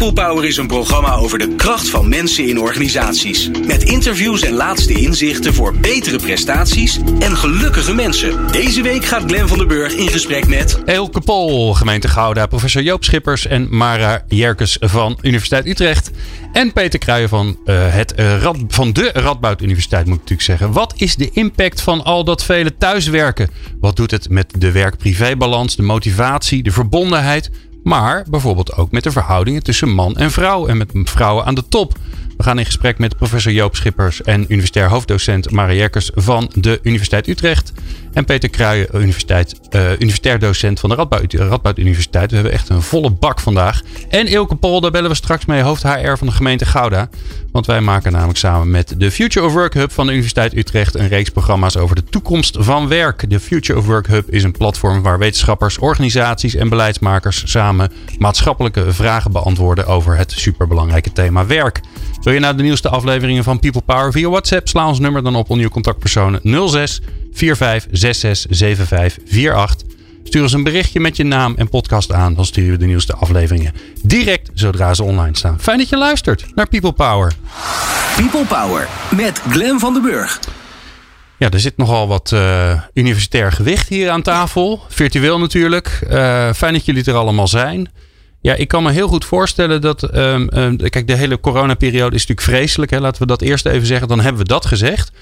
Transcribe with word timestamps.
People 0.00 0.24
Power 0.24 0.44
is 0.44 0.56
een 0.56 0.66
programma 0.66 1.14
over 1.14 1.38
de 1.38 1.54
kracht 1.56 1.88
van 1.88 2.08
mensen 2.08 2.48
in 2.48 2.60
organisaties. 2.60 3.50
Met 3.66 3.82
interviews 3.82 4.42
en 4.42 4.52
laatste 4.52 4.92
inzichten 4.92 5.54
voor 5.54 5.74
betere 5.74 6.18
prestaties 6.18 6.98
en 7.18 7.36
gelukkige 7.36 7.94
mensen. 7.94 8.52
Deze 8.52 8.82
week 8.82 9.04
gaat 9.04 9.22
Glen 9.26 9.48
van 9.48 9.58
der 9.58 9.66
Burg 9.66 9.94
in 9.94 10.08
gesprek 10.08 10.48
met... 10.48 10.82
Elke 10.84 11.20
Pol, 11.20 11.74
gemeente 11.74 12.08
Gouda, 12.08 12.46
professor 12.46 12.82
Joop 12.82 13.04
Schippers 13.04 13.46
en 13.46 13.76
Mara 13.76 14.24
Jerkes 14.28 14.76
van 14.80 15.18
Universiteit 15.22 15.66
Utrecht. 15.66 16.10
En 16.52 16.72
Peter 16.72 16.98
Kruijen 16.98 17.28
van, 17.28 17.58
uh, 17.64 17.94
het, 17.94 18.14
uh, 18.18 18.42
Rad, 18.42 18.56
van 18.68 18.92
de 18.92 19.10
Radboud 19.12 19.62
Universiteit, 19.62 20.06
moet 20.06 20.14
ik 20.14 20.20
natuurlijk 20.20 20.48
zeggen. 20.48 20.72
Wat 20.72 20.94
is 20.96 21.16
de 21.16 21.30
impact 21.32 21.80
van 21.80 22.04
al 22.04 22.24
dat 22.24 22.44
vele 22.44 22.76
thuiswerken? 22.76 23.50
Wat 23.80 23.96
doet 23.96 24.10
het 24.10 24.28
met 24.28 24.52
de 24.58 24.72
werk-privébalans, 24.72 25.76
de 25.76 25.82
motivatie, 25.82 26.62
de 26.62 26.72
verbondenheid? 26.72 27.50
Maar 27.82 28.24
bijvoorbeeld 28.30 28.74
ook 28.74 28.90
met 28.90 29.02
de 29.02 29.10
verhoudingen 29.10 29.62
tussen 29.62 29.88
man 29.88 30.16
en 30.16 30.30
vrouw 30.30 30.66
en 30.66 30.76
met 30.76 30.90
vrouwen 30.92 31.44
aan 31.44 31.54
de 31.54 31.68
top. 31.68 31.98
We 32.36 32.42
gaan 32.42 32.58
in 32.58 32.64
gesprek 32.64 32.98
met 32.98 33.16
professor 33.16 33.52
Joop 33.52 33.76
Schippers 33.76 34.22
en 34.22 34.44
universitair 34.48 34.88
hoofddocent 34.88 35.50
Mara 35.50 35.72
Jerkers 35.72 36.10
van 36.14 36.50
de 36.54 36.78
Universiteit 36.82 37.28
Utrecht. 37.28 37.72
En 38.12 38.24
Peter 38.24 38.48
Kruijen, 38.48 38.88
universiteit, 38.94 39.60
uh, 39.70 39.92
universitair 39.92 40.38
docent 40.38 40.80
van 40.80 40.90
de 40.90 40.94
Radboud, 41.30 41.78
Universiteit. 41.78 42.28
We 42.30 42.34
hebben 42.34 42.52
echt 42.52 42.68
een 42.68 42.82
volle 42.82 43.10
bak 43.10 43.40
vandaag. 43.40 43.82
En 44.08 44.26
Ilke 44.26 44.54
Pol, 44.54 44.80
daar 44.80 44.90
bellen 44.90 45.10
we 45.10 45.16
straks 45.16 45.44
mee, 45.44 45.62
hoofd 45.62 45.82
HR 45.82 46.14
van 46.16 46.26
de 46.26 46.32
gemeente 46.32 46.66
Gouda. 46.66 47.08
Want 47.52 47.66
wij 47.66 47.80
maken 47.80 48.12
namelijk 48.12 48.38
samen 48.38 48.70
met 48.70 48.94
de 48.96 49.10
Future 49.10 49.46
of 49.46 49.52
Work 49.52 49.74
Hub 49.74 49.92
van 49.92 50.06
de 50.06 50.12
Universiteit 50.12 50.56
Utrecht 50.56 50.94
een 50.94 51.08
reeks 51.08 51.30
programma's 51.30 51.76
over 51.76 51.96
de 51.96 52.04
toekomst 52.04 52.56
van 52.60 52.88
werk. 52.88 53.30
De 53.30 53.40
Future 53.40 53.78
of 53.78 53.86
Work 53.86 54.06
Hub 54.06 54.30
is 54.30 54.42
een 54.42 54.52
platform 54.52 55.02
waar 55.02 55.18
wetenschappers, 55.18 55.78
organisaties 55.78 56.54
en 56.54 56.68
beleidsmakers 56.68 57.42
samen 57.50 57.92
maatschappelijke 58.18 58.92
vragen 58.92 59.32
beantwoorden 59.32 59.86
over 59.86 60.16
het 60.16 60.32
superbelangrijke 60.32 61.12
thema 61.12 61.46
werk. 61.46 61.80
Wil 62.22 62.32
je 62.32 62.40
naar 62.40 62.56
de 62.56 62.62
nieuwste 62.62 62.88
afleveringen 62.88 63.44
van 63.44 63.58
People 63.58 63.82
Power 63.82 64.12
via 64.12 64.28
WhatsApp? 64.28 64.68
Sla 64.68 64.88
ons 64.88 64.98
nummer 64.98 65.22
dan 65.22 65.36
op 65.36 65.50
onder 65.50 65.64
je 65.64 65.72
contactpersonen 65.72 66.68
06 66.68 67.00
45 67.32 67.88
66 67.90 68.56
75 68.56 69.52
48. 69.52 69.88
Stuur 70.24 70.42
ons 70.42 70.52
een 70.52 70.62
berichtje 70.62 71.00
met 71.00 71.16
je 71.16 71.24
naam 71.24 71.54
en 71.56 71.68
podcast 71.68 72.12
aan. 72.12 72.34
Dan 72.34 72.44
sturen 72.44 72.70
we 72.70 72.78
de 72.78 72.86
nieuwste 72.86 73.14
afleveringen 73.14 73.72
direct 74.02 74.50
zodra 74.54 74.94
ze 74.94 75.02
online 75.02 75.36
staan. 75.36 75.60
Fijn 75.60 75.78
dat 75.78 75.88
je 75.88 75.96
luistert 75.96 76.46
naar 76.54 76.68
People 76.68 76.92
Power. 76.92 77.32
People 78.16 78.44
Power 78.44 78.88
met 79.16 79.42
Glen 79.50 79.78
van 79.80 79.92
den 79.92 80.02
Burg. 80.02 80.40
Ja, 81.36 81.50
er 81.50 81.60
zit 81.60 81.76
nogal 81.76 82.08
wat 82.08 82.30
uh, 82.34 82.80
universitair 82.94 83.52
gewicht 83.52 83.88
hier 83.88 84.10
aan 84.10 84.22
tafel. 84.22 84.82
Virtueel 84.88 85.38
natuurlijk. 85.38 86.00
Uh, 86.10 86.52
fijn 86.52 86.72
dat 86.72 86.84
jullie 86.84 87.04
er 87.04 87.14
allemaal 87.14 87.48
zijn. 87.48 87.90
Ja, 88.40 88.54
ik 88.54 88.68
kan 88.68 88.82
me 88.82 88.90
heel 88.90 89.08
goed 89.08 89.24
voorstellen 89.24 89.80
dat. 89.80 90.16
Um, 90.16 90.48
um, 90.52 90.76
kijk, 90.76 91.06
de 91.06 91.16
hele 91.16 91.40
coronaperiode 91.40 92.16
is 92.16 92.26
natuurlijk 92.26 92.56
vreselijk. 92.56 92.90
Hè? 92.90 93.00
Laten 93.00 93.20
we 93.20 93.26
dat 93.26 93.42
eerst 93.42 93.66
even 93.66 93.86
zeggen. 93.86 94.08
Dan 94.08 94.20
hebben 94.20 94.42
we 94.42 94.48
dat 94.48 94.66
gezegd. 94.66 95.12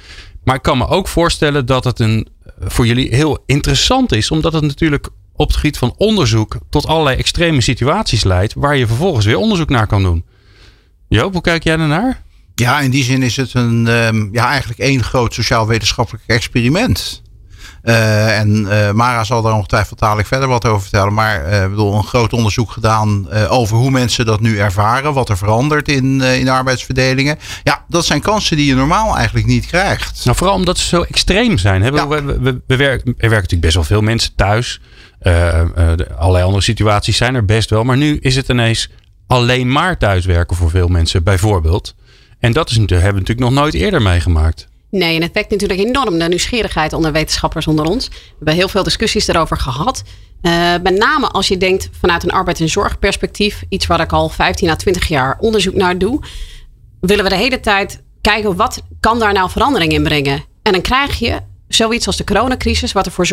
Maar 0.44 0.54
ik 0.54 0.62
kan 0.62 0.78
me 0.78 0.86
ook 0.86 1.08
voorstellen 1.08 1.66
dat 1.66 1.84
het 1.84 1.98
een, 1.98 2.28
voor 2.60 2.86
jullie 2.86 3.14
heel 3.14 3.42
interessant 3.46 4.12
is. 4.12 4.30
Omdat 4.30 4.52
het 4.52 4.62
natuurlijk 4.62 5.08
op 5.32 5.46
het 5.46 5.56
gebied 5.56 5.78
van 5.78 5.94
onderzoek 5.96 6.56
tot 6.70 6.86
allerlei 6.86 7.16
extreme 7.16 7.60
situaties 7.60 8.24
leidt. 8.24 8.54
Waar 8.54 8.76
je 8.76 8.86
vervolgens 8.86 9.26
weer 9.26 9.38
onderzoek 9.38 9.68
naar 9.68 9.86
kan 9.86 10.02
doen. 10.02 10.24
Joop, 11.08 11.32
hoe 11.32 11.42
kijk 11.42 11.64
jij 11.64 11.78
ernaar? 11.78 12.22
Ja, 12.54 12.80
in 12.80 12.90
die 12.90 13.04
zin 13.04 13.22
is 13.22 13.36
het 13.36 13.54
een, 13.54 13.86
um, 13.86 14.28
ja, 14.32 14.48
eigenlijk 14.48 14.80
één 14.80 15.02
groot 15.02 15.34
sociaal-wetenschappelijk 15.34 16.24
experiment. 16.26 17.22
Uh, 17.88 18.38
en 18.38 18.58
uh, 18.58 18.92
Mara 18.92 19.24
zal 19.24 19.42
daar 19.42 19.52
ongetwijfeld 19.52 19.98
dadelijk 19.98 20.28
verder 20.28 20.48
wat 20.48 20.64
over 20.64 20.82
vertellen. 20.82 21.14
Maar 21.14 21.52
uh, 21.52 21.68
bedoel, 21.68 21.94
een 21.94 22.04
groot 22.04 22.32
onderzoek 22.32 22.70
gedaan 22.70 23.30
over 23.48 23.76
hoe 23.76 23.90
mensen 23.90 24.26
dat 24.26 24.40
nu 24.40 24.58
ervaren. 24.58 25.12
Wat 25.12 25.28
er 25.28 25.36
verandert 25.36 25.88
in, 25.88 26.20
in 26.20 26.44
de 26.44 26.50
arbeidsverdelingen. 26.50 27.38
Ja, 27.62 27.84
dat 27.88 28.04
zijn 28.04 28.20
kansen 28.20 28.56
die 28.56 28.66
je 28.66 28.74
normaal 28.74 29.16
eigenlijk 29.16 29.46
niet 29.46 29.66
krijgt. 29.66 30.24
Nou, 30.24 30.36
vooral 30.36 30.56
omdat 30.56 30.78
ze 30.78 30.86
zo 30.86 31.02
extreem 31.02 31.58
zijn. 31.58 31.82
Hè? 31.82 31.88
Ja. 31.88 32.08
We, 32.08 32.22
we, 32.22 32.38
we, 32.40 32.60
we 32.66 32.76
werken, 32.76 33.06
er 33.06 33.28
werken 33.28 33.28
natuurlijk 33.28 33.60
best 33.60 33.74
wel 33.74 33.84
veel 33.84 34.00
mensen 34.00 34.34
thuis. 34.34 34.80
allerlei 36.18 36.44
andere 36.44 36.62
situaties 36.62 37.16
zijn 37.16 37.34
er 37.34 37.44
best 37.44 37.70
wel. 37.70 37.84
Maar 37.84 37.96
nu 37.96 38.18
is 38.20 38.36
het 38.36 38.48
ineens 38.48 38.90
alleen 39.26 39.72
maar 39.72 39.98
thuiswerken 39.98 40.56
voor 40.56 40.70
veel 40.70 40.88
mensen, 40.88 41.22
bijvoorbeeld. 41.22 41.94
En 42.40 42.52
dat 42.52 42.70
is, 42.70 42.76
hebben 42.76 42.98
we 42.98 43.02
natuurlijk 43.02 43.40
nog 43.40 43.52
nooit 43.52 43.74
eerder 43.74 44.02
meegemaakt. 44.02 44.68
Nee, 44.90 45.16
en 45.16 45.22
het 45.22 45.32
wekt 45.32 45.50
natuurlijk 45.50 45.80
enorm 45.80 46.18
de 46.18 46.28
nieuwsgierigheid 46.28 46.92
onder 46.92 47.12
wetenschappers 47.12 47.66
onder 47.66 47.84
ons. 47.84 48.08
We 48.08 48.14
hebben 48.36 48.54
heel 48.54 48.68
veel 48.68 48.82
discussies 48.82 49.26
daarover 49.26 49.56
gehad. 49.56 50.02
Uh, 50.42 50.72
met 50.82 50.96
name 50.96 51.28
als 51.28 51.48
je 51.48 51.56
denkt 51.56 51.88
vanuit 52.00 52.22
een 52.22 52.30
arbeid- 52.30 52.60
en 52.60 52.68
zorgperspectief, 52.68 53.64
iets 53.68 53.86
waar 53.86 54.00
ik 54.00 54.12
al 54.12 54.28
15 54.28 54.68
à 54.68 54.76
20 54.76 55.08
jaar 55.08 55.36
onderzoek 55.40 55.74
naar 55.74 55.98
doe, 55.98 56.20
willen 57.00 57.24
we 57.24 57.30
de 57.30 57.36
hele 57.36 57.60
tijd 57.60 58.02
kijken 58.20 58.56
wat 58.56 58.82
kan 59.00 59.18
daar 59.18 59.32
nou 59.32 59.50
verandering 59.50 59.92
in 59.92 60.02
brengen. 60.02 60.44
En 60.62 60.72
dan 60.72 60.80
krijg 60.80 61.18
je 61.18 61.40
zoiets 61.68 62.06
als 62.06 62.16
de 62.16 62.24
coronacrisis, 62.24 62.92
wat 62.92 63.06
ervoor 63.06 63.26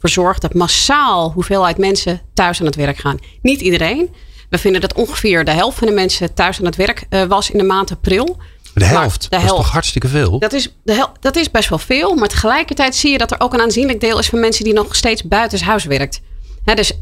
zorgt, 0.00 0.40
dat 0.40 0.54
massaal 0.54 1.32
hoeveelheid 1.32 1.78
mensen 1.78 2.20
thuis 2.34 2.60
aan 2.60 2.66
het 2.66 2.76
werk 2.76 2.96
gaan. 2.96 3.18
Niet 3.42 3.60
iedereen. 3.60 4.10
We 4.50 4.58
vinden 4.58 4.80
dat 4.80 4.94
ongeveer 4.94 5.44
de 5.44 5.50
helft 5.50 5.78
van 5.78 5.86
de 5.86 5.94
mensen 5.94 6.34
thuis 6.34 6.58
aan 6.58 6.64
het 6.64 6.76
werk 6.76 7.06
uh, 7.10 7.22
was 7.22 7.50
in 7.50 7.58
de 7.58 7.64
maand 7.64 7.90
april. 7.90 8.38
De 8.74 8.84
helft, 8.84 9.30
de 9.30 9.36
helft. 9.36 9.48
dat 9.48 9.58
is 9.58 9.64
toch 9.64 9.70
hartstikke 9.70 10.08
veel? 10.08 10.38
Dat 10.38 10.52
is, 10.52 10.74
de 10.84 10.94
hel 10.94 11.12
dat 11.20 11.36
is 11.36 11.50
best 11.50 11.68
wel 11.68 11.78
veel. 11.78 12.14
Maar 12.14 12.28
tegelijkertijd 12.28 12.94
zie 12.94 13.10
je 13.10 13.18
dat 13.18 13.30
er 13.30 13.40
ook 13.40 13.52
een 13.52 13.60
aanzienlijk 13.60 14.00
deel 14.00 14.18
is 14.18 14.28
van 14.28 14.40
mensen 14.40 14.64
die 14.64 14.72
nog 14.72 14.96
steeds 14.96 15.22
buitenshuis 15.22 15.84
werkt. 15.84 16.20
He, 16.64 16.74
dus 16.74 16.92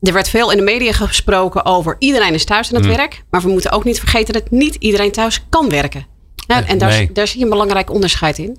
er 0.00 0.12
werd 0.12 0.28
veel 0.28 0.50
in 0.50 0.56
de 0.56 0.62
media 0.62 0.92
gesproken 0.92 1.64
over 1.64 1.96
iedereen 1.98 2.34
is 2.34 2.44
thuis 2.44 2.68
aan 2.68 2.80
het 2.80 2.90
mm. 2.90 2.96
werk. 2.96 3.24
Maar 3.30 3.40
we 3.40 3.48
moeten 3.48 3.70
ook 3.70 3.84
niet 3.84 3.98
vergeten 3.98 4.32
dat 4.32 4.50
niet 4.50 4.74
iedereen 4.74 5.12
thuis 5.12 5.44
kan 5.48 5.68
werken. 5.68 6.06
Ja, 6.46 6.66
en 6.66 6.78
daar, 6.78 6.90
nee. 6.90 7.12
daar 7.12 7.26
zie 7.26 7.38
je 7.38 7.44
een 7.44 7.50
belangrijk 7.50 7.90
onderscheid 7.90 8.38
in. 8.38 8.58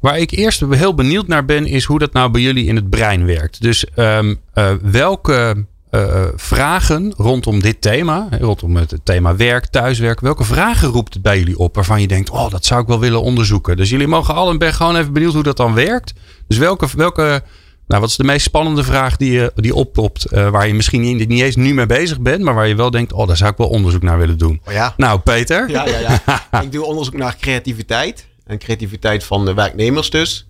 Waar 0.00 0.18
ik 0.18 0.30
eerst 0.30 0.60
heel 0.70 0.94
benieuwd 0.94 1.26
naar 1.26 1.44
ben, 1.44 1.66
is 1.66 1.84
hoe 1.84 1.98
dat 1.98 2.12
nou 2.12 2.30
bij 2.30 2.40
jullie 2.40 2.66
in 2.66 2.76
het 2.76 2.90
brein 2.90 3.26
werkt. 3.26 3.62
Dus 3.62 3.86
um, 3.96 4.40
uh, 4.54 4.72
welke 4.82 5.66
uh, 5.90 6.24
vragen 6.36 7.12
rondom 7.16 7.60
dit 7.60 7.80
thema, 7.80 8.28
rondom 8.30 8.76
het 8.76 9.00
thema 9.02 9.36
werk, 9.36 9.66
thuiswerk. 9.66 10.20
Welke 10.20 10.44
vragen 10.44 10.88
roept 10.88 11.14
het 11.14 11.22
bij 11.22 11.38
jullie 11.38 11.58
op 11.58 11.74
waarvan 11.74 12.00
je 12.00 12.08
denkt, 12.08 12.30
oh, 12.30 12.50
dat 12.50 12.64
zou 12.64 12.80
ik 12.80 12.86
wel 12.86 13.00
willen 13.00 13.22
onderzoeken? 13.22 13.76
Dus 13.76 13.90
jullie 13.90 14.06
mogen 14.06 14.34
allen 14.34 14.72
gewoon 14.72 14.96
even 14.96 15.12
benieuwd 15.12 15.32
hoe 15.32 15.42
dat 15.42 15.56
dan 15.56 15.74
werkt. 15.74 16.12
Dus 16.46 16.58
welke, 16.58 16.86
welke 16.96 17.42
nou, 17.88 18.00
wat 18.00 18.10
is 18.10 18.16
de 18.16 18.24
meest 18.24 18.44
spannende 18.44 18.84
vraag 18.84 19.16
die, 19.16 19.32
je, 19.32 19.52
die 19.54 19.74
oppopt, 19.74 20.32
uh, 20.32 20.48
waar 20.48 20.66
je 20.66 20.74
misschien 20.74 21.00
niet, 21.00 21.28
niet 21.28 21.42
eens 21.42 21.56
nu 21.56 21.74
mee 21.74 21.86
bezig 21.86 22.20
bent, 22.20 22.42
maar 22.42 22.54
waar 22.54 22.68
je 22.68 22.74
wel 22.74 22.90
denkt, 22.90 23.12
oh, 23.12 23.26
daar 23.26 23.36
zou 23.36 23.50
ik 23.50 23.56
wel 23.56 23.68
onderzoek 23.68 24.02
naar 24.02 24.18
willen 24.18 24.38
doen? 24.38 24.60
Oh 24.66 24.72
ja. 24.72 24.94
Nou, 24.96 25.20
Peter? 25.20 25.70
Ja, 25.70 25.86
ja, 25.86 25.98
ja. 25.98 26.20
ik 26.62 26.72
doe 26.72 26.84
onderzoek 26.84 27.14
naar 27.14 27.36
creativiteit. 27.40 28.26
En 28.46 28.58
creativiteit 28.58 29.24
van 29.24 29.44
de 29.44 29.54
werknemers 29.54 30.10
dus. 30.10 30.48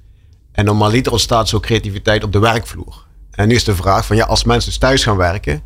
En 0.53 0.65
normaliter 0.65 1.13
ontstaat 1.13 1.49
zo 1.49 1.61
creativiteit 1.61 2.25
op 2.25 2.33
de 2.33 2.39
werkvloer. 2.39 3.07
En 3.39 3.49
nu 3.49 3.55
is 3.55 3.65
de 3.65 3.75
vraag 3.75 4.07
van 4.07 4.17
ja, 4.17 4.25
als 4.25 4.45
mensen 4.45 4.71
dus 4.71 4.79
thuis 4.79 5.03
gaan 5.03 5.17
werken, 5.17 5.63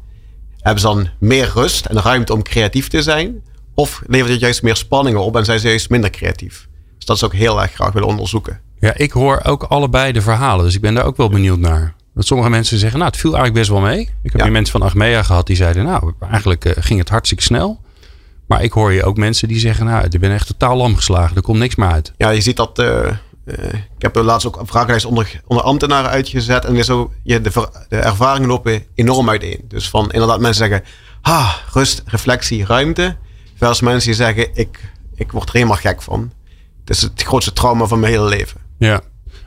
hebben 0.58 0.80
ze 0.80 0.86
dan 0.86 1.08
meer 1.18 1.50
rust 1.54 1.86
en 1.86 2.00
ruimte 2.00 2.32
om 2.32 2.42
creatief 2.42 2.88
te 2.88 3.02
zijn? 3.02 3.42
Of 3.74 4.02
levert 4.06 4.30
het 4.30 4.40
juist 4.40 4.62
meer 4.62 4.76
spanningen 4.76 5.20
op 5.20 5.36
en 5.36 5.44
zijn 5.44 5.60
ze 5.60 5.68
juist 5.68 5.90
minder 5.90 6.10
creatief? 6.10 6.68
Dus 6.96 7.04
dat 7.04 7.16
is 7.16 7.24
ook 7.24 7.34
heel 7.34 7.62
erg 7.62 7.72
graag 7.72 7.92
willen 7.92 8.08
onderzoeken. 8.08 8.60
Ja, 8.80 8.92
ik 8.96 9.12
hoor 9.12 9.40
ook 9.42 9.62
allebei 9.62 10.12
de 10.12 10.22
verhalen, 10.22 10.64
dus 10.64 10.74
ik 10.74 10.80
ben 10.80 10.94
daar 10.94 11.04
ook 11.04 11.16
wel 11.16 11.28
benieuwd 11.28 11.58
naar. 11.58 11.94
Dat 12.14 12.26
sommige 12.26 12.50
mensen 12.50 12.78
zeggen, 12.78 12.98
nou, 12.98 13.10
het 13.10 13.20
viel 13.20 13.34
eigenlijk 13.34 13.66
best 13.66 13.80
wel 13.80 13.90
mee. 13.90 14.00
Ik 14.22 14.32
heb 14.32 14.40
ja. 14.40 14.50
mensen 14.50 14.78
van 14.78 14.88
Achmea 14.88 15.22
gehad 15.22 15.46
die 15.46 15.56
zeiden, 15.56 15.84
nou, 15.84 16.12
eigenlijk 16.30 16.64
uh, 16.64 16.72
ging 16.78 16.98
het 16.98 17.08
hartstikke 17.08 17.42
snel. 17.42 17.80
Maar 18.46 18.62
ik 18.62 18.72
hoor 18.72 18.92
je 18.92 19.04
ook 19.04 19.16
mensen 19.16 19.48
die 19.48 19.58
zeggen, 19.58 19.86
nou, 19.86 20.06
ik 20.10 20.20
ben 20.20 20.32
echt 20.32 20.46
totaal 20.46 20.76
lam 20.76 20.96
geslagen. 20.96 21.36
Er 21.36 21.42
komt 21.42 21.58
niks 21.58 21.74
meer 21.74 21.90
uit. 21.90 22.12
Ja, 22.16 22.30
je 22.30 22.40
ziet 22.40 22.56
dat 22.56 22.78
uh, 22.78 23.08
ik 23.44 24.02
heb 24.02 24.16
laatst 24.16 24.46
ook 24.46 24.56
een 24.56 24.66
vragenlijst 24.66 25.04
onder, 25.04 25.40
onder 25.46 25.64
ambtenaren 25.64 26.10
uitgezet. 26.10 26.64
En 26.64 26.84
zo, 26.84 27.12
je, 27.22 27.40
de, 27.40 27.68
de 27.88 27.96
ervaringen 27.96 28.48
lopen 28.48 28.84
enorm 28.94 29.30
uiteen. 29.30 29.64
Dus 29.68 29.88
van 29.88 30.10
inderdaad 30.10 30.40
mensen 30.40 30.68
zeggen, 30.68 30.88
ha, 31.20 31.54
rust, 31.72 32.02
reflectie, 32.06 32.66
ruimte. 32.66 33.16
Versus 33.56 33.80
mensen 33.80 34.06
die 34.06 34.14
zeggen, 34.14 34.48
ik, 34.54 34.92
ik 35.14 35.32
word 35.32 35.48
er 35.48 35.54
helemaal 35.54 35.76
gek 35.76 36.02
van. 36.02 36.32
Het 36.80 36.96
is 36.96 37.02
het 37.02 37.22
grootste 37.22 37.52
trauma 37.52 37.86
van 37.86 38.00
mijn 38.00 38.12
hele 38.12 38.28
leven. 38.28 38.60
Ja. 38.78 39.00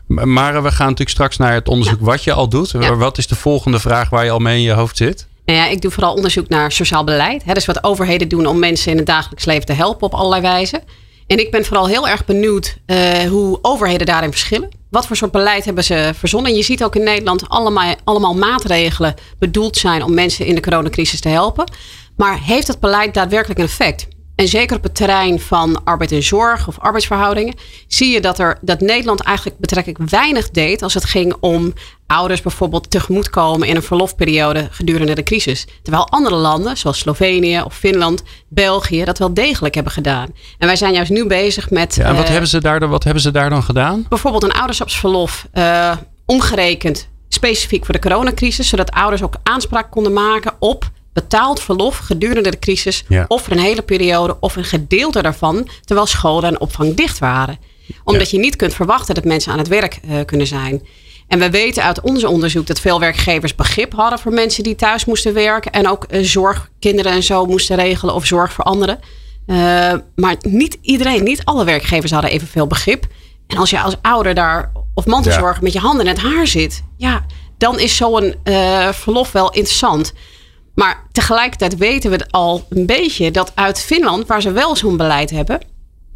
Maar 0.08 0.64
we 0.64 0.72
gaan 0.72 0.88
natuurlijk 0.88 1.10
straks 1.10 1.38
naar 1.38 1.54
het 1.54 1.68
onderzoek 1.68 2.00
ja. 2.00 2.06
wat 2.06 2.24
je 2.24 2.34
al 2.34 2.50
doet. 2.50 2.72
Ja. 2.72 2.96
Wat 2.96 3.18
is 3.18 3.28
de 3.28 3.36
volgende 3.36 3.80
vraag 3.80 4.10
waar 4.10 4.24
je 4.26 4.32
al 4.32 4.40
mee 4.40 4.58
in 4.58 4.64
je 4.64 4.72
hoofd 4.72 4.98
zit? 4.98 5.28
Nou 5.46 5.60
ja, 5.60 5.68
ik 5.68 5.82
doe 5.82 5.92
vooral 5.92 6.14
onderzoek 6.14 6.50
naar 6.50 6.72
sociaal 6.72 7.04
beleid. 7.04 7.44
Hè, 7.44 7.54
dus 7.54 7.66
wat 7.66 7.84
overheden 7.84 8.28
doen 8.28 8.46
om 8.46 8.60
mensen 8.60 8.92
in 8.92 8.98
het 8.98 9.06
dagelijks 9.06 9.46
leven 9.46 9.66
te 9.66 9.74
helpen 9.74 10.08
op 10.08 10.14
allerlei 10.14 10.42
wijzen. 10.42 10.84
En 11.28 11.40
ik 11.40 11.52
ben 11.52 11.66
vooral 11.66 11.88
heel 11.88 12.08
erg 12.08 12.26
benieuwd 12.26 12.78
uh, 12.86 13.20
hoe 13.20 13.60
overheden 13.62 14.06
daarin 14.06 14.32
verschillen. 14.32 14.70
Wat 14.90 15.08
voor 15.08 15.16
soort 15.16 15.32
beleid 15.32 15.66
hebben 15.66 15.84
ze 15.84 16.12
verzonnen? 16.16 16.52
En 16.52 16.58
je 16.58 16.64
ziet 16.64 16.84
ook 16.84 16.96
in 16.96 17.04
Nederland 17.04 17.50
allemaal, 17.50 17.96
allemaal 18.04 18.36
maatregelen 18.36 19.16
bedoeld 19.40 19.78
zijn 19.78 20.04
om 20.04 20.14
mensen 20.14 20.46
in 20.46 20.56
de 20.56 20.62
coronacrisis 20.62 21.22
te 21.22 21.30
helpen. 21.30 21.72
Maar 22.16 22.40
heeft 22.42 22.68
dat 22.68 22.80
beleid 22.80 23.14
daadwerkelijk 23.14 23.60
een 23.60 23.66
effect? 23.66 24.08
En 24.36 24.48
zeker 24.48 24.78
op 24.78 24.84
het 24.84 24.96
terrein 24.96 25.40
van 25.40 25.84
arbeid 25.84 26.12
en 26.12 26.24
zorg 26.24 26.68
of 26.68 26.80
arbeidsverhoudingen, 26.80 27.56
zie 27.88 28.12
je 28.12 28.22
dat, 28.22 28.40
er, 28.40 28.58
dat 28.62 28.80
Nederland 28.80 29.22
eigenlijk 29.22 29.58
betrekkelijk 29.60 30.10
weinig 30.10 30.50
deed 30.50 30.82
als 30.82 30.94
het 30.94 31.06
ging 31.06 31.36
om 31.40 31.74
ouders 32.08 32.42
bijvoorbeeld 32.42 32.92
tegemoetkomen 32.92 33.68
in 33.68 33.76
een 33.76 33.84
verlofperiode 33.84 34.68
gedurende 34.72 35.16
de 35.16 35.24
crisis. 35.24 35.68
Terwijl 35.82 36.10
andere 36.10 36.36
landen, 36.36 36.78
zoals 36.78 37.00
Slovenië 37.00 37.62
of 37.62 37.76
Finland, 37.76 38.24
België, 38.48 39.04
dat 39.04 39.18
wel 39.18 39.34
degelijk 39.34 39.76
hebben 39.76 39.94
gedaan. 39.94 40.30
En 40.58 40.68
wij 40.68 40.76
zijn 40.76 40.94
juist 40.94 41.12
nu 41.12 41.26
bezig 41.28 41.70
met. 41.70 41.96
Ja, 41.96 42.06
en 42.06 42.16
wat, 42.16 42.24
eh, 42.26 42.30
hebben 42.32 42.50
ze 42.50 42.62
daar, 42.62 42.80
dan- 42.80 42.90
wat 42.90 43.04
hebben 43.04 43.22
ze 43.22 43.32
daar 43.32 43.50
dan 43.50 43.64
gedaan? 43.64 44.06
bijvoorbeeld 44.10 44.44
een 44.44 44.54
ouderschapsverlof 44.54 45.48
eh, 45.52 45.92
omgerekend 46.26 47.10
specifiek 47.30 47.86
voor 47.86 47.94
de 47.94 48.00
coronacrisis, 48.00 48.70
zodat 48.70 48.92
ouders 48.92 49.24
ook 49.24 49.36
aanspraak 49.44 49.92
konden 49.92 50.14
maken 50.14 50.54
op 50.60 50.90
betaald 51.16 51.62
verlof 51.62 51.98
gedurende 51.98 52.50
de 52.52 52.60
crisis, 52.60 53.04
Ja. 53.08 53.26
of 53.28 53.44
voor 53.44 53.54
een 53.54 53.60
hele 53.60 53.82
periode 53.82 54.38
of 54.40 54.56
een 54.56 54.64
gedeelte 54.64 55.22
daarvan, 55.22 55.68
terwijl 55.86 56.08
scholen 56.08 56.50
en 56.50 56.60
opvang 56.60 56.96
dicht 56.96 57.20
waren. 57.20 57.58
Omdat 58.04 58.30
je 58.30 58.40
niet 58.40 58.56
kunt 58.56 58.74
verwachten 58.74 59.16
dat 59.16 59.24
mensen 59.24 59.52
aan 59.52 59.58
het 59.58 59.68
werk 59.68 60.00
eh, 60.10 60.26
kunnen 60.26 60.48
zijn. 60.48 60.88
En 61.28 61.40
we 61.40 61.50
weten 61.50 61.84
uit 61.84 62.02
ons 62.02 62.24
onderzoek 62.24 62.68
dat 62.68 62.80
veel 62.80 63.00
werkgevers 63.00 63.56
begrip 63.56 63.94
hadden 63.94 64.20
voor 64.20 64.34
mensen 64.34 64.64
die 64.64 64.76
thuis 64.76 65.06
moesten 65.06 65.34
werken 65.34 65.72
en 65.72 65.90
ook 65.90 66.04
eh, 66.04 66.24
zorg, 66.24 66.70
kinderen 66.80 67.12
en 67.12 67.24
zo 67.24 67.46
moesten 67.46 67.76
regelen 67.76 68.14
of 68.16 68.26
zorg 68.26 68.54
voor 68.54 68.64
anderen. 68.64 69.00
Eh, 69.46 69.56
maar 70.16 70.36
niet 70.40 70.78
iedereen, 70.82 71.24
niet 71.24 71.46
alle 71.46 71.66
werkgevers 71.66 72.12
hadden 72.12 72.32
evenveel 72.32 72.68
begrip. 72.68 73.06
En 73.48 73.58
als 73.58 73.70
je 73.70 73.80
als 73.82 73.96
ouder 74.02 74.34
daar 74.34 74.72
of 74.94 75.06
mantelzorger 75.06 75.64
met 75.64 75.74
je 75.74 75.80
handen 75.80 76.06
in 76.06 76.12
het 76.12 76.22
haar 76.22 76.48
zit, 76.48 76.84
ja, 76.98 77.26
dan 77.58 77.80
is 77.80 77.96
zo'n 77.96 78.36
verlof 78.92 79.32
wel 79.32 79.52
interessant. 79.52 80.14
Maar 80.76 81.04
tegelijkertijd 81.12 81.78
weten 81.78 82.12
we 82.12 82.26
al 82.30 82.66
een 82.70 82.86
beetje 82.86 83.32
dat 83.32 83.52
uit 83.56 83.80
Finland, 83.80 84.28
waar 84.28 84.42
ze 84.42 84.52
wel 84.52 84.76
zo'n 84.76 84.98
beleid 84.98 85.30
hebben, 85.30 85.60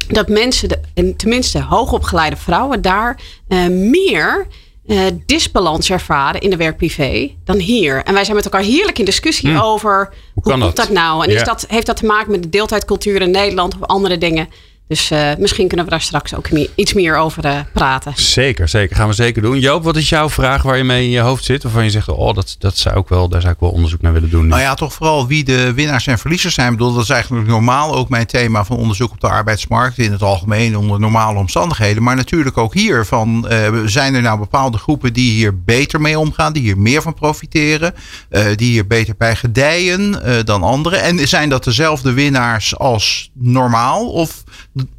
dat 0.08 0.28
mensen, 0.28 0.68
de, 0.68 0.80
en 0.94 1.16
tenminste 1.16 1.62
hoogopgeleide 1.62 2.36
vrouwen, 2.36 2.82
daar 2.82 3.20
eh, 3.48 3.66
meer 3.68 4.46
eh, 4.86 5.00
disbalans 5.26 5.90
ervaren 5.90 6.40
in 6.40 6.50
de 6.50 6.56
werk-privé 6.56 7.30
dan 7.44 7.58
hier. 7.58 8.02
En 8.04 8.14
wij 8.14 8.24
zijn 8.24 8.36
met 8.36 8.44
elkaar 8.44 8.62
heerlijk 8.62 8.98
in 8.98 9.04
discussie 9.04 9.62
over 9.62 10.12
hoe, 10.34 10.42
komt 10.42 10.60
dat? 10.60 10.76
dat 10.76 10.90
nou? 10.90 11.24
En 11.24 11.30
Ja. 11.30 11.36
is 11.36 11.44
dat, 11.44 11.64
heeft 11.68 11.86
dat 11.86 11.96
te 11.96 12.06
maken 12.06 12.30
met 12.30 12.42
de 12.42 12.48
deeltijdcultuur 12.48 13.20
in 13.20 13.30
Nederland 13.30 13.74
of 13.74 13.86
andere 13.86 14.18
dingen? 14.18 14.48
Dus 14.90 15.10
eh, 15.10 15.30
misschien 15.38 15.66
kunnen 15.66 15.84
we 15.84 15.90
daar 15.90 16.00
straks 16.00 16.34
ook 16.34 16.48
iets 16.74 16.92
meer 16.92 17.16
over 17.16 17.44
eh, 17.44 17.60
praten. 17.72 18.12
Zeker, 18.16 18.68
zeker. 18.68 18.96
Gaan 18.96 19.08
we 19.08 19.14
zeker 19.14 19.42
doen. 19.42 19.60
Joop, 19.60 19.84
wat 19.84 19.96
is 19.96 20.08
jouw 20.08 20.28
vraag 20.30 20.62
waar 20.62 20.76
je 20.76 20.84
mee 20.84 21.04
in 21.04 21.10
je 21.10 21.20
hoofd 21.20 21.44
zit? 21.44 21.62
Waarvan 21.62 21.84
je 21.84 21.90
zegt, 21.90 22.08
oh, 22.08 22.34
dat, 22.34 22.56
dat 22.58 22.76
zou 22.76 22.98
ik 22.98 23.08
wel, 23.08 23.28
daar 23.28 23.40
zou 23.40 23.52
ik 23.52 23.60
wel 23.60 23.70
onderzoek 23.70 24.00
naar 24.00 24.12
willen 24.12 24.30
doen. 24.30 24.46
Nou 24.46 24.60
ja, 24.60 24.74
toch 24.74 24.92
vooral 24.92 25.26
wie 25.26 25.44
de 25.44 25.72
winnaars 25.72 26.06
en 26.06 26.18
verliezers 26.18 26.54
zijn. 26.54 26.72
Ik 26.72 26.78
bedoel, 26.78 26.94
dat 26.94 27.02
is 27.02 27.10
eigenlijk 27.10 27.46
normaal 27.46 27.94
ook 27.94 28.08
mijn 28.08 28.26
thema 28.26 28.64
van 28.64 28.76
onderzoek 28.76 29.10
op 29.10 29.20
de 29.20 29.28
arbeidsmarkt. 29.28 29.98
In 29.98 30.12
het 30.12 30.22
algemeen 30.22 30.76
onder 30.76 31.00
normale 31.00 31.38
omstandigheden. 31.38 32.02
Maar 32.02 32.16
natuurlijk 32.16 32.58
ook 32.58 32.74
hier. 32.74 33.06
Van, 33.06 33.48
eh, 33.48 33.72
zijn 33.84 34.14
er 34.14 34.22
nou 34.22 34.38
bepaalde 34.38 34.78
groepen 34.78 35.12
die 35.12 35.30
hier 35.30 35.62
beter 35.62 36.00
mee 36.00 36.18
omgaan? 36.18 36.52
Die 36.52 36.62
hier 36.62 36.78
meer 36.78 37.02
van 37.02 37.14
profiteren? 37.14 37.94
eh, 38.30 38.44
die 38.56 38.70
hier 38.70 38.86
beter 38.86 39.14
bij 39.18 39.36
gedijen 39.36 40.22
eh, 40.22 40.44
dan 40.44 40.62
anderen? 40.62 41.02
En 41.02 41.28
zijn 41.28 41.48
dat 41.48 41.64
dezelfde 41.64 42.12
winnaars 42.12 42.78
als 42.78 43.30
normaal? 43.34 44.08
Of 44.08 44.44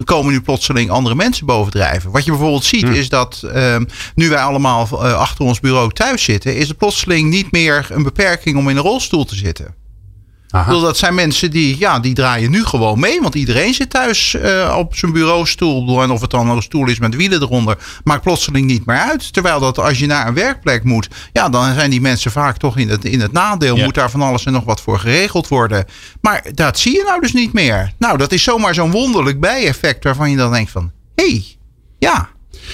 komen 0.04 0.32
nu 0.32 0.42
plotseling 0.42 0.90
andere 0.90 1.16
mensen 1.16 1.46
bovendrijven? 1.46 2.12
Wat 2.12 2.26
je 2.26 2.32
bijvoorbeeld 2.32 2.64
ziet 2.64 2.88
is 2.88 3.10
dat 3.10 3.44
ehm, 3.54 3.84
nu 4.16 4.30
wij 4.30 4.42
allemaal 4.42 4.88
eh, 4.92 5.14
achter 5.14 5.46
ons 5.46 5.60
bureau 5.60 5.92
thuis 5.92 6.24
zitten... 6.24 6.56
is 6.56 6.68
het 6.68 6.78
plotseling 6.78 7.30
niet 7.30 7.52
meer 7.52 7.88
een 7.90 8.04
beperking 8.04 8.58
om 8.58 8.70
in 8.70 8.78
een 8.78 8.84
rolstoel 8.84 9.26
te 9.26 9.36
zitten. 9.36 9.81
Bedoel, 10.52 10.82
dat 10.82 10.98
zijn 10.98 11.16
mensen 11.16 11.52
die, 11.52 11.78
ja, 11.80 12.00
die 12.00 12.14
draaien 12.14 12.52
nu 12.52 12.66
gewoon 12.66 13.00
mee. 13.00 13.22
Want 13.22 13.36
iedereen 13.36 13.74
zit 13.74 13.90
thuis 13.90 14.36
eh, 14.36 14.76
op 14.78 14.96
zijn 14.96 15.12
bureaustoel. 15.12 16.02
En 16.02 16.12
of 16.12 16.22
het 16.22 16.30
dan 16.30 16.50
een 16.50 16.62
stoel 16.62 16.88
is 16.88 17.00
met 17.00 17.16
wielen 17.16 17.42
eronder, 17.42 17.78
maakt 18.04 18.22
plotseling 18.22 18.68
niet 18.68 18.86
meer 18.86 18.98
uit. 18.98 19.34
Terwijl 19.34 19.60
dat 19.60 19.80
als 19.80 20.00
je 20.00 20.06
naar 20.06 20.28
een 20.28 20.34
werkplek 20.34 20.84
moet, 20.84 21.08
ja, 21.34 21.50
dan 21.50 21.74
zijn 21.74 21.90
die 21.90 22.02
mensen 22.02 22.32
vaak 22.32 22.58
toch 22.58 22.78
in 22.78 22.90
het, 22.90 23.06
in 23.06 23.20
het 23.20 23.32
nadeel. 23.32 23.76
Ja. 23.76 23.84
Moet 23.84 23.94
daar 23.94 24.12
van 24.12 24.22
alles 24.22 24.46
en 24.46 24.54
nog 24.54 24.64
wat 24.64 24.82
voor 24.82 25.00
geregeld 25.00 25.48
worden. 25.48 25.86
Maar 26.22 26.46
dat 26.54 26.80
zie 26.80 26.94
je 26.94 27.04
nou 27.06 27.22
dus 27.22 27.34
niet 27.34 27.54
meer. 27.54 27.94
Nou, 27.98 28.18
dat 28.18 28.32
is 28.32 28.44
zomaar 28.44 28.74
zo'n 28.74 28.92
wonderlijk 28.92 29.40
bijeffect 29.40 30.04
waarvan 30.04 30.30
je 30.32 30.38
dan 30.38 30.52
denkt 30.52 30.72
van, 30.72 30.92
hé, 31.16 31.24
hey, 31.24 31.46
ja. 32.00 32.30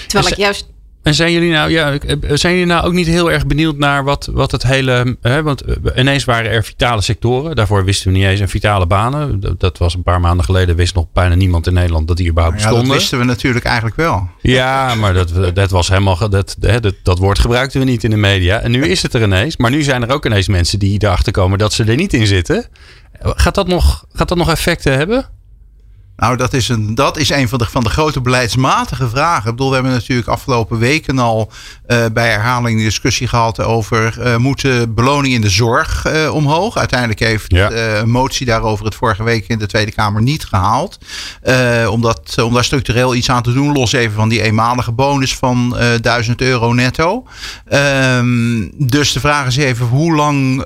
Terwijl 0.06 0.32
ik 0.32 0.38
juist 0.38 0.66
En 1.08 1.14
zijn 1.14 1.32
jullie 1.32 1.50
nou, 1.50 1.70
ja, 1.70 1.90
ik- 1.90 2.04
eh, 2.04 2.30
zijn 2.36 2.52
jullie 2.52 2.68
nou 2.68 2.86
ook 2.86 2.92
niet 2.92 3.06
heel 3.06 3.30
erg 3.32 3.46
benieuwd 3.46 3.76
naar 3.78 4.04
wat, 4.04 4.28
wat 4.32 4.52
het 4.52 4.62
hele. 4.62 5.16
Hè, 5.22 5.42
want 5.42 5.60
eh, 5.62 5.74
ineens 5.96 6.24
waren 6.24 6.50
er 6.50 6.64
vitale 6.64 7.00
sectoren. 7.00 7.56
Daarvoor 7.56 7.84
wisten 7.84 8.12
we 8.12 8.18
niet 8.18 8.26
eens. 8.26 8.40
En 8.40 8.48
vitale 8.48 8.86
banen. 8.86 9.40
Dat, 9.40 9.60
dat 9.60 9.78
was 9.78 9.94
een 9.94 10.02
paar 10.02 10.20
maanden 10.20 10.44
geleden. 10.44 10.76
Wist 10.76 10.94
nog 10.94 11.06
bijna 11.12 11.34
niemand 11.34 11.66
in 11.66 11.72
Nederland 11.72 12.08
dat 12.08 12.16
die 12.16 12.28
überhaupt 12.30 12.60
ja, 12.60 12.68
dat 12.70 12.78
wisten 12.94 13.18
we 13.18 13.24
natuurlijk 13.24 13.64
eigenlijk 13.64 13.96
wel. 13.96 14.28
Ja, 14.40 14.94
maar 14.94 15.14
dat, 15.14 15.54
dat 15.54 15.70
was 15.70 15.88
helemaal. 15.88 16.28
Dat, 16.28 16.56
hè, 16.60 16.80
dat, 16.80 16.94
dat 17.02 17.18
woord 17.18 17.38
gebruikten 17.38 17.80
we 17.80 17.86
niet 17.86 18.04
in 18.04 18.10
de 18.10 18.16
media. 18.16 18.60
En 18.60 18.70
nu 18.70 18.84
is 18.86 19.02
het 19.02 19.14
er 19.14 19.22
ineens. 19.22 19.56
Maar 19.56 19.70
nu 19.70 19.82
zijn 19.82 20.02
er 20.02 20.12
ook 20.14 20.26
ineens 20.26 20.48
mensen 20.48 20.78
die 20.78 21.02
erachter 21.02 21.32
komen 21.32 21.58
dat 21.58 21.72
ze 21.72 21.84
er 21.84 21.96
niet 21.96 22.12
in 22.12 22.26
zitten. 22.26 22.66
Gaat 23.22 23.54
dat 23.54 23.68
nog, 23.68 24.04
gaat 24.12 24.28
dat 24.28 24.38
nog 24.38 24.50
effecten 24.50 24.92
hebben? 24.96 25.26
Nou, 26.18 26.36
dat 26.36 26.52
is 26.52 26.68
een, 26.68 26.94
dat 26.94 27.16
is 27.18 27.30
een 27.30 27.48
van 27.48 27.58
de, 27.58 27.64
van 27.64 27.82
de 27.82 27.88
grote 27.90 28.20
beleidsmatige 28.20 29.08
vragen. 29.08 29.50
Ik 29.50 29.56
bedoel, 29.56 29.68
we 29.68 29.74
hebben 29.74 29.92
natuurlijk 29.92 30.28
afgelopen 30.28 30.78
weken 30.78 31.18
al 31.18 31.50
eh, 31.86 32.04
bij 32.12 32.30
herhaling 32.30 32.78
de 32.78 32.84
discussie 32.84 33.28
gehad 33.28 33.60
over 33.60 34.20
eh 34.20 34.36
moeten 34.36 34.94
beloning 34.94 35.34
in 35.34 35.40
de 35.40 35.48
zorg 35.48 36.04
eh, 36.04 36.34
omhoog. 36.34 36.76
Uiteindelijk 36.76 37.20
heeft 37.20 37.44
Ja. 37.52 37.70
een 37.70 38.10
motie 38.10 38.46
daarover 38.46 38.84
het 38.84 38.94
vorige 38.94 39.22
week 39.22 39.44
in 39.48 39.58
de 39.58 39.66
Tweede 39.66 39.92
Kamer 39.92 40.22
niet 40.22 40.44
gehaald. 40.44 40.98
Eh, 41.42 41.88
omdat, 41.90 42.42
om 42.42 42.54
daar 42.54 42.64
structureel 42.64 43.14
iets 43.14 43.30
aan 43.30 43.42
te 43.42 43.52
doen, 43.52 43.72
los 43.72 43.92
even 43.92 44.14
van 44.14 44.28
die 44.28 44.42
eenmalige 44.42 44.92
bonus 44.92 45.36
van 45.36 45.76
eh 45.76 45.86
1000 46.00 46.40
euro 46.40 46.72
netto. 46.72 47.24
Ehm, 47.64 48.68
dus 48.74 49.12
de 49.12 49.20
vraag 49.20 49.46
is 49.46 49.56
even 49.56 49.86
hoe 49.86 50.14
lang 50.14 50.64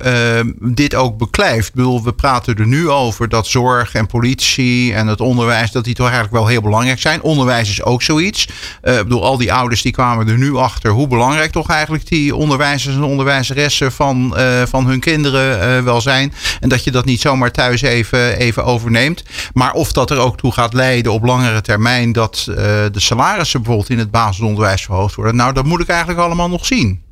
dit 0.61 0.95
ook 0.95 1.19
beklijft. 1.19 1.69
Ik 1.69 1.75
bedoel, 1.75 2.03
we 2.03 2.13
praten 2.13 2.57
er 2.57 2.67
nu 2.67 2.89
over 2.91 3.29
dat 3.29 3.47
zorg 3.47 3.95
en 3.95 4.07
politie 4.07 4.95
en 4.95 5.07
het 5.07 5.21
onderwijs, 5.21 5.41
dat 5.73 5.85
die 5.85 5.95
toch 5.95 6.07
eigenlijk 6.07 6.35
wel 6.35 6.47
heel 6.47 6.61
belangrijk 6.61 7.01
zijn. 7.01 7.23
Onderwijs 7.23 7.71
is 7.71 7.83
ook 7.83 8.03
zoiets. 8.03 8.49
Eh, 8.81 8.97
ik 8.97 9.03
bedoel, 9.03 9.25
al 9.25 9.37
die 9.37 9.53
ouders 9.53 9.83
die 9.83 9.93
kwamen 9.93 10.29
er 10.29 10.39
nu 10.39 10.57
achter 10.57 10.91
hoe 10.91 11.07
belangrijk 11.07 11.53
toch 11.53 11.69
eigenlijk 11.69 12.09
die 12.09 12.37
onderwijzers 12.37 12.95
en 12.95 13.03
onderwijzeressen 13.03 13.93
van, 13.93 14.37
eh, 14.37 14.63
van 14.69 14.87
hun 14.87 15.01
kinderen 15.01 15.61
eh, 15.61 15.83
wel 15.83 16.01
zijn. 16.01 16.33
En 16.61 16.69
dat 16.69 16.85
je 16.85 16.91
dat 16.91 17.05
niet 17.05 17.21
zomaar 17.21 17.51
thuis 17.51 17.83
even, 17.83 18.39
even 18.39 18.65
overneemt. 18.65 19.23
Maar 19.53 19.73
of 19.73 19.93
dat 19.93 20.11
er 20.11 20.19
ook 20.19 20.37
toe 20.37 20.53
gaat 20.53 20.73
leiden 20.73 21.13
op 21.13 21.25
langere 21.25 21.61
termijn 21.61 22.13
dat 22.13 22.43
de 22.45 22.91
salarissen 22.95 23.61
bijvoorbeeld 23.63 23.91
in 23.91 23.99
het 23.99 24.11
basisonderwijs 24.11 24.83
verhoogd 24.85 25.15
worden. 25.15 25.37
Nou, 25.37 25.53
dat 25.53 25.65
moet 25.65 25.81
ik 25.81 25.89
eigenlijk 25.89 26.21
allemaal 26.21 26.49
nog 26.49 26.67
zien. 26.67 27.03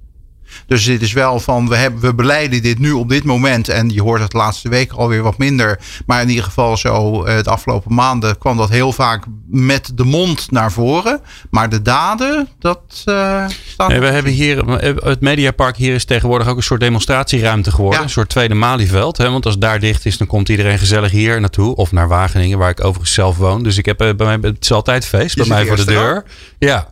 Dus 0.67 0.85
dit 0.85 1.03
is 1.03 1.13
wel 1.13 1.41
van, 1.41 1.69
we, 1.69 1.77
hebben, 1.77 2.01
we 2.01 2.15
beleiden 2.15 2.63
dit 2.63 2.79
nu 2.79 2.93
op 2.93 3.09
dit 3.09 3.25
moment. 3.25 3.69
En 3.69 3.91
je 3.91 4.03
hoort 4.03 4.21
het 4.21 4.31
de 4.31 4.37
laatste 4.37 4.69
weken 4.69 4.97
alweer 4.97 5.23
wat 5.23 5.39
minder. 5.39 5.79
Maar 6.07 6.23
in 6.23 6.29
ieder 6.29 6.45
geval 6.45 6.77
zo 6.77 7.25
eh, 7.25 7.43
de 7.43 7.51
afgelopen 7.51 7.95
maanden 7.95 8.39
kwam 8.39 8.57
dat 8.57 8.69
heel 8.69 8.93
vaak 8.93 9.25
met 9.51 9.91
de 9.95 10.05
mond 10.05 10.51
naar 10.51 10.73
voren. 10.73 11.21
Maar 11.51 11.69
de 11.69 11.83
daden, 11.83 12.49
dat 12.59 13.03
eh 13.05 13.45
staat... 13.67 13.89
Nee, 13.89 14.01
we 14.01 14.07
hebben 14.07 14.33
hier, 14.33 14.67
het 15.05 15.21
Mediapark 15.21 15.77
hier 15.77 15.95
is 15.95 16.05
tegenwoordig 16.05 16.49
ook 16.49 16.57
een 16.57 16.63
soort 16.63 16.81
demonstratieruimte 16.81 17.71
geworden. 17.71 17.99
Ja. 17.99 18.05
Een 18.05 18.11
soort 18.11 18.29
tweede 18.29 18.55
Malieveld. 18.55 19.17
Hè? 19.17 19.31
Want 19.31 19.47
als 19.47 19.59
daar 19.59 19.81
dicht 19.81 20.07
is, 20.07 20.19
dan 20.19 20.27
komt 20.27 20.49
iedereen 20.49 20.79
gezellig 20.79 21.11
hier 21.11 21.41
naartoe. 21.41 21.75
Of 21.75 21.93
naar 21.93 22.09
Wageningen, 22.09 22.59
waar 22.59 22.71
ik 22.71 22.85
overigens 22.85 23.15
zelf 23.15 23.37
woon. 23.37 23.63
Dus 23.63 23.79
ik 23.79 23.87
heb 23.87 24.01
eh, 24.01 24.15
bij 24.15 24.27
mij, 24.27 24.51
het 24.51 24.65
is 24.65 24.73
altijd 24.73 25.07
feest. 25.07 25.37
Bij 25.37 25.47
mij 25.47 25.67
voor 25.67 25.77
de 25.77 25.85
deur. 25.85 26.25
Ja. 26.59 26.91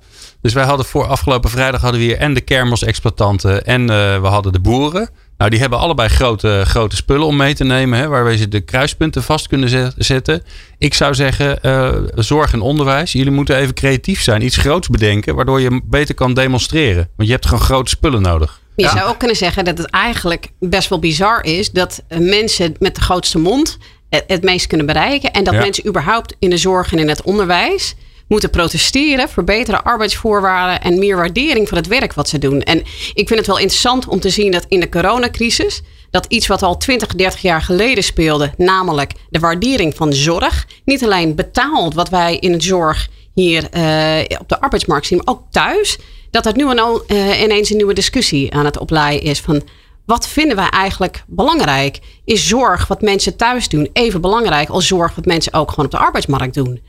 Dus 0.49 0.57
wij 0.57 0.67
hadden 0.67 0.87
voor 0.87 1.07
afgelopen 1.07 1.50
vrijdag 1.50 1.81
hadden 1.81 2.00
we 2.00 2.07
hier 2.07 2.17
en 2.17 2.35
de 2.35 2.40
kermisexploitanten 2.40 3.64
en 3.67 3.81
eh, 3.90 4.21
we 4.21 4.26
hadden 4.26 4.52
de 4.52 4.61
boeren. 4.61 5.11
Nou, 5.38 5.50
die 5.50 5.61
hebben 5.61 5.78
allebei 5.78 6.09
grote, 6.09 6.62
grote 6.67 6.97
spullen 6.97 7.26
om 7.26 7.37
mee 7.37 7.55
te 7.55 7.64
nemen, 7.64 7.99
hè, 7.99 8.09
waar 8.09 8.37
ze 8.37 8.49
de 8.49 8.61
kruispunten 8.61 9.23
vast 9.23 9.47
kunnen 9.49 9.69
zet- 9.69 9.95
zetten. 9.97 10.43
Ik 10.78 10.95
zou 10.95 11.14
zeggen, 11.14 11.62
eh, 11.62 11.95
zorg 12.14 12.52
en 12.52 12.61
onderwijs. 12.61 13.12
Jullie 13.12 13.33
moeten 13.33 13.57
even 13.57 13.75
creatief 13.75 14.23
zijn, 14.23 14.43
iets 14.45 14.57
groots 14.57 14.88
bedenken, 14.88 15.35
waardoor 15.35 15.61
je 15.61 15.81
beter 15.85 16.14
kan 16.14 16.35
demonstreren. 16.35 17.09
Want 17.17 17.28
je 17.28 17.35
hebt 17.35 17.47
gewoon 17.47 17.64
grote 17.64 17.90
spullen 17.90 18.23
nodig. 18.23 18.61
Je 18.76 18.83
Ja. 18.83 18.90
zou 18.90 19.09
ook 19.09 19.19
kunnen 19.19 19.37
zeggen 19.37 19.64
dat 19.64 19.78
het 19.78 19.90
eigenlijk 19.90 20.49
best 20.61 20.88
wel 20.88 20.99
bizar 20.99 21.45
is 21.45 21.71
dat 21.71 22.02
eh, 22.09 22.19
mensen 22.19 22.75
met 22.78 22.95
de 22.95 23.00
grootste 23.00 23.38
mond 23.38 23.78
het, 24.11 24.25
het 24.26 24.43
meest 24.43 24.67
kunnen 24.67 24.87
bereiken. 24.87 25.33
En 25.33 25.45
dat 25.45 25.55
Ja. 25.55 25.61
mensen 25.61 25.87
überhaupt 25.87 26.35
in 26.38 26.50
de 26.50 26.57
zorg 26.57 26.93
en 26.93 26.99
in 26.99 27.09
het 27.09 27.23
onderwijs 27.23 27.95
moeten 28.28 28.50
protesteren 28.50 29.28
voor 29.28 29.44
betere 29.44 29.82
arbeidsvoorwaarden 29.82 30.80
en 30.80 30.99
meer 30.99 31.16
waardering 31.16 31.68
van 31.68 31.78
het 31.78 31.87
werk 31.87 32.12
wat 32.12 32.28
ze 32.28 32.38
doen. 32.38 32.62
En 32.62 32.78
ik 33.14 33.28
vind 33.28 33.38
het 33.38 33.47
wel 33.47 33.58
interessant 33.58 34.08
om 34.08 34.20
te 34.20 34.30
zien 34.30 34.50
dat 34.50 34.66
in 34.68 34.80
de 34.80 34.88
coronacrisis 34.88 35.82
dat 36.11 36.26
iets 36.26 36.47
wat 36.47 36.62
al 36.62 36.76
20, 36.76 37.14
30 37.14 37.40
jaar 37.40 37.62
geleden 37.62 38.04
speelde, 38.04 38.52
namelijk 38.56 39.12
de 39.30 39.38
waardering 39.38 39.94
van 39.97 40.12
zorg, 40.12 40.66
niet 40.85 41.04
alleen 41.04 41.35
betaald 41.35 41.94
wat 41.94 42.08
wij 42.08 42.37
in 42.37 42.52
de 42.52 42.62
zorg 42.62 43.08
hier 43.35 43.68
eh, 43.70 44.38
op 44.38 44.49
de 44.49 44.61
arbeidsmarkt 44.61 45.06
zien, 45.06 45.18
maar 45.18 45.35
ook 45.35 45.42
thuis, 45.50 45.99
dat 46.30 46.44
dat 46.44 46.56
nu 46.56 46.70
en 46.70 46.78
al, 46.78 47.02
eh, 47.06 47.42
ineens 47.42 47.70
een 47.70 47.76
nieuwe 47.76 47.94
discussie 47.94 48.54
aan 48.54 48.64
het 48.64 48.78
opleiden 48.78 49.28
is 49.28 49.40
van 49.40 49.62
wat 50.06 50.28
vinden 50.28 50.56
wij 50.56 50.68
eigenlijk 50.68 51.25
belangrijk? 51.26 51.99
Is 52.25 52.49
zorg 52.49 52.87
wat 52.87 53.02
mensen 53.02 53.37
thuis 53.37 53.68
doen 53.68 53.88
even 53.92 54.20
belangrijk 54.20 54.68
als 54.68 54.87
zorg 54.87 55.14
wat 55.14 55.25
mensen 55.25 55.52
ook 55.52 55.70
gewoon 55.70 55.85
op 55.85 55.90
de 55.90 55.99
arbeidsmarkt 55.99 56.54
doen? 56.54 56.80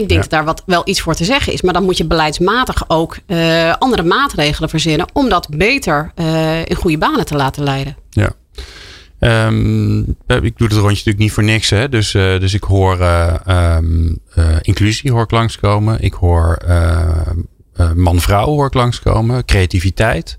Ik 0.00 0.08
denk 0.08 0.20
dat 0.20 0.30
daar 0.30 0.44
wat, 0.44 0.62
wel 0.66 0.82
iets 0.84 1.00
voor 1.00 1.14
te 1.14 1.24
zeggen 1.24 1.52
is. 1.52 1.62
Maar 1.62 1.72
dan 1.72 1.84
moet 1.84 1.96
je 1.96 2.06
beleidsmatig 2.06 2.84
ook 2.88 3.16
uh, 3.26 3.74
andere 3.78 4.02
maatregelen 4.02 4.68
verzinnen. 4.68 5.06
om 5.12 5.28
dat 5.28 5.48
beter 5.48 6.12
uh, 6.16 6.58
in 6.64 6.74
goede 6.74 6.98
banen 6.98 7.24
te 7.24 7.36
laten 7.36 7.62
leiden. 7.62 7.96
Ja. 8.10 8.32
Um, 9.46 9.98
ik 10.26 10.56
doe 10.56 10.68
het 10.68 10.72
rondje 10.72 10.88
natuurlijk 10.88 11.18
niet 11.18 11.32
voor 11.32 11.44
niks. 11.44 11.70
Hè? 11.70 11.88
Dus, 11.88 12.14
uh, 12.14 12.40
dus 12.40 12.54
ik 12.54 12.62
hoor 12.62 13.00
um, 13.48 14.18
inclusie 14.60 15.12
hoor 15.12 15.22
ik 15.22 15.30
langskomen. 15.30 16.02
Ik 16.02 16.12
hoor 16.12 16.58
man-vrouw 17.94 18.46
hoor 18.46 18.66
ik 18.66 18.74
langskomen. 18.74 19.44
Creativiteit. 19.44 20.38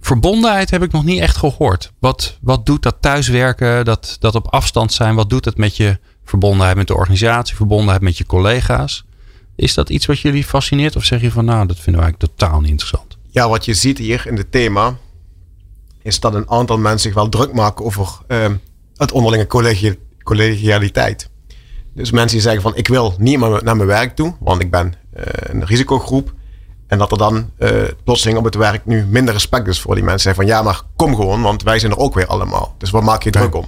Verbondenheid 0.00 0.70
heb 0.70 0.82
ik 0.82 0.92
nog 0.92 1.04
niet 1.04 1.20
echt 1.20 1.36
gehoord. 1.36 1.92
Wat, 1.98 2.38
wat 2.40 2.66
doet 2.66 2.82
dat 2.82 2.96
thuiswerken, 3.00 3.84
dat, 3.84 4.16
dat 4.20 4.34
op 4.34 4.46
afstand 4.46 4.92
zijn? 4.92 5.14
Wat 5.14 5.30
doet 5.30 5.44
dat 5.44 5.56
met 5.56 5.76
je 5.76 5.98
verbondenheid 6.24 6.76
met 6.76 6.86
de 6.86 6.94
organisatie, 6.94 7.56
verbondenheid 7.56 8.02
met 8.02 8.18
je 8.18 8.26
collega's? 8.26 9.04
Is 9.56 9.74
dat 9.74 9.90
iets 9.90 10.06
wat 10.06 10.20
jullie 10.20 10.44
fascineert? 10.44 10.96
Of 10.96 11.04
zeg 11.04 11.20
je 11.20 11.30
van 11.30 11.44
nou, 11.44 11.66
dat 11.66 11.76
vinden 11.76 12.02
we 12.02 12.06
eigenlijk 12.06 12.36
totaal 12.36 12.60
niet 12.60 12.70
interessant? 12.70 13.16
Ja, 13.30 13.48
wat 13.48 13.64
je 13.64 13.74
ziet 13.74 13.98
hier 13.98 14.26
in 14.26 14.36
het 14.36 14.52
thema 14.52 14.96
is 16.02 16.20
dat 16.20 16.34
een 16.34 16.50
aantal 16.50 16.78
mensen 16.78 17.00
zich 17.00 17.14
wel 17.14 17.28
druk 17.28 17.52
maken 17.52 17.84
over 17.84 18.08
uh, 18.28 18.46
het 18.96 19.12
onderlinge 19.12 19.46
collegi 19.46 19.98
collegialiteit. 20.22 21.30
Dus 21.94 22.10
mensen 22.10 22.36
die 22.36 22.40
zeggen 22.40 22.62
van 22.62 22.76
ik 22.76 22.88
wil 22.88 23.14
niet 23.18 23.38
meer 23.38 23.60
naar 23.64 23.76
mijn 23.76 23.88
werk 23.88 24.16
toe, 24.16 24.34
want 24.40 24.62
ik 24.62 24.70
ben 24.70 24.94
uh, 25.16 25.22
een 25.24 25.64
risicogroep. 25.64 26.32
En 26.86 26.98
dat 26.98 27.12
er 27.12 27.18
dan 27.18 27.50
uh, 27.58 27.70
plotseling 28.04 28.38
op 28.38 28.44
het 28.44 28.54
werk 28.54 28.86
nu 28.86 29.06
minder 29.06 29.34
respect 29.34 29.66
is 29.66 29.80
voor 29.80 29.94
die 29.94 30.04
mensen. 30.04 30.22
Zeggen 30.22 30.44
van 30.44 30.52
ja, 30.52 30.62
maar 30.62 30.82
kom 30.96 31.14
gewoon, 31.14 31.42
want 31.42 31.62
wij 31.62 31.78
zijn 31.78 31.92
er 31.92 31.98
ook 31.98 32.14
weer 32.14 32.26
allemaal. 32.26 32.74
Dus 32.78 32.90
waar 32.90 33.04
maak 33.04 33.22
je 33.22 33.30
druk 33.30 33.54
om? 33.54 33.64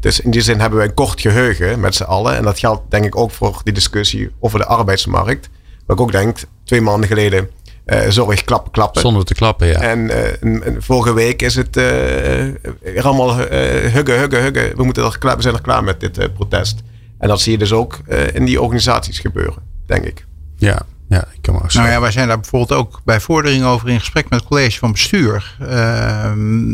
Dus 0.00 0.20
in 0.20 0.30
die 0.30 0.40
zin 0.40 0.60
hebben 0.60 0.78
we 0.78 0.84
een 0.84 0.94
kort 0.94 1.20
geheugen 1.20 1.80
met 1.80 1.94
z'n 1.94 2.02
allen. 2.02 2.36
En 2.36 2.42
dat 2.42 2.58
geldt 2.58 2.90
denk 2.90 3.04
ik 3.04 3.16
ook 3.16 3.30
voor 3.30 3.60
die 3.64 3.72
discussie 3.72 4.30
over 4.38 4.58
de 4.58 4.66
arbeidsmarkt. 4.66 5.48
Wat 5.86 5.96
ik 5.96 6.02
ook 6.02 6.12
denk, 6.12 6.38
twee 6.64 6.80
maanden 6.80 7.08
geleden 7.08 7.50
uh, 7.86 8.00
zorg 8.08 8.44
klappen, 8.44 8.72
klappen. 8.72 9.00
Zonder 9.00 9.24
te 9.24 9.34
klappen, 9.34 9.66
ja. 9.66 9.80
En, 9.80 10.10
uh, 10.42 10.76
vorige 10.78 11.14
week 11.14 11.42
is 11.42 11.54
het 11.54 11.76
uh, 11.76 13.04
allemaal 13.04 13.36
huggen, 13.36 14.18
huggen, 14.18 14.42
huggen. 14.42 14.76
We, 14.76 14.82
moeten 14.84 15.04
er 15.04 15.18
klaar, 15.18 15.36
we 15.36 15.42
zijn 15.42 15.54
er 15.54 15.60
klaar 15.60 15.84
met 15.84 16.00
dit 16.00 16.34
protest. 16.34 16.82
En 17.18 17.28
dat 17.28 17.40
zie 17.40 17.52
je 17.52 17.58
dus 17.58 17.72
ook 17.72 17.98
in 18.32 18.44
die 18.44 18.60
organisaties 18.60 19.18
gebeuren, 19.18 19.62
denk 19.86 20.04
ik. 20.04 20.26
Ja, 20.56 20.82
ja, 21.08 21.24
ik 21.32 21.42
kan 21.42 21.54
maar 21.54 21.70
Nou 21.74 21.88
ja, 21.88 22.00
wij 22.00 22.10
zijn 22.10 22.28
daar 22.28 22.40
bijvoorbeeld 22.40 22.80
ook 22.80 23.00
bij 23.04 23.20
vordering 23.20 23.64
over 23.64 23.88
in 23.88 23.98
gesprek 23.98 24.28
met 24.28 24.38
het 24.38 24.48
college 24.48 24.78
van 24.78 24.92
bestuur. 24.92 25.56
Ehm, 25.60 26.70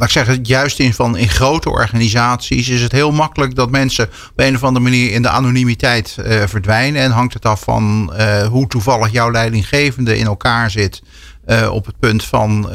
laat 0.00 0.08
ik 0.08 0.14
zeggen, 0.14 0.44
juist 0.44 0.78
in, 0.78 0.94
van, 0.94 1.16
in 1.16 1.28
grote 1.28 1.70
organisaties 1.70 2.68
is 2.68 2.82
het 2.82 2.92
heel 2.92 3.12
makkelijk 3.12 3.54
dat 3.54 3.70
mensen 3.70 4.06
op 4.06 4.32
een 4.36 4.54
of 4.54 4.64
andere 4.64 4.84
manier 4.84 5.12
in 5.12 5.22
de 5.22 5.28
anonimiteit 5.28 6.16
uh, 6.18 6.42
verdwijnen. 6.46 7.02
En 7.02 7.10
hangt 7.10 7.34
het 7.34 7.44
af 7.44 7.60
van 7.60 8.12
uh, 8.16 8.46
hoe 8.46 8.66
toevallig 8.66 9.12
jouw 9.12 9.30
leidinggevende 9.30 10.18
in 10.18 10.26
elkaar 10.26 10.70
zit. 10.70 11.02
Uh, 11.46 11.70
op 11.72 11.86
het 11.86 11.98
punt 11.98 12.24
van 12.24 12.70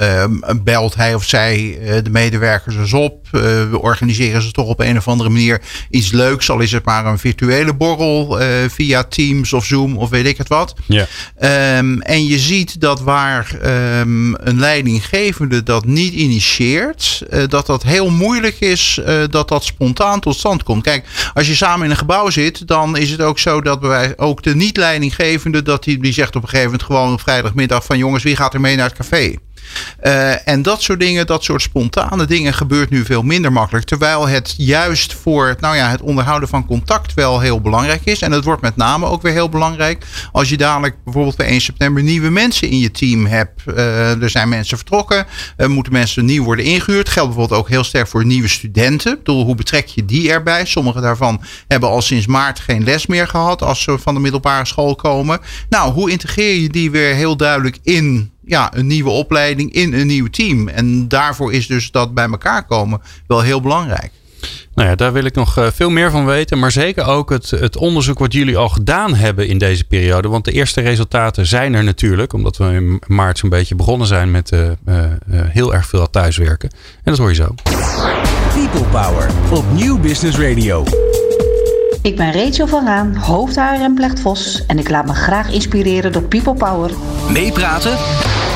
belt 0.64 0.96
hij 0.96 1.16
of 1.16 1.24
zij 1.24 1.80
de 2.04 2.10
medewerkers 2.10 2.76
eens 2.76 2.94
op. 2.94 3.25
we 3.42 3.80
organiseren 3.80 4.42
ze 4.42 4.52
toch 4.52 4.68
op 4.68 4.80
een 4.80 4.98
of 4.98 5.08
andere 5.08 5.30
manier 5.30 5.62
iets 5.90 6.12
leuks. 6.12 6.50
Al 6.50 6.60
is 6.60 6.72
het 6.72 6.86
maar 6.86 7.06
een 7.06 7.20
virtuele 7.20 7.74
borrel 7.74 8.40
via 8.70 9.04
Teams 9.04 9.54
of 9.54 9.66
Zoom 9.66 9.98
of 9.98 10.10
weet 10.10 10.26
ik 10.26 10.38
het 10.38 10.48
wat. 10.48 10.74
Ja. 10.88 11.08
Um, 11.78 12.02
en 12.02 12.26
je 12.26 12.40
ziet 12.40 12.82
dat 12.82 13.02
waar 13.02 13.52
um, 14.00 14.36
een 14.36 14.60
leidinggevende 14.60 15.64
dat 15.64 15.86
niet 15.86 16.14
initieert, 16.14 17.24
dat 17.48 17.66
dat 17.66 17.84
heel 17.84 18.10
moeilijk 18.10 18.60
is 18.60 19.00
dat 19.30 19.48
dat 19.48 19.64
spontaan 19.64 20.20
tot 20.20 20.36
stand 20.36 20.64
komt. 20.64 20.84
Kijk, 20.84 21.06
als 21.34 21.48
je 21.48 21.56
samen 21.56 21.86
in 21.86 21.92
een 21.92 21.98
gebouw 21.98 22.30
zit, 22.30 22.68
dan 22.68 22.98
is 22.98 23.10
het 23.12 23.22
ook 23.22 23.40
zo 23.40 23.62
dat 23.62 23.80
wij 23.80 24.14
ook 24.18 24.44
de 24.44 24.56
niet-leidinggevende, 24.56 25.62
dat 25.62 25.84
die, 25.84 25.98
die 25.98 26.14
zegt 26.14 26.36
op 26.36 26.42
een 26.44 26.50
gegeven 26.50 26.72
moment 26.72 26.84
gewoon 26.84 27.14
op 27.14 27.22
vrijdagmiddag 27.22 27.86
van 27.86 27.98
jongens, 27.98 28.24
wie 28.24 28.36
gaat 28.36 28.54
er 28.54 28.62
mee 28.62 28.76
naar 28.76 28.88
het 28.88 28.98
café. 28.98 29.36
Uh, 30.04 30.48
en 30.48 30.62
dat 30.62 30.82
soort 30.82 31.00
dingen, 31.00 31.26
dat 31.26 31.44
soort 31.44 31.62
spontane 31.62 32.26
dingen 32.26 32.54
gebeurt 32.54 32.90
nu 32.90 33.06
veel 33.06 33.22
minder 33.22 33.52
makkelijk. 33.52 33.86
Terwijl 33.86 34.28
het 34.28 34.54
juist 34.58 35.14
voor 35.14 35.56
nou 35.60 35.76
ja, 35.76 35.90
het 35.90 36.02
onderhouden 36.02 36.50
van 36.50 36.66
contact 36.66 37.14
wel 37.14 37.40
heel 37.40 37.62
belangrijk 37.62 38.02
is. 38.04 38.22
En 38.22 38.32
het 38.32 38.44
wordt 38.44 38.62
met 38.62 38.76
name 38.76 39.06
ook 39.06 39.22
weer 39.22 39.32
heel 39.34 39.50
belangrijk 39.50 40.06
als 40.32 40.50
je 40.50 40.58
dadelijk 40.58 40.96
bijvoorbeeld 41.04 41.36
bij 41.36 41.48
1 41.48 41.62
september 41.62 42.04
nieuwe 42.04 42.30
mensen 42.30 42.70
in 42.70 42.80
je 42.80 42.92
team 42.92 43.26
hebt. 43.26 43.62
Uh, 43.68 44.22
er 44.22 44.30
zijn 44.30 44.50
mensen 44.50 44.78
vertrokken, 44.78 45.26
uh, 45.58 45.68
moeten 45.68 45.94
mensen 45.94 46.26
nieuw 46.26 46.44
worden 46.44 46.66
ingehuurd. 46.66 47.10
Geldt 47.10 47.30
bijvoorbeeld 47.30 47.60
ook 47.60 47.70
heel 47.70 47.84
sterk 47.84 48.08
voor 48.08 48.26
nieuwe 48.26 48.48
studenten. 48.48 49.12
Ik 49.12 49.18
bedoel, 49.18 49.46
hoe 49.46 49.56
betrek 49.56 49.88
je 49.88 50.06
die 50.06 50.32
erbij? 50.32 50.66
Sommige 50.66 51.02
daarvan 51.02 51.42
hebben 51.68 51.90
al 51.90 52.02
sinds 52.02 52.26
maart 52.26 52.60
geen 52.60 52.84
les 52.84 53.06
meer 53.06 53.28
gehad 53.28 53.62
als 53.62 53.82
ze 53.82 53.98
van 54.00 54.14
de 54.14 54.20
middelbare 54.20 54.66
school 54.66 54.96
komen. 54.96 55.40
Nou, 55.70 55.94
hoe 55.94 56.12
integreer 56.12 56.56
je 56.56 56.70
die 56.70 56.92
weer 56.92 57.14
heel 57.14 57.38
duidelijk 57.38 57.78
in 57.84 58.32
ja, 58.46 58.76
een 58.76 58.88
nieuwe 58.88 59.10
opleiding 59.10 59.74
in 59.74 59.94
een 59.94 60.08
nieuw 60.08 60.28
team. 60.28 60.68
En 60.68 61.08
daarvoor 61.08 61.54
is 61.54 61.68
dus 61.68 61.92
dat 61.92 62.14
bij 62.14 62.28
elkaar 62.28 62.66
komen 62.66 63.02
wel 63.28 63.42
heel 63.42 63.62
belangrijk. 63.62 64.12
Nou 64.76 64.90
ja, 64.90 64.96
daar 64.96 65.14
wil 65.14 65.26
ik 65.26 65.36
nog 65.36 65.70
veel 65.74 65.90
meer 65.90 66.12
van 66.12 66.26
weten. 66.26 66.60
Maar 66.60 66.72
zeker 66.72 67.06
ook 67.06 67.30
het, 67.30 67.50
het 67.50 67.78
onderzoek 67.78 68.20
wat 68.20 68.34
jullie 68.34 68.58
al 68.58 68.70
gedaan 68.70 69.16
hebben 69.16 69.48
in 69.48 69.58
deze 69.58 69.84
periode. 69.84 70.28
Want 70.28 70.46
de 70.46 70.52
eerste 70.52 70.82
resultaten 70.82 71.46
zijn 71.46 71.74
er 71.74 71.84
natuurlijk. 71.84 72.34
Omdat 72.34 72.58
we 72.58 72.66
in 72.66 73.02
maart 73.08 73.38
zo'n 73.38 73.50
beetje 73.50 73.76
begonnen 73.76 74.08
zijn 74.08 74.32
met 74.32 74.52
uh, 74.52 74.62
uh, 74.62 75.06
heel 75.30 75.74
erg 75.74 75.88
veel 75.88 76.10
thuiswerken. 76.10 76.70
En 76.70 77.12
dat 77.12 77.18
hoor 77.18 77.30
je 77.30 77.36
zo. 77.36 77.56
People 78.54 78.88
Power 78.92 79.30
op 79.52 79.66
Nieuw 79.74 80.00
Business 80.00 80.38
Radio. 80.38 81.05
Ik 82.06 82.16
ben 82.16 82.34
Rachel 82.34 82.68
van 82.68 82.86
Raan, 82.86 83.16
hoofd 83.16 83.58
en 83.58 83.94
Plecht 83.94 84.20
Vos 84.20 84.66
en 84.66 84.80
ik 84.80 84.90
laat 84.90 85.06
me 85.06 85.14
graag 85.14 85.52
inspireren 85.52 86.12
door 86.12 86.24
People 86.24 86.54
Power. 86.54 86.92
Meepraten 87.32 87.92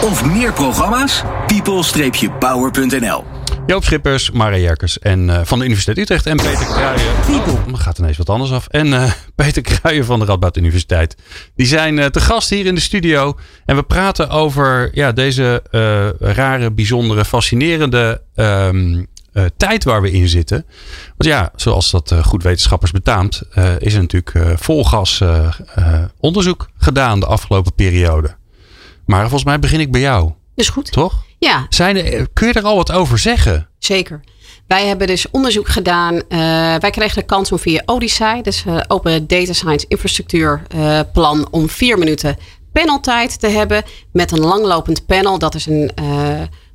of 0.01 0.25
meer 0.25 0.53
programma's? 0.53 1.23
people-power.nl 1.47 3.23
Joop 3.65 3.83
Schippers, 3.83 4.31
Mara 4.31 4.57
Jerkers 4.57 4.99
en 4.99 5.27
uh, 5.27 5.39
van 5.43 5.59
de 5.59 5.65
Universiteit 5.65 5.97
Utrecht 5.97 6.25
en 6.25 6.37
Peter 6.37 6.65
Kruijen. 6.65 7.13
People. 7.25 7.73
Oh, 7.73 7.79
gaat 7.79 7.97
ineens 7.97 8.17
wat 8.17 8.29
anders 8.29 8.51
af. 8.51 8.67
En 8.67 8.87
uh, 8.87 9.11
Peter 9.35 9.61
Kruijen 9.61 10.05
van 10.05 10.19
de 10.19 10.25
Radboud 10.25 10.57
Universiteit. 10.57 11.15
Die 11.55 11.67
zijn 11.67 11.97
uh, 11.97 12.05
te 12.05 12.19
gast 12.19 12.49
hier 12.49 12.65
in 12.65 12.75
de 12.75 12.81
studio. 12.81 13.37
En 13.65 13.75
we 13.75 13.83
praten 13.83 14.29
over 14.29 14.89
ja, 14.93 15.11
deze 15.11 15.63
rare, 16.19 16.71
bijzondere, 16.71 17.25
fascinerende 17.25 18.21
um, 18.35 19.07
uh, 19.33 19.45
tijd 19.57 19.83
waar 19.83 20.01
we 20.01 20.11
in 20.11 20.29
zitten. 20.29 20.65
Want 21.17 21.29
ja, 21.29 21.51
zoals 21.55 21.91
dat 21.91 22.11
uh, 22.11 22.23
goed 22.23 22.43
wetenschappers 22.43 22.91
betaamt, 22.91 23.41
uh, 23.57 23.79
is 23.79 23.93
er 23.93 24.01
natuurlijk 24.01 24.59
vol 24.59 24.85
gas 24.85 25.23
onderzoek 26.19 26.69
gedaan 26.77 27.19
de 27.19 27.25
afgelopen 27.25 27.73
periode. 27.73 28.35
Maar 29.05 29.21
volgens 29.21 29.43
mij 29.43 29.59
begin 29.59 29.79
ik 29.79 29.91
bij 29.91 30.01
jou. 30.01 30.31
Is 30.55 30.69
goed. 30.69 30.91
Toch? 30.91 31.23
Ja. 31.37 31.65
Zijn 31.69 31.97
er, 31.97 32.27
kun 32.33 32.47
je 32.47 32.53
er 32.53 32.63
al 32.63 32.75
wat 32.75 32.91
over 32.91 33.17
zeggen? 33.17 33.67
Zeker. 33.79 34.21
Wij 34.67 34.87
hebben 34.87 35.07
dus 35.07 35.29
onderzoek 35.31 35.67
gedaan. 35.67 36.21
wij 36.79 36.89
kregen 36.89 37.19
de 37.19 37.25
kans 37.25 37.51
om 37.51 37.59
via 37.59 37.81
Odyssey, 37.85 38.41
dus 38.41 38.63
Open 38.87 39.27
Data 39.27 39.53
Science 39.53 39.85
Infrastructuur 39.87 40.61
plan, 41.13 41.47
om 41.51 41.69
vier 41.69 41.97
minuten 41.97 42.37
paneltijd 42.71 43.39
te 43.39 43.47
hebben 43.47 43.83
met 44.11 44.31
een 44.31 44.39
langlopend 44.39 45.05
panel. 45.05 45.39
Dat 45.39 45.55
is 45.55 45.65
een 45.65 45.91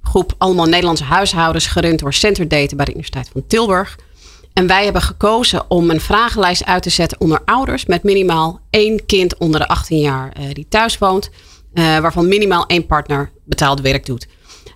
groep 0.05 0.35
allemaal 0.39 0.67
Nederlandse 0.67 1.05
huishoudens 1.05 1.67
gerund 1.67 1.99
door 1.99 2.15
Center 2.15 2.49
Data 2.49 2.77
bij 2.77 2.85
de 2.85 2.91
Universiteit 2.91 3.29
van 3.33 3.47
Tilburg. 3.47 3.97
En 4.55 4.67
wij 4.67 4.85
hebben 4.85 5.03
gekozen 5.03 5.71
om 5.71 5.91
een 5.91 6.01
vragenlijst 6.01 6.65
uit 6.65 6.83
te 6.83 6.91
zetten 6.91 7.21
onder 7.21 7.41
ouders 7.45 7.87
met 7.87 8.03
minimaal 8.03 8.61
één 8.71 9.07
kind 9.07 9.37
onder 9.37 9.61
de 9.61 9.69
18 9.69 9.99
jaar 9.99 10.33
uh, 10.39 10.45
die 10.53 10.67
thuis 10.69 10.99
woont, 10.99 11.31
uh, 11.75 11.99
waarvan 11.99 12.29
minimaal 12.29 12.67
één 12.67 12.87
partner 12.87 13.31
betaald 13.45 13.81
werk 13.81 14.07
doet. 14.07 14.27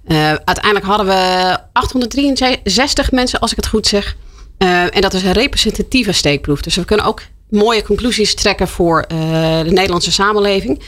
Uh, 0.06 0.16
uiteindelijk 0.28 0.84
hadden 0.84 1.06
we 1.06 1.56
863 1.72 3.10
mensen, 3.10 3.40
als 3.40 3.50
ik 3.50 3.56
het 3.56 3.66
goed 3.66 3.86
zeg. 3.86 4.16
en 4.58 5.00
dat 5.00 5.14
is 5.14 5.22
een 5.22 5.32
representatieve 5.32 6.12
steekproef. 6.12 6.60
Dus 6.60 6.74
we 6.74 6.84
kunnen 6.84 7.06
ook 7.06 7.22
mooie 7.50 7.82
conclusies 7.82 8.34
trekken 8.34 8.68
voor 8.68 9.04
de 9.08 9.70
Nederlandse 9.70 10.12
samenleving. 10.12 10.82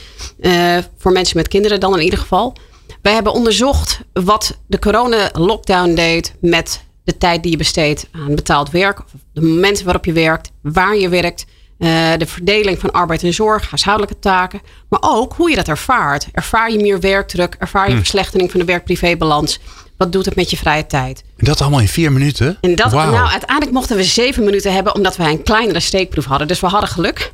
voor 0.99 1.13
mensen 1.13 1.37
met 1.37 1.49
kinderen 1.49 1.81
dan 1.81 1.95
in 1.95 2.05
ieder 2.05 2.19
geval. 2.19 2.57
Wij 3.03 3.13
hebben 3.13 3.33
onderzocht 3.33 4.01
wat 4.13 4.59
de 4.67 4.79
corona-lockdown 4.79 5.95
deed 5.95 6.35
met 6.41 6.85
de 7.05 7.19
tijd 7.19 7.43
die 7.43 7.51
je 7.51 7.57
besteedt 7.57 8.07
aan 8.13 8.35
betaald 8.35 8.71
werk. 8.71 9.01
De 9.33 9.41
momenten 9.41 9.85
waarop 9.85 10.05
je 10.05 10.13
werkt, 10.13 10.51
waar 10.63 10.97
je 10.97 11.09
werkt. 11.09 11.47
Uh, 11.79 11.89
de 12.17 12.27
verdeling 12.27 12.79
van 12.79 12.93
arbeid 12.93 13.23
en 13.23 13.35
zorg, 13.35 13.69
huishoudelijke 13.69 14.19
taken. 14.19 14.61
Maar 14.89 15.01
ook 15.03 15.33
hoe 15.33 15.51
je 15.51 15.57
dat 15.57 15.69
ervaart. 15.69 16.29
Ervaar 16.33 16.73
je 16.73 16.79
meer 16.79 17.01
werkdruk? 17.01 17.57
Ervaar 17.59 17.87
je 17.87 17.93
hm. 17.93 17.99
verslechtering 17.99 18.51
van 18.51 18.61
de 18.61 18.67
werk-privé-balans? 18.67 19.59
Wat 19.97 20.13
doet 20.13 20.25
het 20.25 20.37
met 20.37 20.51
je 20.51 20.57
vrije 20.57 20.87
tijd? 20.87 21.25
En 21.37 21.45
dat 21.45 21.61
allemaal 21.61 21.81
in 21.81 21.89
vier 21.89 22.13
minuten? 22.13 22.59
En 22.61 22.75
dat, 22.75 22.93
wow. 22.93 23.13
Nou, 23.13 23.29
uiteindelijk 23.29 23.73
mochten 23.73 23.97
we 23.97 24.05
zeven 24.05 24.45
minuten 24.45 24.73
hebben, 24.73 24.95
omdat 24.95 25.17
wij 25.17 25.31
een 25.31 25.43
kleinere 25.43 25.81
steekproef 25.81 26.25
hadden. 26.25 26.49
Dus 26.49 26.61
we 26.61 26.67
hadden 26.67 26.89
geluk. 26.89 27.33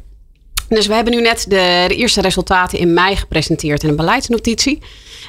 Dus 0.69 0.87
we 0.87 0.95
hebben 0.95 1.13
nu 1.13 1.21
net 1.21 1.45
de, 1.49 1.85
de 1.89 1.95
eerste 1.95 2.21
resultaten 2.21 2.79
in 2.79 2.95
mei 2.95 3.17
gepresenteerd 3.17 3.83
in 3.83 3.89
een 3.89 3.97
beleidsnotitie. 3.97 4.83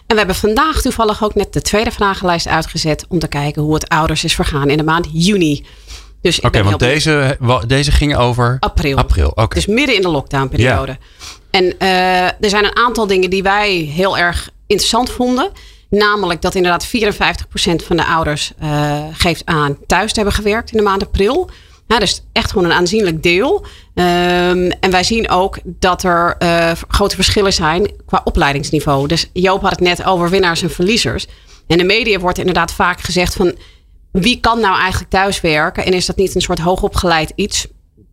En 0.07 0.13
we 0.13 0.17
hebben 0.17 0.35
vandaag 0.35 0.81
toevallig 0.81 1.23
ook 1.23 1.35
net 1.35 1.53
de 1.53 1.61
tweede 1.61 1.91
vragenlijst 1.91 2.47
uitgezet 2.47 3.05
om 3.09 3.19
te 3.19 3.27
kijken 3.27 3.61
hoe 3.61 3.73
het 3.73 3.89
ouders 3.89 4.23
is 4.23 4.35
vergaan 4.35 4.69
in 4.69 4.77
de 4.77 4.83
maand 4.83 5.07
juni. 5.11 5.65
Dus 6.21 6.41
Oké, 6.41 6.63
want 6.63 6.79
deze, 6.79 7.37
deze 7.67 7.91
ging 7.91 8.15
over 8.15 8.57
april. 8.59 8.97
april. 8.97 9.47
Dus 9.53 9.65
midden 9.65 9.95
in 9.95 10.01
de 10.01 10.07
lockdownperiode. 10.07 10.97
En 11.51 11.63
uh, 11.63 12.23
er 12.23 12.49
zijn 12.49 12.65
een 12.65 12.77
aantal 12.77 13.07
dingen 13.07 13.29
die 13.29 13.43
wij 13.43 13.71
heel 13.71 14.17
erg 14.17 14.49
interessant 14.67 15.09
vonden. 15.09 15.51
Namelijk 15.89 16.41
dat 16.41 16.55
inderdaad 16.55 16.87
54% 16.87 16.89
van 17.85 17.97
de 17.97 18.05
ouders 18.05 18.51
uh, 18.63 19.03
geeft 19.11 19.45
aan 19.45 19.77
thuis 19.87 20.09
te 20.09 20.15
hebben 20.15 20.33
gewerkt 20.33 20.71
in 20.71 20.77
de 20.77 20.83
maand 20.83 21.05
april. 21.05 21.49
Ja, 21.87 21.99
dus 21.99 22.23
echt 22.31 22.51
gewoon 22.51 22.65
een 22.65 22.77
aanzienlijk 22.77 23.23
deel. 23.23 23.65
Um, 23.93 24.71
en 24.71 24.91
wij 24.91 25.03
zien 25.03 25.29
ook 25.29 25.59
dat 25.63 26.03
er 26.03 26.35
uh, 26.39 26.71
grote 26.87 27.15
verschillen 27.15 27.53
zijn 27.53 27.91
qua 28.05 28.21
opleidingsniveau. 28.23 29.07
Dus 29.07 29.29
Joop 29.33 29.61
had 29.61 29.71
het 29.71 29.79
net 29.79 30.03
over 30.05 30.29
winnaars 30.29 30.61
en 30.61 30.71
verliezers. 30.71 31.27
En 31.67 31.77
de 31.77 31.83
media 31.83 32.19
wordt 32.19 32.37
inderdaad 32.37 32.71
vaak 32.71 33.01
gezegd 33.01 33.33
van 33.35 33.55
wie 34.11 34.39
kan 34.39 34.59
nou 34.59 34.79
eigenlijk 34.79 35.11
thuiswerken? 35.11 35.85
En 35.85 35.93
is 35.93 36.05
dat 36.05 36.15
niet 36.15 36.35
een 36.35 36.41
soort 36.41 36.59
hoogopgeleid 36.59 37.31
iets? 37.35 37.67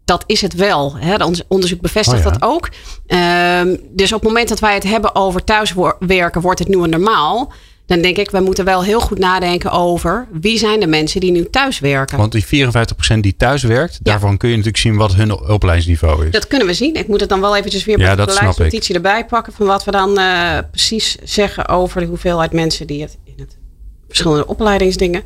Dat 0.05 0.25
is 0.27 0.41
het 0.41 0.55
wel. 0.55 0.97
Hè? 0.97 1.25
Ons 1.25 1.43
onderzoek 1.49 1.81
bevestigt 1.81 2.27
Oh 2.27 2.33
ja. 2.33 2.39
dat 2.39 2.43
ook. 2.43 2.69
Um, 3.07 3.81
dus 3.91 4.13
op 4.13 4.21
het 4.21 4.29
moment 4.29 4.49
dat 4.49 4.61
wij 4.61 4.75
het 4.75 4.83
hebben 4.83 5.15
over 5.15 5.45
thuiswerken, 5.45 6.41
wordt 6.41 6.59
het 6.59 6.69
nieuwe 6.69 6.89
normaal. 6.89 7.53
Dan 7.87 8.01
denk 8.01 8.17
ik, 8.17 8.31
we 8.31 8.41
moeten 8.41 8.65
wel 8.65 8.83
heel 8.83 9.01
goed 9.01 9.19
nadenken 9.19 9.71
over 9.71 10.29
wie 10.33 10.59
zijn 10.59 10.81
de 10.81 10.87
mensen 10.87 11.21
die 11.21 11.31
nu 11.31 11.51
thuiswerken. 11.51 12.19
Want 12.19 12.33
die 12.33 12.45
54% 13.17 13.21
die 13.21 13.37
thuis 13.37 13.63
werkt, 13.63 13.99
daarvan 14.03 14.37
kun 14.37 14.49
je 14.49 14.57
natuurlijk 14.57 14.83
zien 14.83 14.97
wat 14.97 15.15
hun 15.15 15.41
opleidingsniveau 15.49 16.27
is. 16.27 16.33
Dat 16.33 16.47
kunnen 16.47 16.67
we 16.67 16.75
zien. 16.75 16.95
Ik 16.95 17.09
moet 17.09 17.21
het 17.21 17.29
dan 17.29 17.41
wel 17.41 17.57
eventjes 17.57 17.85
weer 17.85 17.99
Ja, 17.99 18.15
bij 18.15 18.27
de 18.27 18.33
lijstnotitie 18.33 18.95
erbij 18.95 19.27
pakken. 19.27 19.53
Van 19.53 19.67
wat 19.67 19.85
we 19.85 19.91
dan 19.91 20.19
uh, 20.19 20.59
precies 20.71 21.17
zeggen 21.23 21.69
over 21.69 22.01
de 22.01 22.07
hoeveelheid 22.07 22.53
mensen 22.53 22.87
die 22.87 23.03
het 23.03 23.19
in 23.25 23.35
het 23.37 23.57
verschillende 24.07 24.47
opleidingsdingen. 24.47 25.23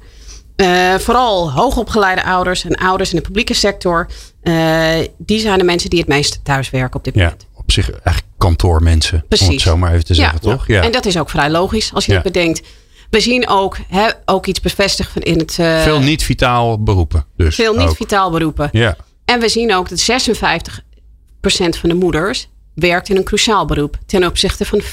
Uh, 0.57 0.95
vooral 0.95 1.53
hoogopgeleide 1.53 2.25
ouders 2.25 2.65
en 2.65 2.75
ouders 2.75 3.11
in 3.11 3.17
de 3.17 3.23
publieke 3.23 3.55
sector. 3.55 4.09
Uh, 4.43 4.95
die 5.19 5.41
zijn 5.41 5.59
de 5.59 5.65
mensen 5.65 5.91
die 5.91 5.99
het 5.99 6.09
meest 6.09 6.41
thuiswerken 6.43 6.99
op 6.99 7.05
dit 7.05 7.15
ja, 7.15 7.23
moment. 7.23 7.47
Op 7.69 7.75
zich 7.75 7.91
eigenlijk 7.91 8.27
kantoormensen. 8.39 9.25
Precies. 9.29 9.47
Om 9.47 9.53
het 9.53 9.63
zo 9.63 9.77
maar 9.77 9.93
even 9.93 10.05
te 10.05 10.15
zeggen, 10.15 10.39
ja, 10.43 10.51
toch? 10.51 10.67
Ja. 10.67 10.83
En 10.83 10.93
dat 10.93 11.07
is 11.07 11.19
ook 11.19 11.31
vrij 11.31 11.51
logisch 11.51 11.91
als 11.95 12.07
je 12.07 12.13
het 12.13 12.23
bedenkt. 12.23 12.63
We 13.11 13.21
zien 13.21 13.49
ook, 13.49 13.77
hè, 13.89 14.09
ook 14.25 14.47
iets 14.47 14.61
bevestigd 14.61 15.13
van 15.13 15.23
in 15.23 15.39
het. 15.39 15.57
Uh, 15.61 15.83
Veel 15.83 16.01
niet 16.01 16.23
vitaal 16.23 16.83
beroepen. 16.83 17.25
Dus 17.37 17.55
veel 17.55 17.75
niet 17.75 17.89
ook. 17.89 17.97
vitaal 17.97 18.31
beroepen. 18.31 18.69
Ja. 18.73 18.97
En 19.25 19.41
we 19.41 19.49
zien 19.49 19.75
ook 19.75 19.89
dat 19.89 20.01
56% 20.01 21.79
van 21.79 21.89
de 21.89 21.95
moeders 21.95 22.49
werkt 22.75 23.09
in 23.09 23.17
een 23.17 23.25
cruciaal 23.25 23.65
beroep. 23.65 23.99
Ten 24.07 24.27
opzichte 24.27 24.65
van 24.65 24.81
34% 24.81 24.85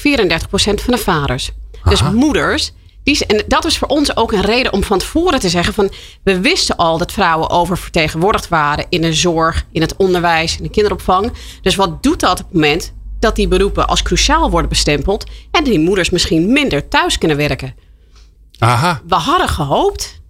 van 0.56 0.94
de 0.94 0.98
vaders. 0.98 1.50
Dus 1.84 2.02
moeders. 2.02 2.72
Die, 3.06 3.26
en 3.26 3.44
dat 3.48 3.64
is 3.64 3.78
voor 3.78 3.88
ons 3.88 4.16
ook 4.16 4.32
een 4.32 4.40
reden 4.40 4.72
om 4.72 4.82
van 4.82 4.98
tevoren 4.98 5.40
te 5.40 5.48
zeggen 5.48 5.74
van 5.74 5.90
we 6.22 6.40
wisten 6.40 6.76
al 6.76 6.98
dat 6.98 7.12
vrouwen 7.12 7.50
oververtegenwoordigd 7.50 8.48
waren 8.48 8.86
in 8.88 9.00
de 9.00 9.12
zorg, 9.12 9.66
in 9.72 9.80
het 9.80 9.96
onderwijs, 9.96 10.56
in 10.56 10.62
de 10.62 10.70
kinderopvang. 10.70 11.32
Dus 11.62 11.74
wat 11.74 12.02
doet 12.02 12.20
dat 12.20 12.40
op 12.40 12.44
het 12.44 12.54
moment 12.54 12.92
dat 13.18 13.36
die 13.36 13.48
beroepen 13.48 13.88
als 13.88 14.02
cruciaal 14.02 14.50
worden 14.50 14.68
bestempeld 14.68 15.26
en 15.50 15.64
die 15.64 15.78
moeders 15.78 16.10
misschien 16.10 16.52
minder 16.52 16.88
thuis 16.88 17.18
kunnen 17.18 17.36
werken? 17.36 17.74
Aha. 18.58 19.00
We 19.06 19.14
hadden 19.14 19.48
gehoopt 19.48 20.20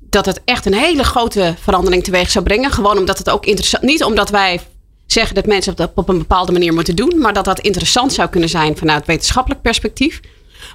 dat 0.00 0.26
het 0.26 0.40
echt 0.44 0.66
een 0.66 0.74
hele 0.74 1.04
grote 1.04 1.54
verandering 1.60 2.04
teweeg 2.04 2.30
zou 2.30 2.44
brengen. 2.44 2.70
Gewoon 2.70 2.98
omdat 2.98 3.18
het 3.18 3.30
ook 3.30 3.46
interessant, 3.46 3.82
niet 3.82 4.04
omdat 4.04 4.30
wij 4.30 4.60
zeggen 5.06 5.34
dat 5.34 5.46
mensen 5.46 5.76
dat 5.76 5.90
op 5.94 6.08
een 6.08 6.18
bepaalde 6.18 6.52
manier 6.52 6.74
moeten 6.74 6.96
doen, 6.96 7.18
maar 7.18 7.32
dat 7.32 7.44
dat 7.44 7.60
interessant 7.60 8.12
zou 8.12 8.28
kunnen 8.28 8.48
zijn 8.48 8.76
vanuit 8.76 9.06
wetenschappelijk 9.06 9.62
perspectief. 9.62 10.20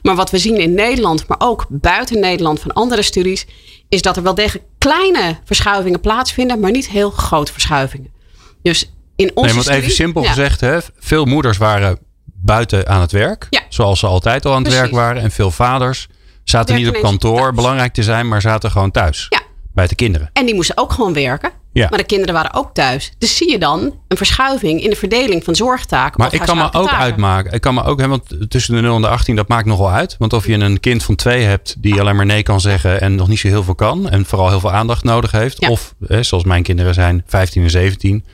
Maar 0.04 0.16
wat 0.16 0.30
we 0.32 0.38
zien 0.38 0.58
in 0.60 0.74
Nederland, 0.74 1.28
maar 1.28 1.38
ook 1.40 1.66
buiten 1.70 2.20
Nederland 2.20 2.60
van 2.60 2.74
andere 2.74 3.02
studies, 3.02 3.46
is 3.90 4.02
dat 4.02 4.18
er 4.18 4.24
wel 4.24 4.36
degelijk 4.36 4.66
kleine 4.78 5.38
verschuivingen 5.46 6.00
plaatsvinden, 6.00 6.60
maar 6.60 6.72
niet 6.72 6.90
heel 6.90 7.10
grote 7.10 7.52
verschuivingen. 7.52 8.12
Dus 8.62 8.92
in 9.16 9.32
onze 9.34 9.46
Nee, 9.46 9.54
want 9.54 9.68
even 9.68 9.74
studie- 9.74 9.90
simpel 9.96 10.22
ja, 10.22 10.28
gezegd, 10.30 10.62
hè, 10.62 10.78
veel 11.00 11.26
moeders 11.26 11.58
waren 11.58 12.00
buiten 12.26 12.88
aan 12.88 13.02
het 13.02 13.12
werk. 13.12 13.48
Ja. 13.50 13.62
Zoals 13.70 14.00
ze 14.00 14.08
altijd 14.08 14.46
al 14.46 14.52
aan 14.52 14.58
het 14.58 14.68
Precies. 14.68 14.82
werk 14.82 14.94
waren. 14.96 15.22
En 15.22 15.32
veel 15.32 15.52
vaders 15.52 16.08
zaten 16.44 16.76
niet 16.76 16.88
op 16.88 17.02
kantoor, 17.02 17.40
thuis. 17.42 17.56
belangrijk 17.56 17.94
te 17.94 18.04
zijn, 18.04 18.28
maar 18.28 18.42
zaten 18.42 18.72
gewoon 18.72 18.92
thuis. 18.92 19.26
Ja. 19.30 19.40
Bij 19.74 19.88
de 19.88 19.96
kinderen. 19.96 20.30
En 20.34 20.46
die 20.46 20.56
moesten 20.56 20.78
ook 20.78 20.92
gewoon 20.92 21.14
werken. 21.14 21.52
Ja. 21.74 21.88
Maar 21.90 22.00
de 22.00 22.06
kinderen 22.06 22.34
waren 22.34 22.54
ook 22.54 22.74
thuis. 22.74 23.14
Dus 23.18 23.38
zie 23.38 23.52
je 23.52 23.60
dan 23.60 23.94
een 24.08 24.18
verschuiving 24.18 24.82
in 24.84 24.90
de 24.90 24.96
verdeling 24.96 25.44
van 25.44 25.56
zorgtaken. 25.56 26.22
Maar 26.22 26.34
ik 26.34 26.42
kan 26.42 26.58
me 26.58 26.64
ook 26.64 26.72
taken. 26.72 26.98
uitmaken. 26.98 27.54
Ik 27.54 27.62
kan 27.62 27.74
me 27.74 27.84
ook, 27.84 28.00
hè, 28.00 28.08
want 28.08 28.50
tussen 28.50 28.76
de 28.76 28.82
0 28.82 28.96
en 28.96 29.02
de 29.02 29.08
18, 29.08 29.36
dat 29.36 29.48
maakt 29.48 29.66
nogal 29.66 29.92
uit. 29.92 30.16
Want 30.20 30.34
of 30.34 30.48
je 30.48 30.54
een 30.54 30.80
kind 30.80 31.04
van 31.04 31.16
twee 31.16 31.44
hebt 31.44 31.76
die 31.78 32.00
alleen 32.00 32.16
maar 32.16 32.26
nee 32.26 32.44
kan 32.44 32.62
zeggen 32.62 33.02
en 33.02 33.16
nog 33.16 33.28
niet 33.28 33.40
zo 33.40 33.48
heel 33.48 33.64
veel 33.64 33.76
kan. 33.76 34.10
En 34.10 34.26
vooral 34.26 34.50
heel 34.50 34.60
veel 34.60 34.72
aandacht 34.72 35.04
nodig 35.04 35.32
heeft. 35.32 35.62
Ja. 35.62 35.70
Of 35.70 35.96
hè, 36.08 36.24
zoals 36.24 36.44
mijn 36.44 36.64
kinderen 36.64 36.94
zijn 36.94 37.24
15 37.26 37.64
en 37.64 37.70
17. 37.70 38.26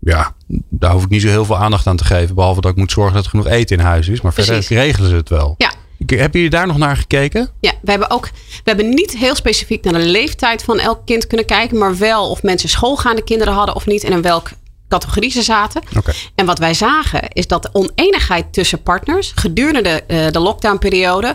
Ja, 0.00 0.34
daar 0.70 0.92
hoef 0.92 1.02
ik 1.02 1.08
niet 1.08 1.22
zo 1.22 1.28
heel 1.28 1.44
veel 1.44 1.58
aandacht 1.58 1.86
aan 1.86 1.96
te 1.96 2.04
geven. 2.04 2.34
Behalve 2.34 2.60
dat 2.60 2.70
ik 2.70 2.76
moet 2.76 2.92
zorgen 2.92 3.14
dat 3.14 3.24
er 3.24 3.30
genoeg 3.30 3.46
eten 3.46 3.78
in 3.78 3.84
huis 3.84 4.08
is. 4.08 4.20
Maar 4.20 4.32
verder 4.32 4.64
regelen 4.68 5.10
ze 5.10 5.16
het 5.16 5.28
wel. 5.28 5.54
Ja. 5.58 5.72
Hebben 6.06 6.30
jullie 6.32 6.50
daar 6.50 6.66
nog 6.66 6.78
naar 6.78 6.96
gekeken? 6.96 7.50
Ja, 7.60 7.72
we 7.82 7.90
hebben 7.90 8.10
ook 8.10 8.28
we 8.34 8.70
hebben 8.70 8.88
niet 8.88 9.16
heel 9.16 9.34
specifiek 9.34 9.84
naar 9.84 10.00
de 10.00 10.06
leeftijd 10.06 10.62
van 10.62 10.78
elk 10.78 11.06
kind 11.06 11.26
kunnen 11.26 11.46
kijken, 11.46 11.78
maar 11.78 11.98
wel 11.98 12.30
of 12.30 12.42
mensen 12.42 12.68
schoolgaande 12.68 13.24
kinderen 13.24 13.54
hadden 13.54 13.74
of 13.74 13.86
niet 13.86 14.04
en 14.04 14.12
in 14.12 14.22
welke 14.22 14.54
categorie 14.88 15.30
ze 15.30 15.42
zaten. 15.42 15.82
Oké. 15.96 16.12
En 16.34 16.46
wat 16.46 16.58
wij 16.58 16.74
zagen 16.74 17.28
is 17.28 17.46
dat 17.46 17.62
de 17.62 17.68
oneenigheid 17.72 18.52
tussen 18.52 18.82
partners 18.82 19.32
gedurende 19.34 19.82
de, 19.82 20.02
eh, 20.06 20.30
de 20.30 20.38
lockdownperiode 20.38 21.34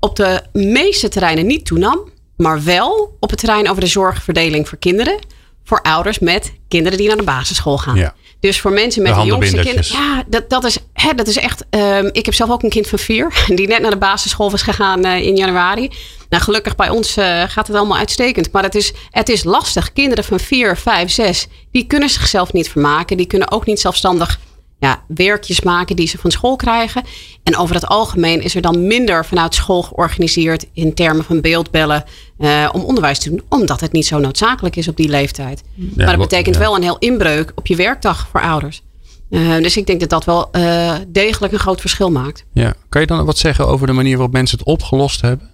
op 0.00 0.16
de 0.16 0.42
meeste 0.52 1.08
terreinen 1.08 1.46
niet 1.46 1.66
toenam, 1.66 2.10
maar 2.36 2.64
wel 2.64 3.16
op 3.20 3.30
het 3.30 3.38
terrein 3.38 3.70
over 3.70 3.80
de 3.80 3.88
zorgverdeling 3.88 4.68
voor 4.68 4.78
kinderen, 4.78 5.18
voor 5.68 5.82
ouders 5.82 6.18
met 6.18 6.52
kinderen 6.68 6.98
die 6.98 7.06
naar 7.06 7.16
de 7.16 7.22
basisschool 7.22 7.78
gaan. 7.78 7.96
Ja. 7.96 8.14
Dus 8.40 8.60
voor 8.60 8.72
mensen 8.72 9.02
met 9.02 9.14
De 9.14 9.20
de 9.20 9.26
jongste 9.26 9.56
kinderen. 9.56 9.84
Ja, 9.92 10.24
dat, 10.26 10.50
dat, 10.50 10.64
is, 10.64 10.78
hè, 10.92 11.14
dat 11.14 11.26
is 11.26 11.36
echt. 11.36 11.64
ehm, 11.70 12.08
ik 12.12 12.24
heb 12.24 12.34
zelf 12.34 12.50
ook 12.50 12.62
een 12.62 12.70
kind 12.70 12.86
van 12.86 12.98
vier. 12.98 13.32
Die 13.56 13.66
net 13.68 13.80
naar 13.80 13.90
de 13.90 13.96
basisschool 13.96 14.50
was 14.50 14.62
gegaan 14.62 15.04
eh, 15.04 15.26
in 15.26 15.36
januari. 15.36 15.90
Nou, 16.28 16.42
gelukkig 16.42 16.76
bij 16.76 16.88
ons 16.88 17.16
eh, 17.16 17.42
gaat 17.48 17.66
het 17.66 17.76
allemaal 17.76 17.98
uitstekend. 17.98 18.52
Maar 18.52 18.62
het 18.62 18.74
is, 18.74 18.92
het 19.10 19.28
is 19.28 19.44
lastig. 19.44 19.92
Kinderen 19.92 20.24
van 20.24 20.40
vier, 20.40 20.76
vijf, 20.76 21.10
zes. 21.10 21.46
Die 21.70 21.86
kunnen 21.86 22.08
zichzelf 22.08 22.52
niet 22.52 22.68
vermaken. 22.68 23.16
Die 23.16 23.26
kunnen 23.26 23.50
ook 23.50 23.66
niet 23.66 23.80
zelfstandig 23.80 24.38
ja, 24.78 25.02
werkjes 25.06 25.60
maken 25.60 25.96
die 25.96 26.08
ze 26.08 26.18
van 26.18 26.30
school 26.30 26.56
krijgen. 26.56 27.02
En 27.42 27.56
over 27.56 27.74
het 27.74 27.86
algemeen 27.86 28.42
is 28.42 28.54
er 28.54 28.62
dan 28.62 28.86
minder 28.86 29.24
vanuit 29.24 29.54
school 29.54 29.82
georganiseerd. 29.82 30.66
in 30.72 30.94
termen 30.94 31.24
van 31.24 31.40
beeldbellen. 31.40 32.04
eh, 32.38 32.68
om 32.72 32.80
onderwijs 32.82 33.18
te 33.18 33.28
doen. 33.30 33.42
Omdat 33.48 33.80
het 33.80 33.92
niet 33.92 34.06
zo 34.06 34.18
noodzakelijk 34.18 34.76
is 34.76 34.88
op 34.88 34.96
die 34.96 35.08
leeftijd. 35.08 35.62
maar 35.96 36.06
dat 36.06 36.18
betekent 36.18 36.54
ja. 36.54 36.60
wel 36.60 36.76
een 36.76 36.82
heel 36.82 36.98
inbreuk 36.98 37.52
op 37.54 37.66
je 37.66 37.76
werkdag 37.76 38.28
voor 38.30 38.40
ouders. 38.40 38.82
Eh, 39.30 39.56
dus 39.56 39.76
ik 39.76 39.86
denk 39.86 40.00
dat 40.00 40.08
dat 40.08 40.24
wel 40.24 40.50
eh, 40.50 40.94
degelijk 41.08 41.52
een 41.52 41.58
groot 41.58 41.80
verschil 41.80 42.10
maakt. 42.10 42.44
Ja. 42.52 42.74
Kan 42.88 43.00
je 43.00 43.06
dan 43.06 43.24
wat 43.24 43.38
zeggen 43.38 43.66
over 43.66 43.86
de 43.86 43.92
manier 43.92 44.12
waarop 44.16 44.32
mensen 44.32 44.58
het 44.58 44.66
opgelost 44.66 45.20
hebben? 45.20 45.50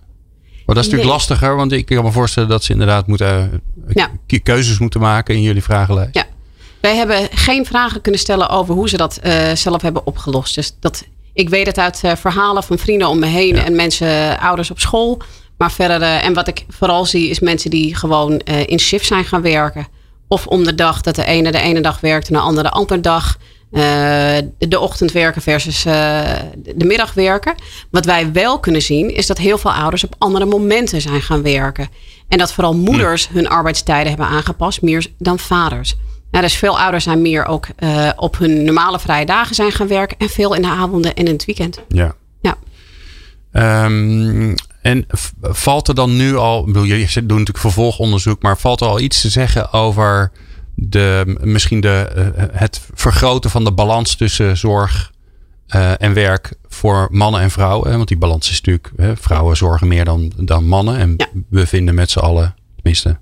Maar 0.66 0.74
dat 0.74 0.84
is 0.84 0.90
natuurlijk 0.90 1.02
Nee. 1.02 1.12
lastiger, 1.12 1.56
want 1.56 1.72
ik 1.72 1.86
kan 1.86 2.04
me 2.04 2.12
voorstellen 2.12 2.48
dat 2.48 2.64
ze 2.64 2.72
inderdaad 2.72 3.06
moeten, 3.06 3.62
keuzes 4.42 4.78
moeten 4.78 5.00
maken 5.00 5.34
in 5.34 5.42
jullie 5.42 5.62
vragenlijst. 5.62 6.14
Ja. 6.14 6.26
Wij 6.84 6.96
hebben 6.96 7.28
geen 7.30 7.66
vragen 7.66 8.00
kunnen 8.00 8.20
stellen 8.20 8.48
over 8.48 8.74
hoe 8.74 8.88
ze 8.88 8.96
dat 8.96 9.16
eh, 9.16 9.54
zelf 9.54 9.82
hebben 9.82 10.06
opgelost. 10.06 10.54
Dus 10.54 10.76
dat, 10.80 11.04
ik 11.32 11.48
weet 11.48 11.66
het 11.66 11.78
uit 11.78 12.00
eh, 12.02 12.16
verhalen 12.16 12.62
van 12.62 12.78
vrienden 12.78 13.08
om 13.08 13.18
me 13.18 13.26
heen 13.26 13.56
en 13.56 13.76
mensen, 13.76 14.08
eh, 14.08 14.44
ouders 14.44 14.70
op 14.70 14.80
school. 14.80 15.20
Maar 15.58 15.72
verder, 15.72 16.02
en 16.02 16.34
wat 16.34 16.48
ik 16.48 16.64
vooral 16.68 17.04
zie, 17.04 17.28
is 17.28 17.40
mensen 17.40 17.70
die 17.70 17.94
gewoon 17.94 18.38
in 18.38 18.78
shift 18.78 19.06
zijn 19.06 19.24
gaan 19.24 19.42
werken. 19.42 19.86
Of 20.28 20.46
om 20.46 20.64
de 20.64 20.74
dag, 20.74 21.00
dat 21.00 21.14
de 21.14 21.24
ene 21.24 21.52
de 21.52 21.58
ene 21.58 21.80
dag 21.80 22.00
werkt 22.00 22.26
en 22.26 22.34
de 22.34 22.40
andere 22.40 22.68
de 22.68 22.74
andere 22.74 23.00
dag. 23.00 23.38
De, 24.58 24.78
ochtend 24.78 25.12
werken 25.12 25.42
versus 25.42 25.82
de 25.82 26.84
middag 26.84 27.14
werken. 27.14 27.54
Wat 27.90 28.04
wij 28.04 28.32
wel 28.32 28.58
kunnen 28.58 28.82
zien, 28.82 29.14
is 29.14 29.26
dat 29.26 29.38
heel 29.38 29.58
veel 29.58 29.72
ouders 29.72 30.04
op 30.04 30.14
andere 30.18 30.44
momenten 30.44 31.00
zijn 31.00 31.22
gaan 31.22 31.42
werken. 31.42 31.88
En 32.28 32.38
dat 32.38 32.52
vooral 32.52 32.74
moeders 32.74 33.28
hun 33.28 33.48
arbeidstijden 33.48 34.08
hebben 34.08 34.26
aangepast, 34.26 34.82
meer 34.82 35.06
dan 35.18 35.38
vaders. 35.38 35.96
Nou, 36.34 36.46
dus 36.46 36.56
veel 36.56 36.78
ouders 36.78 37.04
zijn 37.04 37.22
meer 37.22 37.46
ook 37.46 37.66
eh, 37.76 38.10
op 38.16 38.38
hun 38.38 38.64
normale 38.64 38.98
vrije 38.98 39.26
dagen 39.26 39.54
zijn 39.54 39.72
gaan 39.72 39.88
werken. 39.88 40.18
En 40.18 40.28
veel 40.28 40.54
in 40.54 40.62
de 40.62 40.68
avonden 40.68 41.14
en 41.14 41.26
in 41.26 41.32
het 41.32 41.44
weekend. 41.44 41.80
Ja. 41.88 42.14
Ja. 42.40 42.56
Ehm, 43.52 44.54
en 44.82 45.06
valt 45.40 45.88
er 45.88 45.94
dan 45.94 46.16
nu 46.16 46.36
al, 46.36 46.64
bedoel, 46.64 46.84
jullie 46.84 47.06
doen 47.12 47.26
natuurlijk 47.26 47.58
vervolgonderzoek, 47.58 48.42
maar 48.42 48.58
valt 48.58 48.80
er 48.80 48.86
al 48.86 49.00
iets 49.00 49.20
te 49.20 49.28
zeggen 49.28 49.72
over 49.72 50.32
de, 50.74 51.36
misschien 51.40 51.80
de, 51.80 52.08
eh, 52.36 52.44
het 52.52 52.80
vergroten 52.94 53.50
van 53.50 53.64
de 53.64 53.72
balans 53.72 54.16
tussen 54.16 54.56
zorg 54.56 55.12
eh, 55.66 56.02
en 56.02 56.14
werk 56.14 56.52
voor 56.68 57.08
mannen 57.10 57.40
en 57.40 57.50
vrouwen? 57.50 57.96
Want 57.96 58.08
die 58.08 58.16
balans 58.18 58.50
is 58.50 58.56
natuurlijk, 58.60 58.90
hè, 58.96 59.16
vrouwen 59.16 59.56
zorgen 59.56 59.88
meer 59.88 60.04
dan, 60.04 60.32
dan 60.36 60.66
mannen. 60.66 60.98
En 60.98 61.14
Ja. 61.16 61.26
we 61.48 61.66
vinden 61.66 61.94
met 61.94 62.10
z'n 62.10 62.18
allen, 62.18 62.54
tenminste, 62.74 63.18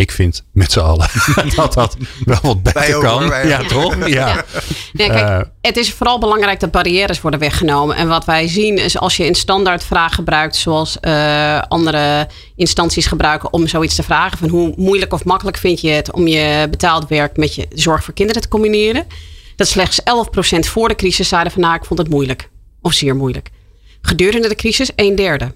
Ik 0.00 0.10
vind 0.10 0.44
met 0.52 0.72
z'n 0.72 0.78
allen 0.80 1.08
dat 1.56 1.72
dat 1.74 1.96
wel 2.24 2.38
wat 2.42 2.62
beter 2.62 2.96
ook, 2.96 3.02
kan. 3.02 3.22
hoor, 3.22 3.46
ja, 3.46 3.62
toch? 3.62 3.96
Ja. 4.08 4.28
Ja. 4.28 4.44
Ja, 4.92 5.06
kijk, 5.06 5.12
Eh. 5.12 5.40
het 5.60 5.76
is 5.76 5.92
vooral 5.92 6.18
belangrijk 6.18 6.60
dat 6.60 6.70
barrières 6.70 7.20
worden 7.20 7.40
weggenomen. 7.40 7.96
En 7.96 8.08
wat 8.08 8.24
wij 8.24 8.48
zien 8.48 8.76
is 8.78 8.98
als 8.98 9.16
je 9.16 9.26
een 9.26 9.34
standaard 9.34 9.84
vraag 9.84 10.14
gebruikt, 10.14 10.56
zoals 10.56 11.00
eh, 11.00 11.62
andere 11.68 12.28
instanties 12.56 13.06
gebruiken 13.06 13.52
om 13.52 13.66
zoiets 13.66 13.94
te 13.94 14.02
vragen: 14.02 14.38
van 14.38 14.48
hoe 14.48 14.72
moeilijk 14.76 15.12
of 15.12 15.24
makkelijk 15.24 15.56
vind 15.56 15.80
je 15.80 15.90
het 15.90 16.12
om 16.12 16.26
je 16.26 16.66
betaald 16.70 17.08
werk 17.08 17.36
met 17.36 17.54
je 17.54 17.66
zorg 17.74 18.04
voor 18.04 18.14
kinderen 18.14 18.42
te 18.42 18.48
combineren? 18.48 19.06
Dat 19.56 19.68
slechts 19.68 20.00
11% 20.02 20.58
voor 20.68 20.88
de 20.88 20.94
crisis 20.94 21.28
zeiden 21.28 21.52
van 21.52 21.62
nou, 21.62 21.74
ik 21.74 21.84
vond 21.84 21.98
het 22.00 22.08
moeilijk. 22.08 22.48
Of 22.82 22.92
zeer 22.92 23.16
moeilijk. 23.16 23.50
Gedurende 24.02 24.48
de 24.48 24.54
crisis 24.54 24.90
een 24.96 25.14
derde. 25.14 25.52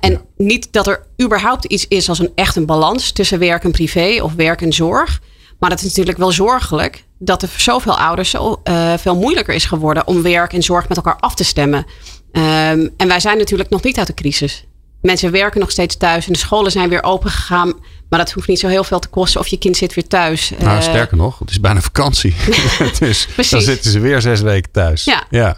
En 0.00 0.20
niet 0.36 0.72
dat 0.72 0.86
er 0.86 1.06
überhaupt 1.22 1.64
iets 1.64 1.88
is 1.88 2.08
als 2.08 2.18
een 2.18 2.32
echt 2.34 2.56
een 2.56 2.66
balans 2.66 3.12
tussen 3.12 3.38
werk 3.38 3.64
en 3.64 3.70
privé 3.70 4.22
of 4.22 4.34
werk 4.34 4.62
en 4.62 4.72
zorg. 4.72 5.20
Maar 5.58 5.70
het 5.70 5.78
is 5.80 5.86
natuurlijk 5.86 6.18
wel 6.18 6.32
zorgelijk 6.32 7.04
dat 7.18 7.42
er 7.42 7.48
voor 7.48 7.60
zoveel 7.60 7.98
ouders 7.98 8.30
zo 8.30 8.60
eh, 8.64 8.92
veel 8.98 9.16
moeilijker 9.16 9.54
is 9.54 9.64
geworden 9.64 10.06
om 10.06 10.22
werk 10.22 10.52
en 10.52 10.62
zorg 10.62 10.88
met 10.88 10.96
elkaar 10.96 11.16
af 11.16 11.34
te 11.34 11.44
stemmen. 11.44 11.86
Ehm, 12.32 12.88
en 12.96 13.08
wij 13.08 13.20
zijn 13.20 13.38
natuurlijk 13.38 13.70
nog 13.70 13.82
niet 13.82 13.98
uit 13.98 14.06
de 14.06 14.14
crisis. 14.14 14.64
Mensen 15.02 15.30
werken 15.30 15.60
nog 15.60 15.70
steeds 15.70 15.96
thuis 15.96 16.26
en 16.26 16.32
de 16.32 16.38
scholen 16.38 16.70
zijn 16.72 16.88
weer 16.88 17.02
open 17.02 17.30
gegaan. 17.30 17.72
Maar 18.08 18.18
dat 18.18 18.30
hoeft 18.32 18.48
niet 18.48 18.58
zo 18.58 18.68
heel 18.68 18.84
veel 18.84 18.98
te 18.98 19.08
kosten 19.08 19.40
of 19.40 19.46
je 19.46 19.58
kind 19.58 19.76
zit 19.76 19.94
weer 19.94 20.06
thuis. 20.06 20.52
Nou, 20.58 20.76
Eh, 20.76 20.82
sterker 20.82 21.16
nog, 21.16 21.38
het 21.38 21.50
is 21.50 21.60
bijna 21.60 21.80
vakantie. 21.80 22.34
dus 23.00 23.26
dan 23.50 23.60
zitten 23.60 23.90
ze 23.90 23.98
weer 24.00 24.20
zes 24.20 24.40
weken 24.40 24.70
thuis. 24.70 25.04
Ja, 25.04 25.24
ja. 25.30 25.54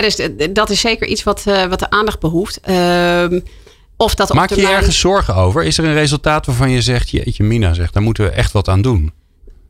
Dus 0.00 0.28
dat 0.52 0.70
is 0.70 0.80
zeker 0.80 1.06
iets 1.06 1.22
wat, 1.22 1.42
eh, 1.46 1.64
wat 1.64 1.78
de 1.78 1.90
aandacht 1.90 2.20
behoeft. 2.20 2.60
Ehm, 2.60 3.40
of 3.96 4.14
dat 4.14 4.30
op 4.30 4.36
Maak 4.36 4.48
je 4.48 4.54
termijn- 4.54 4.76
ergens 4.76 4.98
zorgen 4.98 5.34
over? 5.34 5.64
Is 5.64 5.78
er 5.78 5.84
een 5.84 5.92
resultaat 5.94 6.46
waarvan 6.46 6.70
je 6.70 6.82
zegt, 6.82 7.10
jeetje 7.10 7.44
Mina 7.44 7.74
zegt, 7.74 7.92
daar 7.94 8.02
moeten 8.02 8.24
we 8.24 8.30
echt 8.30 8.52
wat 8.52 8.68
aan 8.68 8.82
doen? 8.82 9.12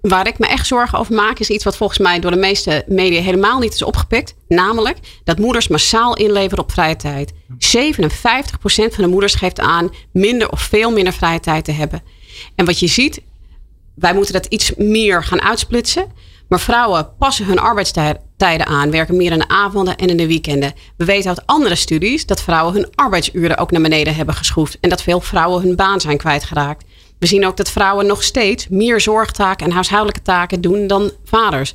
Waar 0.01 0.27
ik 0.27 0.39
me 0.39 0.47
echt 0.47 0.67
zorgen 0.67 0.99
over 0.99 1.15
maak, 1.15 1.39
is 1.39 1.51
iets 1.51 1.65
wat 1.65 1.77
volgens 1.77 1.99
mij 1.99 2.21
door 2.21 2.31
de 2.31 2.37
meeste 2.37 2.85
media 2.87 3.21
helemaal 3.23 3.59
niet 3.59 3.75
is 3.75 3.83
opgepikt. 3.83 4.35
Namelijk 4.49 4.99
dat 5.25 5.39
moeders 5.39 5.69
massaal 5.69 6.17
inleveren 6.17 6.65
op 6.65 6.73
vrije 6.73 6.97
tijd. 6.97 7.33
57% 7.59 8.95
van 8.95 9.05
de 9.05 9.11
moeders 9.11 9.35
geeft 9.35 9.61
aan 9.61 9.91
minder 10.13 10.51
of 10.51 10.61
veel 10.61 10.91
minder 10.91 11.13
vrije 11.13 11.41
tijd 11.41 11.65
te 11.65 11.73
hebben. 11.73 12.03
En 12.55 12.65
wat 12.65 12.79
je 12.79 12.87
ziet, 12.87 13.21
wij 13.95 14.15
moeten 14.15 14.33
dat 14.35 14.47
iets 14.47 14.73
meer 14.77 15.25
gaan 15.25 15.43
uitsplitsen. 15.43 16.07
Maar 16.49 16.61
vrouwen 16.61 17.09
passen 17.19 17.47
hun 17.47 17.59
arbeidstijden 17.59 18.67
aan, 18.67 18.91
werken 18.91 19.17
meer 19.17 19.33
in 19.33 19.39
de 19.39 19.49
avonden 19.49 19.97
en 19.97 20.09
in 20.09 20.17
de 20.17 20.27
weekenden. 20.27 20.73
We 20.97 21.05
weten 21.05 21.29
uit 21.29 21.47
andere 21.47 21.75
studies 21.75 22.27
dat 22.27 22.43
vrouwen 22.43 22.75
hun 22.75 22.89
arbeidsuren 22.95 23.59
ook 23.59 23.71
naar 23.71 23.83
beneden 23.83 24.15
hebben 24.15 24.35
geschroefd. 24.35 24.79
En 24.81 24.89
dat 24.89 25.03
veel 25.03 25.21
vrouwen 25.21 25.63
hun 25.63 25.77
baan 25.77 26.01
zijn 26.01 26.17
kwijtgeraakt. 26.17 26.85
We 27.19 27.27
zien 27.27 27.47
ook 27.47 27.57
dat 27.57 27.71
vrouwen 27.71 28.07
nog 28.07 28.23
steeds 28.23 28.69
meer 28.69 29.01
zorgtaken 29.01 29.67
en 29.67 29.73
huishoudelijke 29.73 30.23
taken 30.23 30.61
doen 30.61 30.87
dan 30.87 31.11
vaders. 31.25 31.75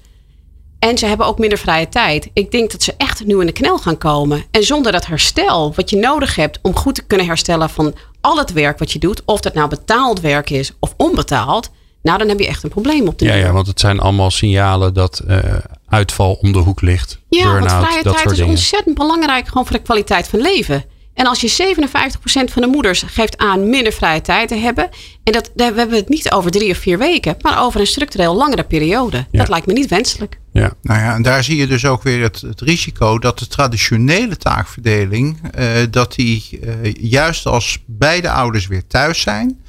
En 0.79 0.97
ze 0.97 1.05
hebben 1.05 1.25
ook 1.25 1.39
minder 1.39 1.57
vrije 1.57 1.89
tijd. 1.89 2.29
Ik 2.33 2.51
denk 2.51 2.71
dat 2.71 2.83
ze 2.83 2.93
echt 2.97 3.25
nu 3.25 3.39
in 3.39 3.45
de 3.45 3.51
knel 3.51 3.77
gaan 3.77 3.97
komen. 3.97 4.43
En 4.51 4.63
zonder 4.63 4.91
dat 4.91 5.05
herstel, 5.05 5.73
wat 5.75 5.89
je 5.89 5.97
nodig 5.97 6.35
hebt 6.35 6.59
om 6.61 6.75
goed 6.75 6.95
te 6.95 7.05
kunnen 7.05 7.27
herstellen 7.27 7.69
van 7.69 7.95
al 8.21 8.37
het 8.37 8.53
werk 8.53 8.79
wat 8.79 8.91
je 8.91 8.99
doet, 8.99 9.21
of 9.25 9.39
dat 9.39 9.53
nou 9.53 9.69
betaald 9.69 10.19
werk 10.19 10.49
is 10.49 10.73
of 10.79 10.93
onbetaald, 10.97 11.69
nou 12.01 12.17
dan 12.17 12.27
heb 12.27 12.39
je 12.39 12.47
echt 12.47 12.63
een 12.63 12.69
probleem 12.69 13.07
op 13.07 13.19
de 13.19 13.25
Ja, 13.25 13.33
ja, 13.33 13.51
want 13.51 13.67
het 13.67 13.79
zijn 13.79 13.99
allemaal 13.99 14.31
signalen 14.31 14.93
dat 14.93 15.19
eh, 15.27 15.39
uitval 15.87 16.33
om 16.33 16.51
de 16.51 16.59
hoek 16.59 16.81
ligt. 16.81 17.19
Ja, 17.29 17.43
want 17.43 17.59
Burn-out, 17.59 17.85
vrije 17.85 18.03
dat 18.03 18.13
tijd 18.13 18.17
soort 18.17 18.31
is 18.31 18.37
dingen. 18.37 18.51
ontzettend 18.53 18.97
belangrijk 18.97 19.47
gewoon 19.47 19.65
voor 19.65 19.75
de 19.75 19.81
kwaliteit 19.81 20.27
van 20.27 20.41
leven. 20.41 20.83
En 21.19 21.25
als 21.25 21.41
je 21.41 21.75
57% 21.75 22.51
van 22.51 22.61
de 22.61 22.67
moeders 22.67 23.03
geeft 23.07 23.37
aan 23.37 23.69
minder 23.69 23.93
vrije 23.93 24.21
tijd 24.21 24.47
te 24.47 24.55
hebben. 24.55 24.89
En 25.23 25.33
dat, 25.33 25.51
daar 25.55 25.67
hebben 25.67 25.89
we 25.89 25.95
het 25.95 26.09
niet 26.09 26.31
over 26.31 26.51
drie 26.51 26.71
of 26.71 26.77
vier 26.77 26.97
weken, 26.97 27.35
maar 27.41 27.63
over 27.63 27.79
een 27.79 27.87
structureel 27.87 28.35
langere 28.35 28.63
periode. 28.63 29.17
Ja. 29.17 29.39
Dat 29.39 29.49
lijkt 29.49 29.67
me 29.67 29.73
niet 29.73 29.89
wenselijk. 29.89 30.39
Ja. 30.53 30.73
Nou 30.81 30.99
ja, 30.99 31.15
en 31.15 31.21
daar 31.21 31.43
zie 31.43 31.57
je 31.57 31.67
dus 31.67 31.85
ook 31.85 32.03
weer 32.03 32.21
het, 32.21 32.41
het 32.41 32.61
risico 32.61 33.19
dat 33.19 33.39
de 33.39 33.47
traditionele 33.47 34.37
taakverdeling, 34.37 35.51
eh, 35.51 35.67
dat 35.89 36.15
die 36.15 36.59
eh, 36.61 36.93
juist 36.93 37.45
als 37.45 37.83
beide 37.85 38.29
ouders 38.29 38.67
weer 38.67 38.87
thuis 38.87 39.21
zijn, 39.21 39.59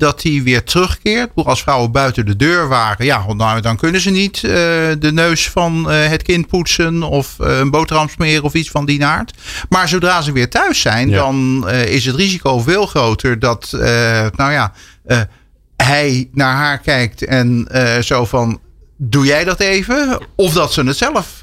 dat 0.00 0.20
die 0.20 0.42
weer 0.42 0.64
terugkeert. 0.64 1.30
Als 1.34 1.62
vrouwen 1.62 1.92
buiten 1.92 2.26
de 2.26 2.36
deur 2.36 2.68
waren, 2.68 3.04
ja, 3.06 3.24
nou, 3.34 3.60
dan 3.60 3.76
kunnen 3.76 4.00
ze 4.00 4.10
niet 4.10 4.36
eh, 4.36 4.50
de 4.98 5.10
neus 5.12 5.48
van 5.48 5.90
eh, 5.90 6.08
het 6.08 6.22
kind 6.22 6.46
poetsen 6.46 7.02
of 7.02 7.36
eh, 7.38 7.58
een 7.58 7.70
boterham 7.70 8.08
smeren 8.08 8.44
of 8.44 8.54
iets 8.54 8.70
van 8.70 8.84
die 8.84 8.98
naart. 8.98 9.32
Maar 9.68 9.88
zodra 9.88 10.22
ze 10.22 10.32
weer 10.32 10.50
thuis 10.50 10.80
zijn, 10.80 11.08
Ja. 11.08 11.16
dan 11.16 11.68
is 11.68 12.06
het 12.06 12.16
risico 12.16 12.58
veel 12.58 12.86
groter 12.86 13.38
dat, 13.38 13.68
nou 14.36 14.52
ja, 14.52 14.72
hij 15.76 16.28
naar 16.32 16.54
haar 16.54 16.78
kijkt 16.78 17.24
en 17.24 17.68
zo 18.00 18.24
van, 18.24 18.60
doe 18.96 19.26
jij 19.26 19.44
dat 19.44 19.60
even? 19.60 20.20
Of 20.36 20.52
dat 20.52 20.72
ze 20.72 20.84
het 20.84 20.96
zelf 20.96 21.40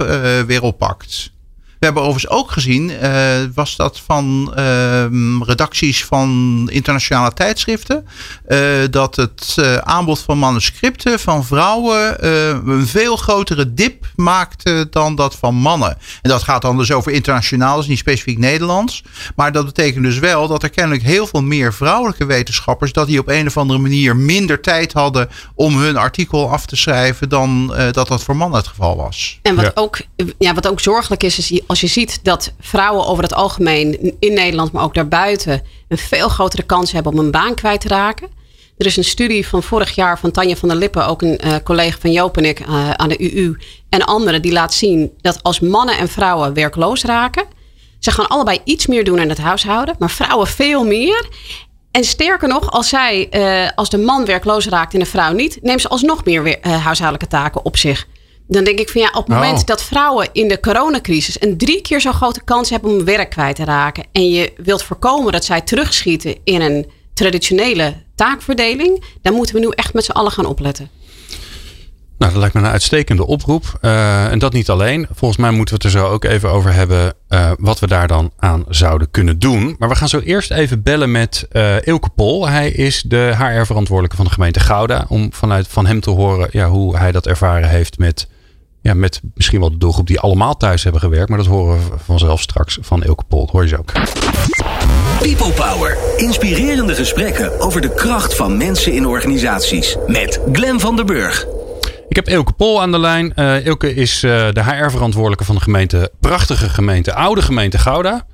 weer 0.47 0.61
oppakt. 0.61 1.31
We 1.79 1.85
hebben 1.85 2.03
overigens 2.03 2.33
ook 2.33 2.51
gezien, 2.51 2.89
eh, 2.89 3.11
was 3.53 3.75
dat 3.75 4.01
van 4.05 4.51
ehm, 4.55 5.43
redacties 5.43 6.05
van 6.05 6.25
internationale 6.71 7.33
tijdschriften, 7.33 8.05
eh, 8.45 8.59
dat 8.89 9.15
het 9.15 9.55
eh, 9.55 9.77
aanbod 9.77 10.19
van 10.19 10.39
manuscripten 10.39 11.19
van 11.19 11.45
vrouwen 11.45 12.19
eh, 12.21 12.47
een 12.49 12.87
veel 12.87 13.15
grotere 13.17 13.73
dip 13.73 14.05
maakte 14.15 14.87
dan 14.89 15.15
dat 15.15 15.35
van 15.35 15.55
mannen. 15.55 15.97
En 16.21 16.29
dat 16.29 16.43
gaat 16.43 16.61
dan 16.61 16.77
dus 16.77 16.91
over 16.91 17.11
internationaal, 17.11 17.77
dus 17.77 17.87
niet 17.87 17.97
specifiek 17.97 18.37
Nederlands. 18.37 19.03
Maar 19.35 19.51
dat 19.51 19.65
betekent 19.65 20.03
dus 20.03 20.19
wel 20.19 20.47
dat 20.47 20.63
er 20.63 20.69
kennelijk 20.69 21.03
heel 21.03 21.27
veel 21.27 21.41
meer 21.43 21.73
vrouwelijke 21.73 22.25
wetenschappers, 22.25 22.93
dat 22.93 23.07
die 23.07 23.19
op 23.19 23.27
een 23.27 23.47
of 23.47 23.57
andere 23.57 23.79
manier 23.79 24.15
minder 24.15 24.61
tijd 24.61 24.93
hadden 24.93 25.29
om 25.55 25.77
hun 25.77 25.97
artikel 25.97 26.51
af 26.51 26.65
te 26.65 26.75
schrijven 26.75 27.29
dan 27.29 27.75
eh, 27.75 27.91
dat 27.91 28.07
dat 28.07 28.23
voor 28.23 28.35
mannen 28.35 28.59
het 28.59 28.67
geval 28.67 28.95
was. 28.95 29.39
En 29.41 29.55
wat, 29.55 29.65
Ja. 29.65 29.71
ook, 29.75 29.99
ja, 30.37 30.53
wat 30.53 30.67
ook 30.67 30.79
zorgelijk 30.79 31.23
is, 31.23 31.37
is 31.37 31.61
als 31.67 31.81
je 31.81 31.87
ziet 31.87 32.19
dat 32.23 32.53
vrouwen 32.59 33.05
over 33.05 33.23
het 33.23 33.33
algemeen 33.33 34.15
in 34.19 34.33
Nederland, 34.33 34.71
maar 34.71 34.83
ook 34.83 34.93
daarbuiten, 34.93 35.61
een 35.87 35.97
veel 35.97 36.29
grotere 36.29 36.63
kans 36.63 36.91
hebben 36.91 37.11
om 37.11 37.19
een 37.19 37.31
baan 37.31 37.55
kwijt 37.55 37.81
te 37.81 37.87
raken. 37.87 38.27
Er 38.77 38.85
is 38.85 38.97
een 38.97 39.03
studie 39.03 39.47
van 39.47 39.63
vorig 39.63 39.95
jaar 39.95 40.19
van 40.19 40.31
Tanja 40.31 40.55
van 40.55 40.69
der 40.69 40.77
Lippen, 40.77 41.07
ook 41.07 41.21
een 41.21 41.37
eh, 41.37 41.55
collega 41.63 41.97
van 41.99 42.11
Joop 42.11 42.37
en 42.37 42.45
ik 42.45 42.59
eh, 42.59 42.89
aan 42.91 43.09
de 43.09 43.33
UU, 43.33 43.57
en 43.89 44.05
anderen, 44.05 44.41
die 44.41 44.51
laat 44.51 44.73
zien 44.73 45.11
dat 45.21 45.43
als 45.43 45.59
mannen 45.59 45.97
en 45.97 46.07
vrouwen 46.07 46.53
werkloos 46.53 47.03
raken, 47.03 47.45
ze 47.99 48.11
gaan 48.11 48.27
allebei 48.27 48.59
iets 48.63 48.87
meer 48.87 49.03
doen 49.03 49.19
in 49.19 49.29
het 49.29 49.37
huishouden, 49.37 49.95
maar 49.99 50.09
vrouwen 50.09 50.47
veel 50.47 50.85
meer. 50.85 51.27
En 51.91 52.03
sterker 52.03 52.47
nog, 52.47 52.71
als, 52.71 52.89
zij, 52.89 53.27
eh, 53.29 53.69
als 53.75 53.89
de 53.89 53.97
man 53.97 54.25
werkloos 54.25 54.67
raakt 54.67 54.93
en 54.93 54.99
de 54.99 55.05
vrouw 55.05 55.33
niet, 55.33 55.59
neemt 55.61 55.81
ze 55.81 55.87
alsnog 55.87 56.25
meer 56.25 56.57
huishoudelijke 56.61 57.27
taken 57.27 57.65
op 57.65 57.77
zich. 57.77 58.07
Dan 58.47 58.63
denk 58.63 58.79
ik 58.79 58.89
van 58.89 59.01
ja, 59.01 59.07
op 59.07 59.27
het 59.27 59.35
Oh. 59.35 59.41
moment 59.41 59.67
dat 59.67 59.83
vrouwen 59.83 60.29
in 60.31 60.47
de 60.47 60.59
coronacrisis 60.59 61.41
een 61.41 61.57
drie 61.57 61.81
keer 61.81 62.01
zo 62.01 62.11
grote 62.11 62.43
kans 62.43 62.69
hebben 62.69 62.91
om 62.91 63.05
werk 63.05 63.29
kwijt 63.29 63.55
te 63.55 63.63
raken. 63.63 64.03
En 64.11 64.29
je 64.29 64.53
wilt 64.57 64.83
voorkomen 64.83 65.31
dat 65.31 65.45
zij 65.45 65.61
terugschieten 65.61 66.35
in 66.43 66.61
een 66.61 66.91
traditionele 67.13 67.93
taakverdeling. 68.15 69.03
Dan 69.21 69.33
moeten 69.33 69.55
we 69.55 69.61
nu 69.61 69.69
echt 69.75 69.93
met 69.93 70.03
z'n 70.05 70.11
allen 70.11 70.31
gaan 70.31 70.45
opletten. 70.45 70.89
Nou, 72.17 72.31
dat 72.31 72.41
lijkt 72.41 72.55
me 72.55 72.61
een 72.61 72.67
uitstekende 72.71 73.27
oproep. 73.27 73.77
Eh, 73.81 74.31
en 74.31 74.39
dat 74.39 74.53
niet 74.53 74.69
alleen. 74.69 75.07
Volgens 75.13 75.39
mij 75.39 75.51
moeten 75.51 75.77
we 75.77 75.83
het 75.87 75.93
er 75.95 75.99
zo 76.01 76.07
ook 76.07 76.23
even 76.23 76.49
over 76.51 76.73
hebben 76.73 77.13
eh, 77.27 77.51
wat 77.59 77.79
we 77.79 77.87
daar 77.87 78.07
dan 78.07 78.31
aan 78.37 78.63
zouden 78.69 79.11
kunnen 79.11 79.39
doen. 79.39 79.75
Maar 79.79 79.89
we 79.89 79.95
gaan 79.95 80.09
zo 80.09 80.19
eerst 80.19 80.51
even 80.51 80.83
bellen 80.83 81.11
met 81.11 81.45
eh 81.51 81.75
Ilke 81.81 82.09
Pol. 82.09 82.47
Hij 82.49 82.69
is 82.71 83.01
de 83.01 83.33
HR-verantwoordelijke 83.37 84.15
van 84.15 84.25
de 84.25 84.31
gemeente 84.31 84.59
Gouda. 84.59 85.05
Om 85.09 85.33
vanuit 85.33 85.67
van 85.67 85.85
hem 85.85 85.99
te 85.99 86.09
horen 86.09 86.49
ja, 86.51 86.67
hoe 86.69 86.97
hij 86.97 87.11
dat 87.11 87.27
ervaren 87.27 87.69
heeft 87.69 87.97
met, 87.97 88.27
ja, 88.87 88.93
met 88.93 89.21
misschien 89.33 89.59
wel 89.59 89.71
de 89.71 89.77
doelgroep 89.77 90.07
die 90.07 90.19
allemaal 90.19 90.57
thuis 90.57 90.83
hebben 90.83 91.01
gewerkt. 91.01 91.29
Maar 91.29 91.37
dat 91.37 91.47
horen 91.47 91.77
we 91.77 91.97
vanzelf 92.05 92.41
straks 92.41 92.77
van 92.81 93.03
Ilke 93.03 93.23
Pol. 93.27 93.49
Hoor 93.51 93.61
je 93.61 93.67
zo 93.67 93.75
ook. 93.75 93.91
People 95.19 95.51
Power. 95.51 95.97
Inspirerende 96.17 96.95
gesprekken 96.95 97.59
over 97.59 97.81
de 97.81 97.93
kracht 97.93 98.35
van 98.35 98.57
mensen 98.57 98.93
in 98.93 99.07
organisaties. 99.07 99.95
Met 100.07 100.39
Glen 100.51 100.79
van 100.79 100.95
der 100.95 101.05
Burg. 101.05 101.45
Ik 102.07 102.15
heb 102.15 102.27
Ilke 102.27 102.53
Pol 102.53 102.81
aan 102.81 102.91
de 102.91 102.99
lijn. 102.99 103.33
Eh 103.33 103.65
Ilke 103.65 103.93
is 103.93 104.23
eh, 104.23 104.31
de 104.51 104.63
HR-verantwoordelijke 104.63 105.45
van 105.45 105.55
de 105.55 105.61
gemeente, 105.61 106.11
prachtige 106.19 106.69
gemeente, 106.69 107.13
oude 107.13 107.41
gemeente 107.41 107.77
Gouda. 107.77 108.25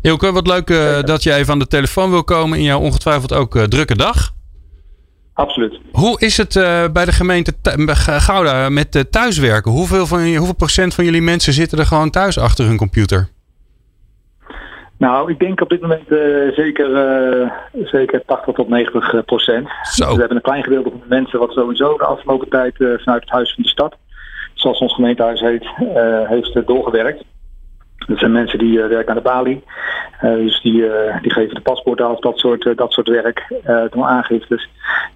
Ilke, 0.00 0.32
wat 0.32 0.46
leuk 0.46 0.70
eh, 0.70 1.02
dat 1.02 1.22
je 1.22 1.34
even 1.34 1.52
aan 1.52 1.58
de 1.58 1.66
telefoon 1.66 2.10
wil 2.10 2.24
komen 2.24 2.58
in 2.58 2.64
jouw 2.64 2.80
ongetwijfeld 2.80 3.32
ook 3.32 3.58
drukke 3.58 3.96
dag. 3.96 4.34
Absoluut. 5.36 5.78
Hoe 5.92 6.20
is 6.20 6.36
het 6.36 6.56
eh, 6.56 6.84
bij 6.92 7.04
de 7.04 7.12
gemeente 7.12 7.52
Gouda 7.94 8.68
met 8.68 8.94
eh, 8.94 9.02
thuiswerken? 9.02 9.70
Hoeveel, 9.70 10.06
van, 10.06 10.34
hoeveel 10.36 10.54
procent 10.54 10.94
van 10.94 11.04
jullie 11.04 11.22
mensen 11.22 11.52
zitten 11.52 11.78
er 11.78 11.86
gewoon 11.86 12.10
thuis 12.10 12.38
achter 12.38 12.64
hun 12.66 12.76
computer? 12.76 13.28
Nou, 14.98 15.30
ik 15.30 15.38
denk 15.38 15.60
op 15.60 15.68
dit 15.68 15.80
moment 15.80 16.12
eh, 16.12 16.54
zeker, 16.54 16.88
zeker 17.84 18.22
80 18.26 18.54
tot 18.54 18.68
90 18.68 19.24
procent. 19.24 19.68
Zo. 19.82 20.12
We 20.12 20.18
hebben 20.18 20.36
een 20.36 20.42
klein 20.42 20.62
gedeelte 20.62 20.90
van 20.90 21.00
de 21.00 21.14
mensen 21.14 21.38
wat 21.38 21.52
sowieso 21.52 21.96
de 21.96 22.04
afgelopen 22.04 22.48
tijd 22.48 22.74
vanuit 22.76 23.22
het 23.22 23.30
Huis 23.30 23.54
van 23.54 23.62
de 23.62 23.68
Stad, 23.68 23.96
zoals 24.54 24.78
ons 24.78 24.94
gemeentehuis 24.94 25.40
heet, 25.40 25.66
heeft 26.28 26.66
doorgewerkt. 26.66 27.24
Dat 28.06 28.18
zijn 28.18 28.32
mensen 28.32 28.58
die 28.58 28.78
werken 28.78 29.08
aan 29.08 29.16
de 29.16 29.22
balie. 29.22 29.64
dus 30.20 30.60
die, 30.62 30.84
die 31.22 31.32
geven 31.32 31.54
de 31.54 31.60
paspoorten 31.60 32.06
af, 32.06 32.18
dat 32.18 32.38
soort, 32.38 32.76
dat 32.76 32.92
soort 32.92 33.08
werk, 33.08 33.52
doen 33.90 34.04
aangiftes. 34.04 34.68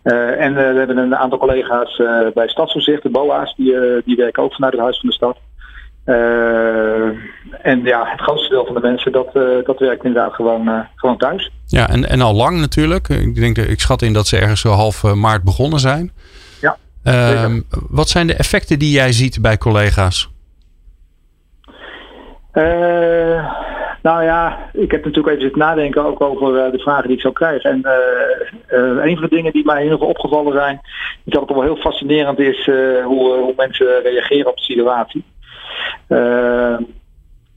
en 0.03 0.55
we 0.55 0.61
hebben 0.61 0.97
een 0.97 1.17
aantal 1.17 1.39
collega's 1.39 2.03
bij 2.35 2.49
Stadsoverzicht, 2.49 3.03
de 3.03 3.09
BOA's, 3.09 3.55
die, 3.57 3.75
die 4.05 4.17
werken 4.17 4.43
ook 4.43 4.55
vanuit 4.55 4.73
het 4.73 4.83
Huis 4.83 5.01
van 5.01 5.09
de 5.09 5.15
Stad. 5.15 5.37
en 7.63 7.83
ja, 7.83 8.05
het 8.07 8.21
grootste 8.21 8.49
deel 8.49 8.65
van 8.65 8.75
de 8.75 8.81
mensen 8.81 9.13
dat, 9.13 9.33
dat 9.65 9.79
werkt 9.79 10.05
inderdaad 10.05 10.35
gewoon, 10.35 10.87
gewoon 10.95 11.19
thuis. 11.19 11.51
Ja, 11.67 11.89
en, 11.89 12.09
en 12.09 12.21
al 12.21 12.35
lang 12.35 12.59
natuurlijk. 12.61 13.09
Ik, 13.09 13.35
denk, 13.35 13.59
ik 13.59 13.81
schat 13.81 14.03
in 14.03 14.13
dat 14.13 14.27
ze 14.27 14.39
ergens 14.39 14.61
zo 14.61 14.71
half 14.71 15.15
maart 15.15 15.43
begonnen 15.43 15.81
zijn. 15.81 16.13
Ja. 16.61 16.77
Um, 17.45 17.65
wat 17.89 18.09
zijn 18.09 18.27
de 18.27 18.35
effecten 18.35 18.79
die 18.79 18.93
jij 18.93 19.13
ziet 19.13 19.43
bij 19.43 19.59
collega's? 19.59 20.31
Uh, 22.55 23.53
nou 24.03 24.23
ja, 24.23 24.59
ik 24.73 24.91
heb 24.91 25.05
natuurlijk 25.05 25.29
even 25.29 25.43
zitten 25.43 25.61
nadenken 25.61 26.05
ook 26.05 26.21
over 26.21 26.67
uh, 26.67 26.73
de 26.73 26.79
vragen 26.79 27.07
die 27.07 27.17
ik 27.17 27.21
zou 27.21 27.35
krijgen. 27.35 27.71
En 27.71 27.81
uh, 27.85 29.05
een 29.05 29.15
van 29.17 29.23
de 29.29 29.35
dingen 29.35 29.53
die 29.53 29.65
mij 29.65 29.83
heel 29.83 29.99
veel 29.99 30.07
opgevallen 30.07 30.53
zijn, 30.53 30.81
is 31.25 31.33
dat 31.33 31.41
het 31.41 31.51
wel 31.51 31.63
heel 31.63 31.77
fascinerend 31.77 32.39
is 32.39 32.67
hoe, 33.05 33.37
hoe, 33.39 33.53
mensen 33.57 34.03
reageren 34.03 34.51
op 34.51 34.57
de 34.57 34.63
situatie. 34.63 35.25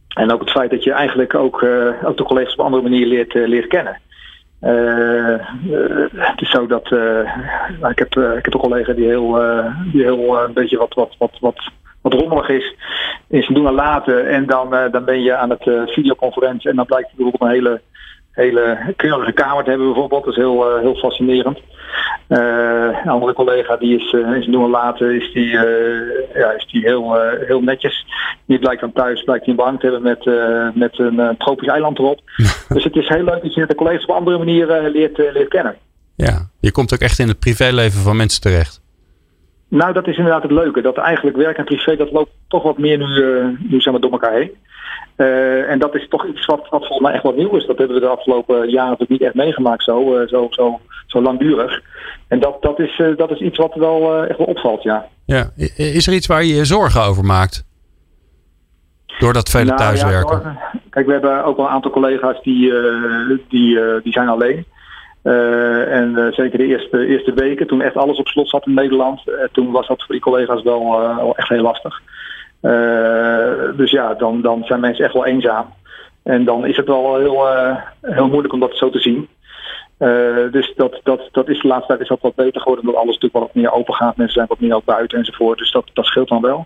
en 0.10 0.32
ook 0.32 0.40
het 0.40 0.52
feit 0.52 0.72
dat 0.72 0.84
je 0.84 0.92
eigenlijk 0.92 1.36
ook, 1.36 1.66
ook 2.04 2.18
de 2.18 2.24
collega's 2.24 2.54
op 2.54 2.60
een 2.60 2.66
andere 2.66 2.84
manier 2.84 3.06
leert, 3.06 3.34
leert 3.34 3.68
kennen. 3.68 4.00
het 6.16 6.42
is 6.42 6.50
zo 6.50 6.68
dat 6.68 6.92
ik, 7.90 8.00
heb, 8.00 8.16
ik 8.16 8.46
heb 8.46 8.54
een 8.54 8.60
collega 8.60 8.94
die 8.94 9.08
heel, 9.08 9.42
die 9.92 10.04
heel 10.04 10.44
een 10.44 10.54
beetje 10.54 10.78
wat, 10.78 10.94
wat, 10.94 11.16
wat, 11.18 11.38
wat 11.40 11.72
wat 12.04 12.14
rommelig 12.14 12.50
is 12.50 12.76
zijn 13.42 13.54
doen 13.54 13.68
en 13.68 13.74
laten. 13.74 14.30
En 14.30 14.46
dan, 14.46 14.74
uh, 14.74 14.92
dan 14.92 15.06
ben 15.06 15.22
je 15.22 15.36
aan 15.36 15.50
het 15.50 15.66
uh, 15.66 15.82
videoconferentie 15.86 16.70
en 16.70 16.76
dan 16.76 16.86
blijkt 16.86 17.10
je 17.10 17.16
bijvoorbeeld 17.16 17.50
een 17.50 17.56
hele, 17.56 17.82
hele 18.32 18.94
keurige 18.96 19.32
kamer 19.32 19.64
te 19.64 19.70
hebben 19.70 19.88
bijvoorbeeld. 19.88 20.24
Dat 20.24 20.34
is 20.34 20.40
heel, 20.40 20.76
uh, 20.76 20.82
heel 20.82 20.96
fascinerend. 20.96 21.60
een 22.28 23.10
andere 23.10 23.34
collega 23.34 23.78
die 23.78 24.00
is 24.00 24.10
zijn 24.10 24.52
doen 24.52 24.64
en 24.64 24.70
laten 24.70 25.16
is 25.16 25.32
die, 25.34 25.50
ja, 26.34 26.52
is 26.52 26.68
die 26.72 26.82
heel, 26.82 27.22
heel 27.48 27.62
netjes. 27.62 28.06
Die 28.46 28.60
blijkt 28.60 28.82
dan 28.82 28.94
thuis 28.94 29.24
blijkt 29.24 29.46
hij 29.46 29.54
een 29.54 29.64
bank 29.64 29.80
te 29.80 29.86
hebben 29.86 30.04
met, 30.04 30.26
met 30.76 31.00
een 31.00 31.38
tropisch 31.38 31.68
eiland 31.68 32.00
erop. 32.00 32.20
dus 32.74 32.84
het 32.84 32.96
is 32.96 33.08
heel 33.08 33.24
leuk 33.24 33.42
dat 33.42 33.54
je 33.54 33.66
de 33.66 33.76
collega's 33.76 34.04
op 34.04 34.10
een 34.10 34.16
andere 34.16 34.38
manier 34.38 34.68
leert, 34.92 35.18
leert 35.18 35.48
kennen. 35.48 35.76
Ja, 36.16 36.50
je 36.60 36.72
komt 36.72 36.94
ook 36.94 37.00
echt 37.00 37.20
in 37.20 37.28
het 37.28 37.40
privéleven 37.40 38.02
van 38.02 38.16
mensen 38.16 38.42
terecht. 38.42 38.83
Nou, 39.74 39.94
dat 39.94 40.08
is 40.08 40.18
inderdaad 40.18 40.42
het 40.42 40.52
leuke. 40.52 40.82
Dat 40.82 40.98
eigenlijk 40.98 41.38
werk 41.38 41.58
en 41.58 41.64
privé, 41.64 41.96
dat 41.96 42.12
loopt 42.12 42.32
toch 42.48 42.64
wat 42.64 42.78
meer 42.78 42.98
nu, 42.98 43.06
uh, 43.06 43.46
nu 43.60 43.82
zeg 43.82 43.94
maar, 43.94 44.02
door 44.02 44.12
elkaar 44.12 44.34
heen. 44.34 44.52
Uh, 45.18 45.70
en 45.70 45.80
dat 45.80 45.96
is 45.96 46.08
toch 46.08 46.26
iets 46.26 46.46
wat, 46.46 46.68
wat 46.70 46.80
volgens 46.80 47.00
mij 47.00 47.14
echt 47.14 47.24
wat 47.24 47.36
nieuw 47.36 47.56
is. 47.56 47.66
Dat 47.66 47.78
hebben 47.78 47.96
we 47.96 48.02
de 48.02 48.08
afgelopen 48.08 48.56
jaren 48.56 48.90
natuurlijk 48.90 49.10
niet 49.10 49.22
echt 49.22 49.34
meegemaakt 49.34 49.84
zo, 49.84 50.20
uh, 50.20 50.28
zo, 50.28 50.48
zo, 50.50 50.80
zo 51.08 51.22
langdurig. 51.22 51.82
En 52.28 52.40
dat, 52.40 52.62
dat, 52.62 52.80
is, 52.80 53.02
dat 53.18 53.32
is 53.32 53.40
iets 53.40 53.58
wat 53.58 53.74
wel 53.74 54.26
echt 54.26 54.38
wel 54.38 54.48
opvalt, 54.48 54.84
ja. 54.84 55.08
ja. 55.26 55.50
Is 55.76 56.08
er 56.08 56.14
iets 56.14 56.28
waar 56.28 56.44
je 56.44 56.56
je 56.56 56.66
zorgen 56.66 57.04
over 57.04 57.24
maakt? 57.24 57.66
Door 59.20 59.34
dat 59.34 59.50
vele 59.50 59.66
nou, 59.66 59.78
thuiswerken? 59.78 60.42
Ja, 60.44 60.72
Kijk, 60.90 61.06
we 61.06 61.12
hebben 61.12 61.46
ook 61.46 61.58
wel 61.58 61.66
een 61.66 61.72
aantal 61.72 61.92
collega's 61.92 62.42
die, 62.42 62.74
die, 63.50 63.80
die 64.04 64.14
zijn 64.14 64.28
alleen. 64.28 64.66
Uh, 65.24 65.96
en 65.96 66.10
uh, 66.18 66.32
zeker 66.32 66.58
de 66.58 66.66
eerste, 66.66 67.06
eerste 67.06 67.34
weken, 67.34 67.68
toen 67.68 67.82
echt 67.82 67.98
alles 67.98 68.18
op 68.18 68.28
slot 68.28 68.50
zat 68.50 68.66
in 68.66 68.74
Nederland, 68.74 69.22
uh, 69.26 69.36
toen 69.52 69.72
was 69.72 69.88
dat 69.88 70.04
voor 70.04 70.16
die 70.16 70.24
collega's 70.24 70.62
wel, 70.62 70.90
wel 71.00 71.36
echt 71.36 71.50
heel 71.50 71.62
lastig. 71.62 72.02
dus 73.78 73.92
ja, 73.92 74.14
dan, 74.14 74.42
dan 74.42 74.64
zijn 74.64 74.80
mensen 74.80 75.06
echt 75.06 75.14
wel 75.14 75.26
eenzaam. 75.26 75.74
En 76.24 76.46
dan 76.46 76.66
is 76.66 76.78
het 76.78 76.88
wel 76.88 77.18
heel, 77.18 77.48
heel 78.02 78.28
moeilijk 78.28 78.54
om 78.54 78.60
dat 78.60 78.78
zo 78.78 78.90
te 78.90 79.00
zien. 79.00 79.28
dus 80.52 80.74
dat, 80.76 81.00
dat, 81.04 81.30
dat 81.32 81.50
is 81.50 81.62
de 81.62 81.68
laatste 81.68 81.88
tijd 81.88 82.02
is 82.02 82.08
dat 82.08 82.22
wat 82.22 82.36
beter 82.36 82.62
geworden, 82.62 82.86
omdat 82.86 83.02
alles 83.02 83.14
natuurlijk 83.14 83.46
wat 83.46 83.56
meer 83.56 83.74
open 83.74 83.94
gaat. 83.94 84.18
Mensen 84.18 84.36
zijn 84.36 84.48
wat 84.48 84.60
meer 84.60 84.76
ook 84.76 84.86
buiten 84.86 85.18
enzovoort. 85.18 85.58
Dus 85.58 85.72
dat, 85.72 85.90
dat 85.94 86.06
scheelt 86.06 86.30
dan 86.30 86.42
wel. 86.42 86.66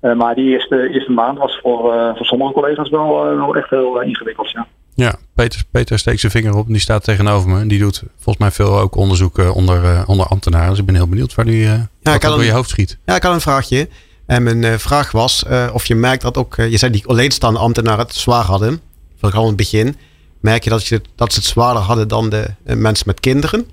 maar 0.00 0.34
die 0.34 0.50
eerste, 0.50 0.88
eerste 0.88 1.12
maand 1.12 1.38
was 1.38 1.58
voor, 1.62 1.80
voor 2.16 2.26
sommige 2.26 2.52
collega's 2.52 2.88
wel, 2.88 3.36
wel 3.36 3.56
echt 3.56 3.70
heel 3.70 4.00
ingewikkeld. 4.00 4.50
Ja. 4.50 4.66
Ja, 5.02 5.14
Peter, 5.34 5.62
Peter 5.70 5.98
steekt 5.98 6.20
zijn 6.20 6.32
vinger 6.32 6.56
op 6.56 6.66
en 6.66 6.72
die 6.72 6.80
staat 6.80 7.04
tegenover 7.04 7.48
me. 7.48 7.60
En 7.60 7.68
die 7.68 7.78
doet 7.78 8.02
volgens 8.14 8.36
mij 8.36 8.50
veel 8.50 8.78
ook 8.78 8.96
onderzoek 8.96 9.54
onder, 9.54 9.84
uh, 9.84 10.02
onder 10.06 10.26
ambtenaren. 10.26 10.68
Dus 10.68 10.78
ik 10.78 10.86
ben 10.86 10.94
heel 10.94 11.08
benieuwd 11.08 11.34
waar 11.34 11.44
die 11.44 11.64
uh, 11.64 11.80
ja, 12.00 12.18
door 12.18 12.44
je 12.44 12.52
hoofd 12.52 12.68
schiet. 12.68 12.98
Ja, 13.06 13.14
ik 13.14 13.22
had 13.22 13.34
een 13.34 13.40
vraagje. 13.40 13.88
En 14.26 14.42
mijn 14.42 14.80
vraag 14.80 15.12
was 15.12 15.44
of 15.72 15.86
je 15.86 15.94
merkt 15.94 16.22
dat 16.22 16.36
ook, 16.36 16.56
je 16.56 16.76
zei 16.76 16.92
die 16.92 17.06
alleenstaande 17.06 17.58
ambtenaren 17.58 18.04
het 18.04 18.14
zwaar 18.14 18.44
hadden. 18.44 18.80
Vooral 19.16 19.42
in 19.42 19.48
het 19.48 19.56
begin. 19.56 19.96
Merk 20.40 20.64
je 20.64 20.70
dat, 20.70 20.86
je 20.86 21.00
dat 21.14 21.32
ze 21.32 21.38
het 21.38 21.48
zwaarder 21.48 21.82
hadden 21.82 22.08
dan 22.08 22.28
de 22.30 22.46
mensen 22.64 23.04
met 23.06 23.20
kinderen? 23.20 23.66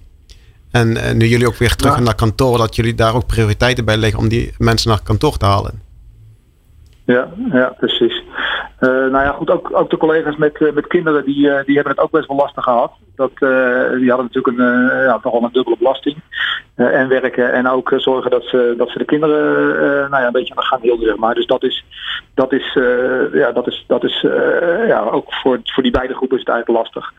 En 0.71 1.17
nu 1.17 1.27
jullie 1.27 1.47
ook 1.47 1.55
weer 1.55 1.75
terug 1.75 1.95
ja. 1.95 2.01
naar 2.01 2.15
kantoor, 2.15 2.57
dat 2.57 2.75
jullie 2.75 2.95
daar 2.95 3.15
ook 3.15 3.25
prioriteiten 3.25 3.85
bij 3.85 3.97
leggen 3.97 4.19
om 4.19 4.27
die 4.27 4.53
mensen 4.57 4.89
naar 4.89 5.01
kantoor 5.03 5.37
te 5.37 5.45
halen. 5.45 5.81
Ja, 7.05 7.27
ja 7.51 7.75
precies. 7.77 8.23
Uh, 8.79 8.89
nou 8.89 9.23
ja, 9.25 9.31
goed, 9.31 9.49
ook, 9.49 9.69
ook 9.71 9.89
de 9.89 9.97
collega's 9.97 10.35
met, 10.35 10.59
uh, 10.59 10.71
met 10.71 10.87
kinderen, 10.87 11.25
die, 11.25 11.47
uh, 11.47 11.59
die 11.65 11.75
hebben 11.75 11.93
het 11.93 12.01
ook 12.01 12.11
best 12.11 12.27
wel 12.27 12.37
lastig 12.37 12.63
gehad. 12.63 12.91
Dat, 13.15 13.31
die 13.99 14.09
hadden 14.09 14.29
natuurlijk 14.31 14.57
een, 14.57 15.03
ja, 15.03 15.19
toch 15.19 15.31
wel 15.31 15.43
een 15.43 15.51
dubbele 15.51 15.77
belasting. 15.77 16.15
en 16.75 17.07
werken 17.07 17.53
en 17.53 17.67
ook 17.67 17.93
zorgen 17.95 18.31
dat 18.31 18.43
ze, 18.43 18.73
dat 18.77 18.89
ze 18.89 18.97
de 18.97 19.05
kinderen 19.05 20.09
nou 20.09 20.21
ja, 20.21 20.25
een 20.25 20.31
beetje 20.31 20.55
aan 20.55 20.63
gang 20.63 20.81
hielden, 20.81 21.19
maar. 21.19 21.35
Dus 21.35 21.45
dat 21.45 21.63
is, 21.63 21.85
dat 22.33 22.53
is, 22.53 22.77
ja, 23.33 23.51
dat 23.51 23.67
is, 23.67 23.83
dat 23.87 24.03
is 24.03 24.21
ja, 24.87 24.99
ook 24.99 25.33
voor, 25.33 25.59
voor 25.63 25.83
die 25.83 25.91
beide 25.91 26.13
groepen 26.13 26.37
is 26.37 26.43
het 26.45 26.53
eigenlijk 26.53 26.83
lastig. 26.83 27.13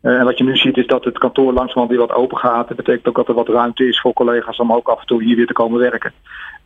en 0.00 0.24
wat 0.24 0.38
je 0.38 0.44
nu 0.44 0.56
ziet 0.56 0.76
is 0.76 0.86
dat 0.86 1.04
het 1.04 1.18
kantoor 1.18 1.52
langzamerhand 1.52 1.90
weer 1.90 2.06
wat 2.06 2.16
open 2.16 2.38
gaat. 2.38 2.68
Dat 2.68 2.76
betekent 2.76 3.08
ook 3.08 3.16
dat 3.16 3.28
er 3.28 3.34
wat 3.34 3.48
ruimte 3.48 3.88
is 3.88 4.00
voor 4.00 4.12
collega's 4.12 4.58
om 4.58 4.72
ook 4.72 4.88
af 4.88 5.00
en 5.00 5.06
toe 5.06 5.22
hier 5.22 5.36
weer 5.36 5.46
te 5.46 5.52
komen 5.52 5.78
werken. 5.78 6.12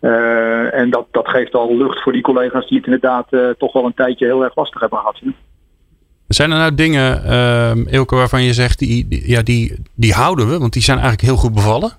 Uh, 0.03 0.75
en 0.75 0.91
dat, 0.91 1.07
dat 1.11 1.29
geeft 1.29 1.55
al 1.55 1.77
lucht 1.77 2.03
voor 2.03 2.13
die 2.13 2.23
collega's 2.23 2.69
die 2.69 2.77
het 2.77 2.87
inderdaad 2.87 3.27
uh, 3.31 3.51
toch 3.59 3.73
wel 3.73 3.85
een 3.85 3.95
tijdje 3.95 4.25
heel 4.25 4.45
erg 4.45 4.57
lastig 4.57 4.81
hebben 4.81 4.99
gehad. 4.99 5.21
Zijn 6.29 6.51
er 6.51 6.59
nou 6.59 6.75
dingen, 6.75 7.23
uh, 7.91 8.03
waarvan 8.07 8.43
je 8.43 8.53
zegt, 8.53 8.79
die, 8.79 9.29
ja, 9.29 9.43
die, 9.43 9.75
die 9.95 10.13
houden 10.13 10.49
we, 10.49 10.59
want 10.59 10.73
die 10.73 10.83
zijn 10.83 10.99
eigenlijk 10.99 11.29
heel 11.29 11.37
goed 11.37 11.55
bevallen? 11.55 11.93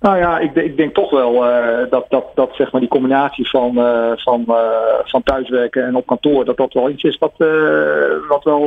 Nou 0.00 0.18
ja, 0.18 0.38
ik, 0.38 0.54
ik 0.54 0.76
denk 0.76 0.94
toch 0.94 1.10
wel 1.10 1.34
uh, 1.34 1.90
dat, 1.90 2.06
dat, 2.08 2.24
dat 2.34 2.54
zeg 2.54 2.72
maar 2.72 2.80
die 2.80 2.90
combinatie 2.90 3.48
van, 3.48 3.78
uh, 3.78 4.12
van, 4.14 4.44
uh, 4.48 4.56
van 5.04 5.22
thuiswerken 5.22 5.86
en 5.86 5.96
op 5.96 6.06
kantoor, 6.06 6.44
dat 6.44 6.56
dat 6.56 6.72
wel 6.72 6.90
iets 6.90 7.02
is 7.02 7.18
wat, 7.18 7.32
wat 8.28 8.44
wel 8.44 8.64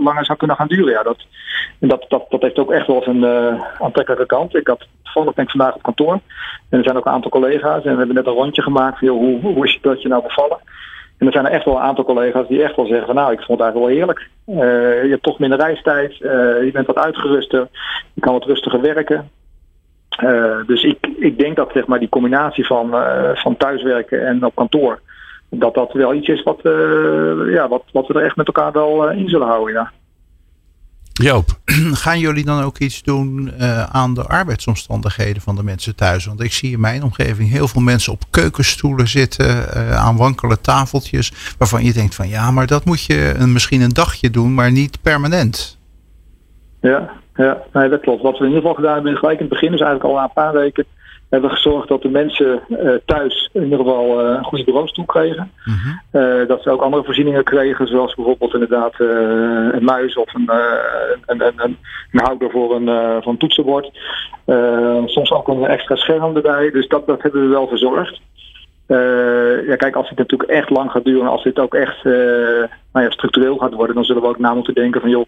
langer 0.00 0.24
zou 0.24 0.38
kunnen 0.38 0.56
gaan 0.56 0.68
duren. 0.68 0.92
Ja, 0.92 1.02
dat, 1.02 1.16
en 1.80 1.88
dat, 1.88 2.04
dat, 2.08 2.24
dat 2.28 2.42
heeft 2.42 2.58
ook 2.58 2.72
echt 2.72 2.86
wel 2.86 3.02
zijn 3.02 3.24
aantrekkelijke 3.78 4.26
kant. 4.26 4.54
Ik 4.54 4.66
had 4.66 4.86
toevallig 5.02 5.34
denk 5.34 5.50
vandaag 5.50 5.74
op 5.74 5.82
kantoor 5.82 6.12
en 6.68 6.78
er 6.78 6.84
zijn 6.84 6.96
ook 6.96 7.06
een 7.06 7.12
aantal 7.12 7.30
collega's 7.30 7.84
en 7.84 7.92
we 7.92 7.98
hebben 7.98 8.14
net 8.14 8.26
een 8.26 8.32
rondje 8.32 8.62
gemaakt 8.62 8.98
van 8.98 9.08
hoe, 9.08 9.40
hoe 9.40 9.66
is 9.66 9.78
dat 9.82 10.02
je 10.02 10.08
nou 10.08 10.22
bevallen? 10.22 10.58
En 11.18 11.26
er 11.26 11.32
zijn 11.32 11.46
er 11.46 11.52
echt 11.52 11.64
wel 11.64 11.76
een 11.76 11.82
aantal 11.82 12.04
collega's 12.04 12.48
die 12.48 12.62
echt 12.62 12.76
wel 12.76 12.86
zeggen 12.86 13.06
van 13.06 13.14
nou, 13.14 13.32
ik 13.32 13.42
vond 13.42 13.60
het 13.60 13.60
eigenlijk 13.60 13.90
wel 13.90 13.96
heerlijk. 13.96 14.28
je 15.04 15.10
hebt 15.10 15.22
toch 15.22 15.38
minder 15.38 15.58
reistijd, 15.58 16.16
je 16.16 16.70
bent 16.72 16.86
wat 16.86 16.98
uitgeruster, 16.98 17.68
je 18.14 18.20
kan 18.20 18.32
wat 18.32 18.44
rustiger 18.44 18.80
werken. 18.80 19.30
Uh, 20.22 20.66
dus 20.66 20.82
ik, 20.82 21.06
ik 21.18 21.38
denk 21.38 21.56
dat 21.56 21.70
zeg 21.72 21.86
maar, 21.86 21.98
die 21.98 22.08
combinatie 22.08 22.66
van, 22.66 22.94
uh, 22.94 23.30
van 23.34 23.56
thuiswerken 23.56 24.26
en 24.26 24.44
op 24.44 24.54
kantoor, 24.54 25.00
dat 25.48 25.74
dat 25.74 25.92
wel 25.92 26.14
iets 26.14 26.28
is 26.28 26.42
wat, 26.42 26.60
uh, 26.62 27.52
ja, 27.52 27.68
wat, 27.68 27.82
wat 27.92 28.06
we 28.06 28.14
er 28.14 28.24
echt 28.24 28.36
met 28.36 28.46
elkaar 28.46 28.72
wel 28.72 29.10
in 29.10 29.28
zullen 29.28 29.46
houden. 29.46 29.74
Ja. 29.74 29.92
Joop. 31.12 31.48
Gaan 32.04 32.18
jullie 32.18 32.44
dan 32.44 32.62
ook 32.62 32.78
iets 32.78 33.02
doen 33.02 33.52
aan 33.92 34.14
de 34.14 34.22
arbeidsomstandigheden 34.22 35.42
van 35.42 35.56
de 35.56 35.62
mensen 35.62 35.96
thuis? 35.96 36.26
Want 36.26 36.40
ik 36.40 36.52
zie 36.52 36.72
in 36.72 36.80
mijn 36.80 37.02
omgeving 37.02 37.50
heel 37.50 37.68
veel 37.68 37.82
mensen 37.82 38.12
op 38.12 38.22
keukenstoelen 38.30 39.08
zitten, 39.08 39.70
aan 39.98 40.16
wankele 40.16 40.60
tafeltjes, 40.60 41.54
waarvan 41.58 41.84
je 41.84 41.92
denkt 41.92 42.14
van 42.14 42.28
ja, 42.28 42.50
maar 42.50 42.66
dat 42.66 42.84
moet 42.84 43.04
je 43.04 43.34
een, 43.36 43.52
misschien 43.52 43.80
een 43.80 43.94
dagje 43.94 44.30
doen, 44.30 44.54
maar 44.54 44.72
niet 44.72 45.02
permanent. 45.02 45.78
Ja, 46.80 47.10
ja, 47.36 47.62
nee, 47.72 47.88
dat 47.88 48.00
klopt. 48.00 48.22
Wat 48.22 48.38
we 48.38 48.44
in 48.44 48.50
ieder 48.50 48.60
geval 48.60 48.74
gedaan 48.74 48.94
hebben 48.94 49.16
gelijk 49.16 49.38
in 49.38 49.44
het 49.44 49.54
begin, 49.54 49.74
is 49.74 49.80
eigenlijk 49.80 50.10
al 50.10 50.14
na 50.14 50.22
een 50.22 50.32
paar 50.34 50.52
weken, 50.52 50.84
hebben 51.28 51.50
we 51.50 51.56
gezorgd 51.56 51.88
dat 51.88 52.02
de 52.02 52.08
mensen 52.08 52.60
uh, 52.68 52.90
thuis 53.04 53.50
in 53.52 53.62
ieder 53.62 53.78
geval 53.78 54.24
uh, 54.24 54.36
een 54.36 54.44
goede 54.44 54.64
bureaustoel 54.64 55.04
kregen. 55.04 55.52
Uh, 56.12 56.46
dat 56.46 56.62
ze 56.62 56.70
ook 56.70 56.82
andere 56.82 57.04
voorzieningen 57.04 57.44
kregen, 57.44 57.86
zoals 57.86 58.14
bijvoorbeeld 58.14 58.52
inderdaad 58.52 58.94
een 58.98 59.84
muis 59.84 60.16
of 60.16 60.34
een, 60.34 60.50
een, 61.26 61.52
een, 61.56 61.76
houder 62.10 62.50
voor 62.50 62.74
een, 62.74 62.86
een 62.86 63.36
toetsenbord. 63.38 63.90
soms 65.06 65.30
ook 65.30 65.48
een 65.48 65.66
extra 65.66 65.96
scherm 65.96 66.36
erbij. 66.36 66.70
Dus 66.70 66.88
dat, 66.88 67.06
dat 67.06 67.22
hebben 67.22 67.40
we 67.42 67.48
wel 67.48 67.68
verzorgd. 67.68 68.20
Uh, 68.88 69.66
ja, 69.68 69.76
kijk, 69.76 69.96
als 69.96 70.08
het 70.08 70.18
natuurlijk 70.18 70.50
echt 70.50 70.70
lang 70.70 70.90
gaat 70.90 71.04
duren, 71.04 71.28
als 71.28 71.42
dit 71.42 71.58
ook 71.58 71.74
echt 71.74 72.04
uh, 72.04 72.12
nou 72.92 73.04
ja, 73.04 73.10
structureel 73.10 73.56
gaat 73.56 73.74
worden, 73.74 73.94
dan 73.94 74.04
zullen 74.04 74.22
we 74.22 74.28
ook 74.28 74.38
na 74.38 74.54
moeten 74.54 74.74
denken 74.74 75.00
van 75.00 75.10
joh, 75.10 75.26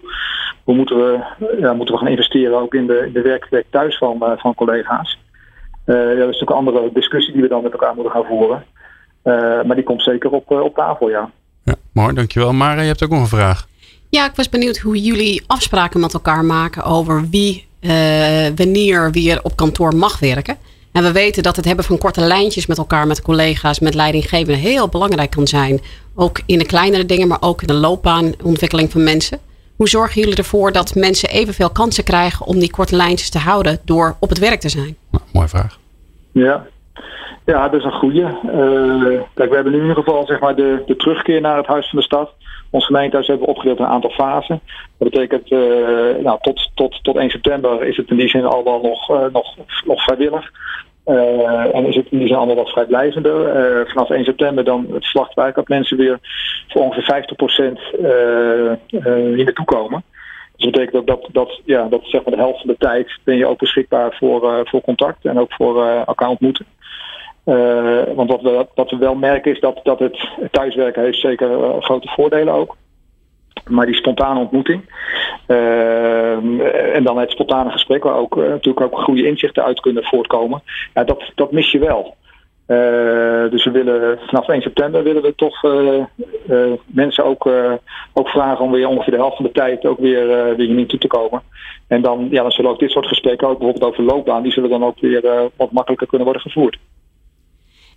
hoe 0.64 0.74
moeten 0.74 0.96
we, 0.96 1.18
ja, 1.60 1.72
moeten 1.72 1.94
we 1.94 2.00
gaan 2.00 2.10
investeren 2.10 2.60
ook 2.60 2.74
in 2.74 2.86
de, 2.86 3.02
in 3.06 3.12
de 3.12 3.22
werkplek 3.22 3.66
thuis 3.70 3.98
van, 3.98 4.18
uh, 4.22 4.32
van 4.36 4.54
collega's. 4.54 5.18
ja, 5.84 5.94
dat 5.94 6.08
is 6.08 6.18
natuurlijk 6.18 6.50
een 6.50 6.56
andere 6.56 6.90
discussie 6.92 7.32
die 7.32 7.42
we 7.42 7.48
dan 7.48 7.62
met 7.62 7.72
elkaar 7.72 7.94
moeten 7.94 8.12
gaan 8.12 8.24
voeren. 8.24 8.64
maar 9.66 9.74
die 9.74 9.84
komt 9.84 10.02
zeker 10.02 10.30
op, 10.30 10.50
op 10.50 10.74
tafel, 10.74 11.08
ja. 11.08 11.30
ja. 11.64 11.74
Mooi, 11.92 12.14
dankjewel. 12.14 12.52
Mara, 12.52 12.80
je 12.80 12.88
hebt 12.88 13.04
ook 13.04 13.10
nog 13.10 13.20
een 13.20 13.26
vraag. 13.26 13.66
Ja, 14.10 14.26
ik 14.26 14.36
was 14.36 14.48
benieuwd 14.48 14.78
hoe 14.78 15.02
jullie 15.02 15.42
afspraken 15.46 16.00
met 16.00 16.14
elkaar 16.14 16.44
maken 16.44 16.84
over 16.84 17.28
wie, 17.30 17.66
uh, 17.80 18.46
wanneer 18.56 19.10
weer 19.10 19.40
op 19.42 19.56
kantoor 19.56 19.96
mag 19.96 20.18
werken. 20.18 20.56
En 20.92 21.02
we 21.02 21.12
weten 21.12 21.42
dat 21.42 21.56
het 21.56 21.64
hebben 21.64 21.84
van 21.84 21.98
korte 21.98 22.20
lijntjes 22.20 22.66
met 22.66 22.78
elkaar, 22.78 23.06
met 23.06 23.22
collega's, 23.22 23.80
met 23.80 23.94
leidinggevenden 23.94 24.62
heel 24.62 24.88
belangrijk 24.88 25.30
kan 25.30 25.46
zijn. 25.46 25.80
Ook 26.14 26.40
in 26.46 26.58
de 26.58 26.66
kleinere 26.66 27.06
dingen, 27.06 27.28
maar 27.28 27.40
ook 27.40 27.60
in 27.60 27.66
de 27.66 27.74
loopbaanontwikkeling 27.74 28.90
van 28.90 29.02
mensen. 29.02 29.38
Hoe 29.76 29.88
zorgen 29.88 30.20
jullie 30.20 30.36
ervoor 30.36 30.72
dat 30.72 30.94
mensen 30.94 31.28
evenveel 31.28 31.70
kansen 31.70 32.04
krijgen 32.04 32.46
om 32.46 32.58
die 32.58 32.70
korte 32.70 32.96
lijntjes 32.96 33.30
te 33.30 33.38
houden 33.38 33.80
door 33.84 34.16
op 34.18 34.28
het 34.28 34.38
werk 34.38 34.60
te 34.60 34.68
zijn? 34.68 34.96
Nou, 35.10 35.24
mooie 35.32 35.48
vraag. 35.48 35.78
Ja. 36.32 36.66
Ja, 37.52 37.68
dat 37.68 37.80
is 37.80 37.84
een 37.84 37.92
goede. 37.92 38.20
Uh, 38.20 39.20
kijk, 39.34 39.48
we 39.48 39.54
hebben 39.54 39.72
nu 39.72 39.78
in 39.78 39.88
ieder 39.88 40.02
geval 40.02 40.26
zeg 40.26 40.40
maar, 40.40 40.54
de, 40.54 40.82
de 40.86 40.96
terugkeer 40.96 41.40
naar 41.40 41.56
het 41.56 41.66
Huis 41.66 41.88
van 41.88 41.98
de 41.98 42.04
Stad. 42.04 42.32
Ons 42.70 42.86
gemeentehuis 42.86 43.26
hebben 43.26 43.46
we 43.46 43.52
opgedeeld 43.52 43.78
in 43.78 43.84
een 43.84 43.90
aantal 43.90 44.10
fasen. 44.10 44.60
Dat 44.98 45.10
betekent, 45.10 45.50
uh, 45.50 45.58
nou, 46.22 46.38
tot, 46.40 46.70
tot, 46.74 47.04
tot 47.04 47.16
1 47.16 47.30
september 47.30 47.82
is 47.84 47.96
het 47.96 48.10
in 48.10 48.16
die 48.16 48.28
zin 48.28 48.42
nog, 48.42 49.10
uh, 49.10 49.24
nog, 49.32 49.56
nog 49.84 50.02
vrijwillig. 50.02 50.50
Uh, 51.06 51.74
en 51.74 51.86
is 51.86 51.96
het 51.96 52.06
in 52.10 52.18
die 52.18 52.26
zin 52.26 52.36
allemaal 52.36 52.56
wat 52.56 52.70
vrijblijvender. 52.70 53.86
Vanaf 53.88 54.10
1 54.10 54.24
september 54.24 54.64
dan 54.64 54.86
het 54.92 55.04
slachtwijk 55.04 55.54
dat 55.54 55.68
mensen 55.68 55.96
weer 55.96 56.18
voor 56.68 56.82
ongeveer 56.82 57.24
50% 57.66 58.00
uh, 58.00 58.72
hier 59.34 59.44
naartoe 59.44 59.64
komen. 59.64 60.02
Dus 60.56 60.64
dat 60.64 60.72
betekent 60.72 60.96
ook 60.96 61.06
dat, 61.06 61.28
dat, 61.32 61.60
ja, 61.64 61.86
dat 61.88 62.00
zeg 62.04 62.24
maar 62.24 62.34
de 62.34 62.40
helft 62.40 62.60
van 62.60 62.70
de 62.70 62.76
tijd 62.78 63.18
ben 63.24 63.36
je 63.36 63.46
ook 63.46 63.58
beschikbaar 63.58 64.16
voor, 64.18 64.68
voor 64.68 64.80
contact 64.80 65.24
en 65.24 65.38
ook 65.38 65.52
voor 65.52 65.86
elkaar 65.86 66.28
ontmoeten. 66.28 66.66
Uh, 67.48 68.02
want 68.14 68.30
wat 68.30 68.42
we, 68.42 68.66
wat 68.74 68.90
we 68.90 68.96
wel 68.96 69.14
merken 69.14 69.52
is 69.52 69.60
dat, 69.60 69.80
dat 69.82 69.98
het 69.98 70.28
thuiswerken 70.50 71.02
heeft 71.02 71.20
zeker 71.20 71.50
uh, 71.50 71.80
grote 71.80 72.08
voordelen 72.08 72.54
ook. 72.54 72.76
Maar 73.66 73.86
die 73.86 73.94
spontane 73.94 74.40
ontmoeting 74.40 74.82
uh, 75.46 76.94
en 76.94 77.04
dan 77.04 77.18
het 77.18 77.30
spontane 77.30 77.70
gesprek 77.70 78.02
waar 78.02 78.16
ook 78.16 78.36
natuurlijk 78.36 78.80
ook 78.80 79.00
goede 79.00 79.26
inzichten 79.26 79.64
uit 79.64 79.80
kunnen 79.80 80.04
voortkomen. 80.04 80.62
Ja, 80.94 81.04
dat, 81.04 81.32
dat 81.34 81.52
mis 81.52 81.70
je 81.70 81.78
wel. 81.78 82.16
dus 83.50 83.64
we 83.64 83.70
willen 83.70 84.18
vanaf 84.26 84.48
1 84.48 84.62
september 84.62 85.02
willen 85.02 85.22
we 85.22 85.34
toch 85.34 85.62
mensen 86.86 87.24
ook, 87.24 87.48
ook 88.12 88.28
vragen 88.28 88.64
om 88.64 88.70
weer 88.70 88.88
ongeveer 88.88 89.12
de 89.12 89.18
helft 89.18 89.36
van 89.36 89.44
de 89.44 89.52
tijd 89.52 89.86
ook 89.86 89.98
weer, 89.98 90.26
weer 90.56 90.66
hier 90.66 90.86
toe 90.86 90.98
te 90.98 91.06
komen. 91.06 91.42
En 91.86 92.02
dan, 92.02 92.28
ja, 92.30 92.42
dan 92.42 92.50
zullen 92.50 92.70
ook 92.70 92.78
dit 92.78 92.90
soort 92.90 93.06
gesprekken, 93.06 93.48
ook 93.48 93.58
bijvoorbeeld 93.58 93.92
over 93.92 94.04
loopbaan, 94.04 94.42
die 94.42 94.52
zullen 94.52 94.70
dan 94.70 94.84
ook 94.84 95.00
weer 95.00 95.50
wat 95.56 95.72
makkelijker 95.72 96.06
kunnen 96.06 96.26
worden 96.26 96.42
gevoerd. 96.42 96.78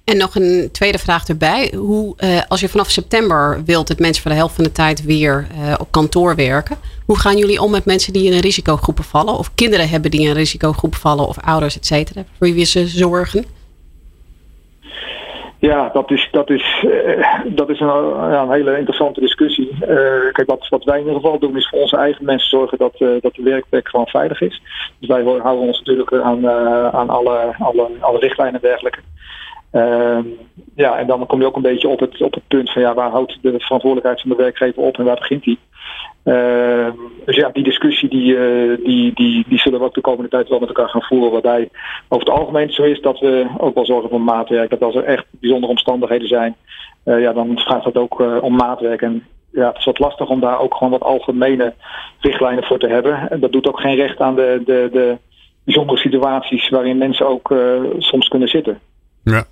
En 0.04 0.18
nog 0.18 0.36
een 0.36 0.70
tweede 0.72 0.98
vraag 0.98 1.28
erbij. 1.28 1.74
Hoe, 1.76 2.16
uh, 2.18 2.42
als 2.48 2.60
je 2.60 2.70
vanaf 2.70 2.90
september 2.90 3.62
wilt 3.66 3.88
dat 3.88 4.00
mensen 4.00 4.22
voor 4.22 4.32
de 4.32 4.38
helft 4.38 4.56
van 4.56 4.64
de 4.64 4.72
tijd 4.72 5.06
weer 5.06 5.48
uh, 5.52 5.74
op 5.80 5.92
kantoor 5.92 6.36
werken. 6.36 6.78
Hoe 7.06 7.20
gaan 7.20 7.38
jullie 7.38 7.62
om 7.62 7.72
met 7.72 7.86
mensen 7.86 8.14
die 8.14 8.26
in 8.26 8.34
een 8.34 8.40
risicogroepen 8.40 9.04
vallen? 9.04 9.38
Of 9.38 9.56
kinderen 9.56 9.90
hebben 9.90 10.12
die 10.12 10.22
in 10.22 10.28
een 10.28 10.34
risicogroep 10.34 10.96
vallen? 10.96 11.28
Of 11.28 11.38
ouders, 11.40 11.78
et 11.78 11.86
cetera? 11.86 12.24
Voor 12.38 12.54
wie 12.54 12.66
ze 12.66 12.88
zorgen? 12.88 13.46
Ja, 15.60 15.90
dat 15.94 16.12
is, 16.12 16.30
dat 16.32 16.50
is, 16.50 16.84
uh, 16.84 17.26
dat 17.46 17.70
is 17.70 17.80
een, 17.80 17.88
ja, 17.88 18.42
een, 18.42 18.52
hele 18.52 18.78
interessante 18.78 19.20
discussie. 19.20 19.78
Kijk, 20.32 20.44
wat, 20.46 20.68
wat 20.70 20.84
wij 20.84 21.00
in 21.00 21.06
ieder 21.06 21.22
geval 21.22 21.40
doen 21.40 21.58
is 21.58 21.70
voor 21.70 21.80
onze 21.80 21.98
eigen 21.98 22.26
mensen 22.26 22.50
zorgen 22.50 22.78
dat, 22.78 22.94
dat 22.98 23.34
de 23.36 23.44
werkplek 23.44 23.88
gewoon 23.90 24.08
veilig 24.08 24.42
is. 24.42 24.62
Dus 25.00 25.10
wij 25.10 25.24
houden 25.24 25.68
ons 25.68 25.78
natuurlijk 25.78 26.14
aan, 26.14 26.50
aan 26.92 27.10
alle, 27.10 27.56
alle, 27.60 27.90
alle 28.00 28.20
richtlijnen 28.20 28.62
en 28.62 28.68
dergelijke. 28.70 29.00
Uh, 29.71 30.19
ja, 30.75 30.97
en 30.97 31.07
dan 31.07 31.25
kom 31.25 31.39
je 31.39 31.45
ook 31.45 31.55
een 31.55 31.62
beetje 31.62 31.88
op 31.88 31.99
het, 31.99 32.21
op 32.21 32.34
het 32.34 32.47
punt 32.47 32.71
van 32.71 32.81
ja, 32.81 32.93
waar 32.93 33.10
houdt 33.10 33.38
de 33.41 33.60
verantwoordelijkheid 33.60 34.21
van 34.21 34.29
de 34.29 34.36
werkgever 34.36 34.84
op 34.84 34.97
en 34.97 35.05
waar 35.05 35.15
begint 35.15 35.43
die? 35.43 35.60
Uh, 36.23 36.88
dus 37.25 37.36
ja, 37.36 37.49
die 37.49 37.63
discussie 37.63 38.10
die, 38.10 38.34
uh, 38.34 38.77
die, 38.86 39.13
die, 39.13 39.45
die 39.47 39.60
zullen 39.60 39.79
we 39.79 39.86
ook 39.86 39.93
de 39.93 40.01
komende 40.01 40.29
tijd 40.29 40.49
wel 40.49 40.60
met 40.60 40.67
elkaar 40.67 40.89
gaan 40.89 41.01
voeren. 41.01 41.31
Waarbij 41.31 41.69
over 42.07 42.27
het 42.27 42.38
algemeen 42.38 42.73
zo 42.73 42.84
is 42.84 43.01
dat 43.01 43.19
we 43.19 43.47
ook 43.57 43.75
wel 43.75 43.86
zorgen 43.86 44.10
voor 44.10 44.21
maatwerk. 44.21 44.69
Dat 44.69 44.81
als 44.81 44.95
er 44.95 45.03
echt 45.03 45.25
bijzondere 45.29 45.71
omstandigheden 45.71 46.27
zijn, 46.27 46.55
uh, 47.05 47.21
ja, 47.21 47.34
dan 47.34 47.57
vraagt 47.57 47.84
dat 47.84 47.97
ook 47.97 48.41
om 48.41 48.55
maatwerk. 48.55 49.01
En 49.01 49.23
ja, 49.51 49.67
het 49.67 49.77
is 49.77 49.86
wat 49.86 49.99
lastig 49.99 50.29
om 50.29 50.39
daar 50.39 50.60
ook 50.60 50.73
gewoon 50.73 50.91
wat 50.91 51.03
algemene 51.03 51.73
richtlijnen 52.19 52.63
voor 52.63 52.79
te 52.79 52.88
hebben. 52.88 53.29
En 53.29 53.39
dat 53.39 53.51
doet 53.51 53.67
ook 53.67 53.79
geen 53.79 53.95
recht 53.95 54.19
aan 54.19 54.36
de, 54.36 54.62
de, 54.65 54.89
de 54.91 55.17
bijzondere 55.63 55.99
situaties 55.99 56.69
waarin 56.69 56.97
mensen 56.97 57.27
ook 57.27 57.53
soms 57.97 58.27
kunnen 58.27 58.47
zitten. 58.47 58.79
Ja. 59.23 59.43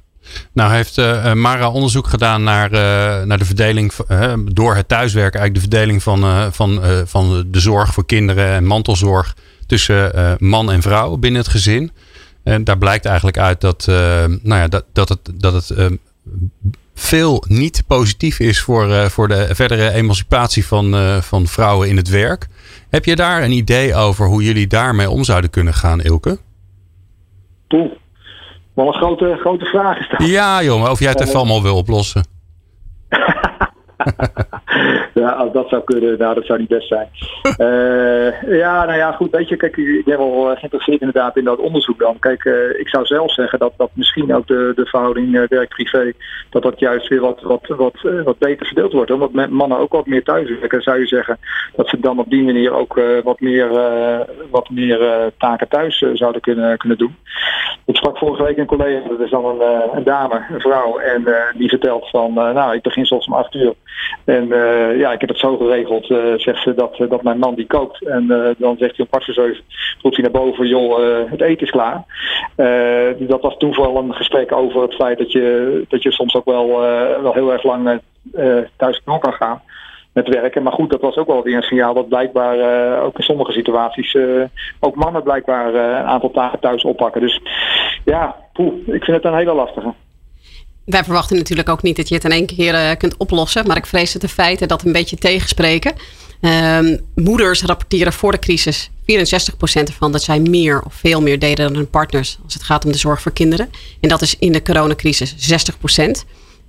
Nou 0.52 0.72
heeft 0.72 0.98
uh, 0.98 1.34
Mara 1.34 1.72
onderzoek 1.72 2.08
gedaan 2.08 2.44
naar, 2.44 2.72
uh, 2.72 2.80
naar 3.26 3.38
de 3.38 3.46
verdeling 3.46 3.94
door 4.52 4.76
het 4.76 4.88
thuiswerken, 4.88 5.40
eigenlijk 5.40 5.54
de 5.54 5.78
verdeling 5.78 6.04
van, 6.04 6.54
van, 6.54 6.82
van 7.08 7.48
de 7.48 7.60
zorg 7.60 7.94
voor 7.94 8.06
kinderen 8.06 8.48
en 8.48 8.66
mantelzorg 8.66 9.36
tussen 9.68 10.38
man 10.40 10.72
en 10.72 10.82
vrouw 10.82 11.18
binnen 11.18 11.42
het 11.42 11.50
gezin. 11.50 11.92
En 12.44 12.64
daar 12.64 12.78
blijkt 12.78 13.06
eigenlijk 13.06 13.38
uit 13.38 13.62
dat, 13.62 13.86
nou 13.88 14.40
ja, 14.44 14.68
dat, 14.68 14.86
dat 14.94 15.10
het, 15.10 15.20
dat 15.34 15.54
het 15.54 16.00
veel 16.96 17.44
niet 17.48 17.84
positief 17.88 18.40
is 18.40 18.62
voor, 18.62 19.10
voor 19.10 19.28
de 19.28 19.48
verdere 19.56 19.92
emancipatie 19.92 20.66
van, 20.66 21.22
van 21.24 21.48
vrouwen 21.48 21.90
in 21.90 21.98
het 21.98 22.10
werk. 22.10 22.48
Heb 22.90 23.06
je 23.06 23.16
daar 23.16 23.44
een 23.44 23.52
idee 23.52 23.96
over 23.96 24.28
hoe 24.28 24.44
jullie 24.44 24.68
daarmee 24.68 25.10
om 25.10 25.24
zouden 25.24 25.50
kunnen 25.50 25.74
gaan, 25.74 26.02
Ilke? 26.02 26.40
Poeh 27.68 27.92
wel 28.80 28.88
een 28.88 29.00
grote, 29.00 29.38
grote 29.40 29.66
vraag 29.66 30.00
is 30.00 30.10
dat. 30.10 30.28
Ja, 30.28 30.64
jongen, 30.64 30.92
of 30.92 31.00
jij 31.00 31.10
het 31.10 31.22
even 31.22 31.36
allemaal 31.36 31.62
wil 31.62 31.76
oplossen. 31.76 32.26
ja, 35.14 35.30
als 35.30 35.52
dat 35.52 35.70
zou 35.70 35.84
kunnen, 35.84 36.18
nou, 36.18 36.36
dat 36.36 36.46
zou 36.46 36.60
niet 36.60 36.68
best 36.68 36.88
zijn. 36.88 37.08
Uh, 37.58 38.58
ja, 38.64 38.86
nou 38.86 38.98
ja, 38.98 39.12
goed, 39.12 39.32
weet 39.32 39.50
je, 39.50 39.56
kijk, 39.56 39.78
ik 39.78 40.06
ben 40.06 40.18
wel 40.18 40.56
geïnteresseerd 40.56 41.02
inderdaad 41.02 41.38
in 41.38 41.44
dat 41.44 41.60
onderzoek 41.60 42.00
dan. 42.00 42.20
Kijk, 42.20 42.44
uh, 42.44 42.80
ik 42.80 42.90
zou 42.90 43.06
zelf 43.06 43.34
zeggen 43.34 43.60
dat, 43.60 43.74
dat 43.78 43.90
misschien 43.94 44.36
ook 44.36 44.48
de, 44.48 44.72
de 44.76 44.86
verhouding 44.86 45.36
uh, 45.36 45.48
werk-privé, 45.48 46.14
dat 46.50 46.64
dat 46.64 46.80
juist 46.80 47.08
weer 47.08 47.20
wat, 47.20 47.42
wat, 47.42 47.68
wat, 47.68 47.94
wat 48.24 48.38
beter 48.38 48.66
verdeeld 48.66 48.94
wordt. 48.94 49.12
Omdat 49.12 49.50
mannen 49.50 49.78
ook 49.78 49.92
wat 49.92 50.06
meer 50.06 50.24
thuis 50.24 50.50
werken, 50.50 50.82
zou 50.82 51.00
je 51.00 51.08
zeggen 51.08 51.38
dat 51.76 51.90
ze 51.90 52.00
dan 52.00 52.20
op 52.20 52.30
die 52.30 52.44
manier 52.44 52.74
ook 52.74 53.02
wat 53.24 53.40
meer, 53.40 53.70
wat 54.50 54.70
meer 54.70 55.32
taken 55.38 55.68
thuis 55.68 56.06
zouden 56.14 56.42
kunnen, 56.42 56.78
kunnen 56.78 56.98
doen. 56.98 57.16
Ik 57.86 57.96
sprak 57.96 58.18
vorige 58.18 58.44
week 58.44 58.58
een 58.58 58.66
collega, 58.66 59.08
dat 59.08 59.20
is 59.20 59.30
dan 59.30 59.46
een, 59.46 59.62
een 59.94 60.04
dame, 60.04 60.46
een 60.50 60.62
vrouw, 60.62 60.98
en 60.98 61.28
die 61.58 61.70
vertelt 61.70 62.10
van, 62.10 62.34
nou, 62.34 62.76
ik 62.76 62.82
begin 62.82 63.06
soms 63.06 63.28
om 63.28 63.34
acht 63.34 63.56
uur. 63.56 63.74
En 64.26 64.48
uh, 64.48 65.00
ja, 65.00 65.12
ik 65.12 65.20
heb 65.20 65.30
het 65.30 65.40
zo 65.40 65.58
geregeld, 65.58 66.10
uh, 66.10 66.34
zegt 66.38 66.64
ze, 66.64 66.74
dat, 66.74 66.98
dat 67.10 67.24
mijn 67.24 67.40
man 67.40 67.56
die 67.56 67.68
kookt. 67.68 68.06
En 68.06 68.28
dan 68.58 68.78
zegt 68.78 68.96
hij 68.96 69.06
om 69.06 69.08
kwart 69.10 69.26
voor 69.26 69.34
zeven, 69.34 69.64
roept 70.02 70.16
hij 70.16 70.24
naar 70.24 70.42
boven, 70.42 70.68
joh, 70.68 71.30
het 71.30 71.42
eten 71.42 71.66
is 71.66 71.72
klaar. 71.72 72.04
dat 73.20 73.42
was 73.42 73.58
toen 73.58 73.74
vooral 73.74 73.98
een 73.98 74.14
gesprek 74.14 74.52
over 74.52 74.82
het 74.82 74.96
feit 74.96 75.18
dat 75.18 75.32
je, 75.32 75.86
dat 75.88 76.04
je 76.04 76.12
soms 76.12 76.36
ook 76.36 76.46
wel, 76.46 76.80
wel 77.22 77.34
heel 77.34 77.52
erg 77.52 77.64
lang 77.64 78.00
thuis 78.76 79.02
knol 79.04 79.20
kan 79.20 79.34
gaan 79.34 79.62
met 80.14 80.28
werken. 80.28 80.64
Maar 80.64 80.74
goed, 80.74 80.90
dat 80.92 81.02
was 81.02 81.16
ook 81.16 81.28
wel 81.28 81.44
weer 81.44 81.56
een 81.56 81.62
signaal 81.62 81.94
dat 81.94 82.10
blijkbaar 82.10 83.02
ook 83.02 83.18
in 83.18 83.24
sommige 83.24 83.52
situaties 83.52 84.18
ook 84.80 84.96
mannen 84.96 85.24
blijkbaar 85.24 85.74
een 85.74 86.06
aantal 86.06 86.32
taken 86.32 86.60
thuis 86.60 86.84
oppakken. 86.84 87.22
Dus 87.22 87.42
ja, 88.06 88.36
poeh, 88.54 88.74
ik 88.88 89.04
vind 89.04 89.18
het 89.18 89.26
een 89.26 89.38
hele 89.38 89.54
lastige. 89.54 89.94
Wij 90.90 91.04
verwachten 91.04 91.38
natuurlijk 91.38 91.70
ook 91.70 91.82
niet 91.82 91.96
dat 91.96 92.08
je 92.08 92.16
het 92.16 92.24
in 92.24 92.32
één 92.32 92.46
keer 92.46 92.74
uh, 92.74 92.92
kunt 92.98 93.18
oplossen. 93.18 93.68
Maar 93.68 93.78
ik 93.78 93.86
vrees 93.86 94.12
dat 94.12 94.22
de 94.22 94.30
feiten 94.30 94.68
dat 94.68 94.84
een 94.84 94.92
beetje 94.92 95.16
tegenspreken. 95.16 95.94
Uh, 96.42 96.80
moeders 97.16 97.64
rapporteren 97.64 98.14
voor 98.14 98.32
de 98.32 98.40
crisis 98.40 98.90
64% 98.90 98.94
ervan 99.74 100.12
dat 100.12 100.24
zij 100.24 100.40
meer 100.40 100.82
of 100.82 100.94
veel 100.94 101.22
meer 101.22 101.40
deden 101.40 101.68
dan 101.68 101.76
hun 101.76 101.90
partners 101.90 102.38
als 102.44 102.54
het 102.54 102.64
gaat 102.64 102.86
om 102.86 102.92
de 102.92 102.98
zorg 102.98 103.22
voor 103.22 103.32
kinderen. 103.32 103.70
En 104.00 104.10
dat 104.10 104.22
is 104.22 104.36
in 104.40 104.52
de 104.52 104.62
coronacrisis 104.62 105.36
60%. 106.00 106.04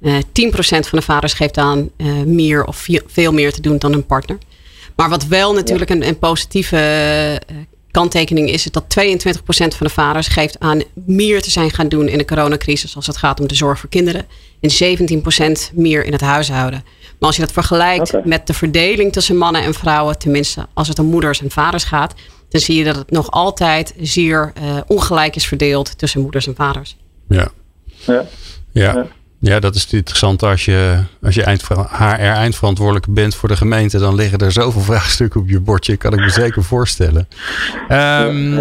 Uh, 0.02 0.14
10% 0.14 0.20
van 0.60 0.98
de 0.98 1.02
vaders 1.02 1.32
geeft 1.32 1.58
aan 1.58 1.90
uh, 1.96 2.12
meer 2.22 2.64
of 2.64 2.86
veel 3.06 3.32
meer 3.32 3.52
te 3.52 3.60
doen 3.60 3.78
dan 3.78 3.92
hun 3.92 4.06
partner. 4.06 4.38
Maar 4.96 5.08
wat 5.08 5.26
wel 5.26 5.52
natuurlijk 5.52 5.90
een, 5.90 6.06
een 6.06 6.18
positieve 6.18 6.76
kanttekening 7.90 8.50
is 8.50 8.64
het 8.64 8.72
dat 8.72 8.84
22% 8.84 9.32
van 9.48 9.86
de 9.86 9.92
vaders 9.92 10.26
geeft 10.26 10.58
aan 10.58 10.82
meer 10.94 11.42
te 11.42 11.50
zijn 11.50 11.70
gaan 11.70 11.88
doen 11.88 12.08
in 12.08 12.18
de 12.18 12.24
coronacrisis 12.24 12.96
als 12.96 13.06
het 13.06 13.16
gaat 13.16 13.40
om 13.40 13.48
de 13.48 13.54
zorg 13.54 13.78
voor 13.78 13.88
kinderen. 13.88 14.26
En 14.60 14.98
17% 15.72 15.74
meer 15.74 16.04
in 16.04 16.12
het 16.12 16.20
huishouden. 16.20 16.84
Maar 17.18 17.28
als 17.28 17.36
je 17.36 17.42
dat 17.42 17.52
vergelijkt 17.52 18.14
okay. 18.14 18.22
met 18.24 18.46
de 18.46 18.54
verdeling 18.54 19.12
tussen 19.12 19.36
mannen 19.36 19.62
en 19.62 19.74
vrouwen, 19.74 20.18
tenminste 20.18 20.66
als 20.74 20.88
het 20.88 20.98
om 20.98 21.06
moeders 21.06 21.40
en 21.40 21.50
vaders 21.50 21.84
gaat, 21.84 22.14
dan 22.48 22.60
zie 22.60 22.76
je 22.76 22.84
dat 22.84 22.96
het 22.96 23.10
nog 23.10 23.30
altijd 23.30 23.94
zeer 24.00 24.52
uh, 24.62 24.76
ongelijk 24.86 25.36
is 25.36 25.46
verdeeld 25.46 25.98
tussen 25.98 26.20
moeders 26.20 26.46
en 26.46 26.54
vaders. 26.54 26.96
Ja. 27.28 27.50
Ja. 28.06 28.26
ja. 28.72 29.06
Ja, 29.42 29.60
dat 29.60 29.74
is 29.74 29.82
het 29.82 29.92
interessante. 29.92 30.46
Als 30.46 30.64
je, 30.64 31.02
als 31.22 31.34
je 31.34 31.58
HR-eindverantwoordelijke 31.98 33.10
bent 33.10 33.34
voor 33.34 33.48
de 33.48 33.56
gemeente, 33.56 33.98
dan 33.98 34.14
liggen 34.14 34.38
er 34.38 34.52
zoveel 34.52 34.80
vraagstukken 34.92 35.40
op 35.40 35.48
je 35.48 35.60
bordje. 35.60 35.96
Kan 35.96 36.12
ik 36.12 36.18
me 36.18 36.30
zeker 36.30 36.64
voorstellen. 36.64 37.28
Um, 37.88 38.58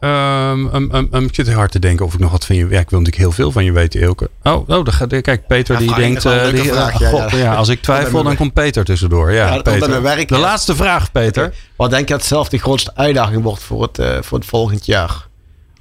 um, 0.00 1.24
ik 1.24 1.34
zit 1.34 1.46
heel 1.46 1.56
hard 1.56 1.72
te 1.72 1.78
denken 1.78 2.06
of 2.06 2.14
ik 2.14 2.20
nog 2.20 2.30
wat 2.30 2.46
van 2.46 2.56
je. 2.56 2.68
Ja, 2.68 2.80
ik 2.80 2.90
wil 2.90 2.98
natuurlijk 2.98 3.16
heel 3.16 3.32
veel 3.32 3.52
van 3.52 3.64
je 3.64 3.72
weten, 3.72 4.00
Ilke. 4.00 4.30
Oh, 4.42 4.52
oh 4.52 4.66
dan 4.66 4.92
gaat, 4.92 5.20
kijk, 5.20 5.46
Peter 5.46 5.78
die 5.78 5.94
denkt. 5.94 6.24
Uh, 6.24 6.50
die, 6.50 6.62
vraag, 6.62 6.98
ja, 6.98 7.08
God, 7.08 7.30
ja, 7.30 7.54
als 7.54 7.68
ik 7.68 7.82
twijfel, 7.82 8.22
dan 8.22 8.36
komt 8.36 8.52
Peter 8.52 8.84
tussendoor. 8.84 9.32
Ja, 9.32 9.62
Peter. 9.62 10.02
Werk, 10.02 10.28
de 10.28 10.38
laatste 10.38 10.76
vraag, 10.76 11.12
Peter. 11.12 11.54
Wat 11.76 11.90
denk 11.90 12.08
je 12.08 12.14
dat 12.14 12.24
zelf 12.24 12.48
de 12.48 12.58
grootste 12.58 12.92
uitdaging 12.94 13.42
wordt 13.42 13.62
voor 13.62 13.82
het, 13.82 13.98
uh, 13.98 14.16
voor 14.20 14.38
het 14.38 14.46
volgend 14.46 14.86
jaar? 14.86 15.26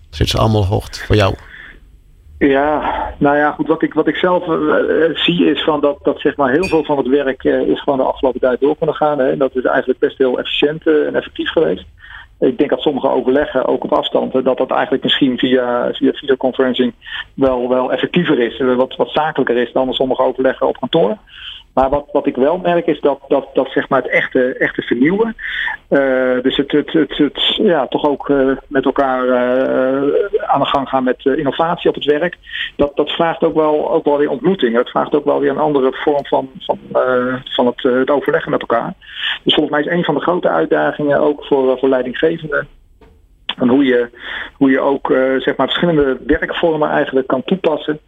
Als 0.09 0.17
je 0.17 0.23
het 0.23 0.35
allemaal 0.35 0.65
hoort 0.65 1.03
voor 1.07 1.15
jou. 1.15 1.35
Ja, 2.47 3.13
nou 3.17 3.37
ja, 3.37 3.51
goed. 3.51 3.67
Wat 3.67 3.81
ik, 3.81 3.93
wat 3.93 4.07
ik 4.07 4.15
zelf 4.15 4.47
uh, 4.47 4.75
zie 5.13 5.45
is 5.45 5.63
van 5.63 5.81
dat, 5.81 5.97
dat 6.03 6.19
zeg 6.19 6.35
maar 6.35 6.51
heel 6.51 6.63
veel 6.63 6.83
van 6.83 6.97
het 6.97 7.07
werk 7.07 7.43
uh, 7.43 7.61
is 7.61 7.81
gewoon 7.81 7.99
de 7.99 8.05
afgelopen 8.05 8.39
tijd 8.39 8.59
door 8.59 8.77
kunnen 8.77 8.95
gaan. 8.95 9.19
Hè. 9.19 9.31
En 9.31 9.37
dat 9.37 9.55
is 9.55 9.63
eigenlijk 9.63 9.99
best 9.99 10.17
heel 10.17 10.39
efficiënt 10.39 10.87
en 10.87 11.15
effectief 11.15 11.49
geweest. 11.49 11.85
Ik 12.39 12.57
denk 12.57 12.69
dat 12.69 12.81
sommige 12.81 13.09
overleggen, 13.09 13.65
ook 13.65 13.83
op 13.83 13.93
afstand, 13.93 14.43
dat 14.43 14.57
dat 14.57 14.71
eigenlijk 14.71 15.03
misschien 15.03 15.37
via, 15.37 15.89
via 15.93 16.11
videoconferencing 16.11 16.93
wel, 17.33 17.69
wel 17.69 17.91
effectiever 17.91 18.39
is. 18.39 18.75
Wat, 18.75 18.95
wat 18.95 19.09
zakelijker 19.09 19.57
is 19.57 19.71
dan 19.71 19.93
sommige 19.93 20.23
overleggen 20.23 20.67
op 20.67 20.79
kantoor. 20.79 21.17
Maar 21.73 21.89
wat, 21.89 22.05
wat 22.11 22.25
ik 22.25 22.35
wel 22.35 22.57
merk 22.57 22.85
is 22.85 22.99
dat, 22.99 23.19
dat, 23.27 23.47
dat 23.53 23.69
zeg 23.71 23.89
maar 23.89 24.01
het 24.01 24.11
echte, 24.11 24.53
echte 24.53 24.81
vernieuwen. 24.81 25.35
Uh, 25.89 26.41
dus 26.41 26.57
het, 26.57 26.71
het, 26.71 26.93
het, 26.93 27.17
het, 27.17 27.55
ja, 27.55 27.87
toch 27.87 28.05
ook 28.05 28.29
uh, 28.29 28.57
met 28.67 28.85
elkaar 28.85 29.25
uh, 29.25 30.13
aan 30.45 30.59
de 30.59 30.65
gang 30.65 30.89
gaan 30.89 31.03
met 31.03 31.25
innovatie 31.25 31.89
op 31.89 31.95
het 31.95 32.05
werk. 32.05 32.37
Dat, 32.75 32.95
dat 32.95 33.09
vraagt 33.11 33.43
ook 33.43 33.55
wel, 33.55 33.91
ook 33.91 34.05
wel 34.05 34.17
weer 34.17 34.29
ontmoeting. 34.29 34.75
Het 34.75 34.89
vraagt 34.89 35.15
ook 35.15 35.25
wel 35.25 35.39
weer 35.39 35.49
een 35.49 35.57
andere 35.57 35.93
vorm 35.93 36.25
van, 36.25 36.49
van, 36.59 36.79
van 37.43 37.65
het, 37.65 37.83
het 37.83 38.09
overleggen 38.09 38.51
met 38.51 38.61
elkaar. 38.61 38.93
Dus 39.43 39.53
volgens 39.53 39.69
mij 39.69 39.79
is 39.79 39.97
een 39.97 40.03
van 40.03 40.15
de 40.15 40.21
grote 40.21 40.49
uitdagingen 40.49 41.19
ook 41.19 41.45
voor, 41.45 41.79
voor 41.79 41.89
leidinggevenden. 41.89 42.67
En 43.57 43.67
hoe 43.67 43.85
je, 43.85 44.09
hoe 44.53 44.69
je 44.69 44.79
ook 44.79 45.07
zeg 45.37 45.55
maar 45.55 45.67
verschillende 45.67 46.17
werkvormen 46.25 46.89
eigenlijk 46.89 47.27
kan 47.27 47.43
toepassen. 47.43 47.99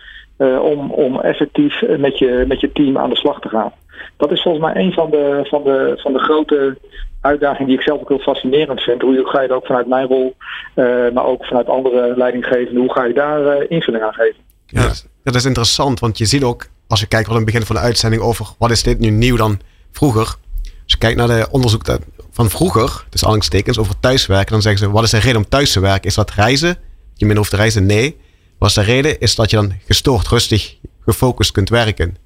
Uh, 0.43 0.63
om, 0.63 0.91
om 0.91 1.19
effectief 1.19 1.81
met 1.97 2.17
je, 2.19 2.45
met 2.47 2.59
je 2.59 2.71
team 2.71 2.97
aan 2.97 3.09
de 3.09 3.15
slag 3.15 3.39
te 3.39 3.49
gaan. 3.49 3.71
Dat 4.17 4.31
is 4.31 4.41
volgens 4.41 4.63
mij 4.63 4.83
een 4.83 4.93
van 4.93 5.09
de, 5.09 5.39
van 5.43 5.63
de, 5.63 5.93
van 5.97 6.13
de 6.13 6.19
grote 6.19 6.77
uitdagingen 7.21 7.67
die 7.67 7.77
ik 7.77 7.83
zelf 7.83 8.01
ook 8.01 8.09
heel 8.09 8.19
fascinerend 8.19 8.81
vind. 8.81 9.01
Hoe 9.01 9.29
ga 9.29 9.41
je 9.41 9.47
dat 9.47 9.57
ook 9.57 9.65
vanuit 9.65 9.87
mijn 9.87 10.07
rol, 10.07 10.35
uh, 10.75 10.85
maar 11.13 11.25
ook 11.25 11.45
vanuit 11.45 11.67
andere 11.67 12.13
leidinggevenden, 12.17 12.81
hoe 12.81 12.93
ga 12.93 13.03
je 13.03 13.13
daar 13.13 13.41
uh, 13.41 13.65
invulling 13.67 14.03
aan 14.03 14.13
geven? 14.13 14.35
Ja, 14.65 14.91
dat 15.23 15.35
is 15.35 15.45
interessant, 15.45 15.99
want 15.99 16.17
je 16.17 16.25
ziet 16.25 16.43
ook, 16.43 16.65
als 16.87 16.99
je 16.99 17.07
kijkt 17.07 17.27
wat 17.27 17.35
in 17.37 17.43
het 17.43 17.51
begin 17.51 17.67
van 17.67 17.75
de 17.75 17.81
uitzending 17.81 18.21
over 18.21 18.45
wat 18.57 18.71
is 18.71 18.83
dit 18.83 18.99
nu 18.99 19.09
nieuw 19.09 19.37
dan 19.37 19.59
vroeger. 19.91 20.35
Als 20.63 20.91
je 20.93 20.97
kijkt 20.97 21.17
naar 21.17 21.27
de 21.27 21.47
onderzoek 21.51 21.97
van 22.31 22.49
vroeger, 22.49 23.05
dus 23.09 23.21
aanhalingstekens, 23.21 23.79
over 23.79 23.99
thuiswerken, 23.99 24.51
dan 24.51 24.61
zeggen 24.61 24.85
ze, 24.85 24.91
wat 24.91 25.03
is 25.03 25.11
de 25.11 25.19
reden 25.19 25.37
om 25.37 25.49
thuis 25.49 25.71
te 25.71 25.79
werken? 25.79 26.07
Is 26.07 26.15
dat 26.15 26.31
reizen? 26.31 26.77
Je 27.13 27.25
minder 27.25 27.37
hoeft 27.37 27.49
te 27.49 27.55
reizen? 27.55 27.85
Nee. 27.85 28.17
Was 28.63 28.73
de 28.73 28.81
reden 28.81 29.19
is 29.19 29.35
dat 29.35 29.49
je 29.49 29.55
dan 29.55 29.73
gestoord, 29.85 30.27
rustig, 30.27 30.75
gefocust 31.05 31.51
kunt 31.51 31.69
werken. 31.69 32.17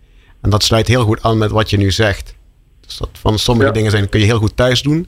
En 0.41 0.49
dat 0.49 0.63
sluit 0.63 0.87
heel 0.87 1.03
goed 1.03 1.23
aan 1.23 1.37
met 1.37 1.51
wat 1.51 1.69
je 1.69 1.77
nu 1.77 1.91
zegt. 1.91 2.35
Dus 2.85 2.97
dat 2.97 3.09
van 3.13 3.39
sommige 3.39 3.71
dingen 3.71 3.91
zijn, 3.91 4.09
kun 4.09 4.19
je 4.19 4.25
heel 4.25 4.37
goed 4.37 4.55
thuis 4.55 4.81
doen. 4.81 5.07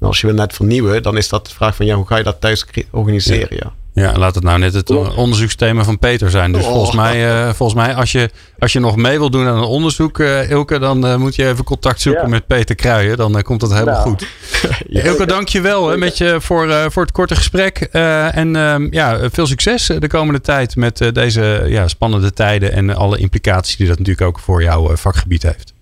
En 0.00 0.06
als 0.06 0.20
je 0.20 0.26
wil 0.26 0.36
net 0.36 0.52
vernieuwen, 0.52 1.02
dan 1.02 1.16
is 1.16 1.28
dat 1.28 1.46
de 1.46 1.54
vraag 1.54 1.76
van 1.76 1.86
ja, 1.86 1.94
hoe 1.94 2.06
ga 2.06 2.16
je 2.16 2.22
dat 2.22 2.40
thuis 2.40 2.64
organiseren? 2.90 3.48
Ja. 3.50 3.56
Ja, 3.56 3.72
laat 3.98 4.34
het 4.34 4.44
nou 4.44 4.58
net 4.58 4.74
het 4.74 4.90
onderzoeksthema 5.16 5.84
van 5.84 5.98
Peter 5.98 6.30
zijn. 6.30 6.52
Dus 6.52 6.64
oh. 6.64 6.70
volgens, 6.70 6.96
mij, 6.96 7.46
uh, 7.46 7.52
volgens 7.52 7.78
mij, 7.84 7.94
als 7.94 8.12
je, 8.12 8.30
als 8.58 8.72
je 8.72 8.80
nog 8.80 8.96
mee 8.96 9.18
wil 9.18 9.30
doen 9.30 9.46
aan 9.46 9.56
een 9.56 9.62
onderzoek, 9.62 10.18
uh, 10.18 10.50
Ilke, 10.50 10.78
dan 10.78 11.06
uh, 11.06 11.16
moet 11.16 11.34
je 11.34 11.48
even 11.48 11.64
contact 11.64 12.00
zoeken 12.00 12.22
ja. 12.22 12.28
met 12.28 12.46
Peter 12.46 12.74
Kruijen. 12.74 13.16
Dan 13.16 13.42
komt 13.42 13.60
dat 13.60 13.72
helemaal 13.72 13.94
nou. 13.94 14.08
goed. 14.08 14.26
ja. 14.88 15.02
Ilke, 15.02 15.26
dankjewel 15.26 15.88
hè, 15.88 15.96
met 15.96 16.18
je 16.18 16.36
voor, 16.40 16.90
voor 16.90 17.02
het 17.02 17.12
korte 17.12 17.36
gesprek. 17.36 17.78
en 17.78 18.56
ehm, 18.56 18.86
ja, 18.90 19.18
veel 19.30 19.46
succes 19.46 19.86
de 19.98 20.08
komende 20.08 20.40
tijd 20.40 20.76
met 20.76 21.10
deze 21.12 21.64
ja, 21.66 21.88
spannende 21.88 22.32
tijden 22.32 22.72
en 22.72 22.96
alle 22.96 23.18
implicaties 23.18 23.76
die 23.76 23.86
dat 23.86 23.98
natuurlijk 23.98 24.26
ook 24.26 24.38
voor 24.38 24.62
jouw 24.62 24.96
vakgebied 24.96 25.42
heeft. 25.42 25.76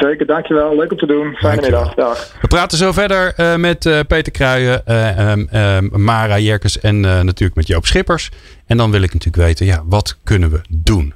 Zeker, 0.00 0.26
dankjewel. 0.26 0.76
Leuk 0.76 0.90
om 0.90 0.98
te 0.98 1.06
doen. 1.06 1.34
Fijne 1.34 1.60
middag. 1.60 1.94
Dag. 1.94 2.32
We 2.40 2.48
praten 2.48 2.78
zo 2.78 2.92
verder 2.92 3.32
uh, 3.36 3.56
met 3.56 3.84
uh, 3.84 3.98
Peter 4.08 4.32
Kruijen, 4.32 4.82
uh, 4.88 5.78
Mara 5.98 6.38
Jerkes 6.38 6.80
en 6.80 7.00
natuurlijk 7.00 7.54
met 7.54 7.66
Joop 7.66 7.86
Schippers. 7.86 8.30
En 8.66 8.76
dan 8.76 8.90
wil 8.90 9.02
ik 9.02 9.12
natuurlijk 9.12 9.44
weten, 9.44 9.66
ja, 9.66 9.82
wat 9.84 10.18
kunnen 10.24 10.50
we 10.50 10.60
doen? 10.68 11.14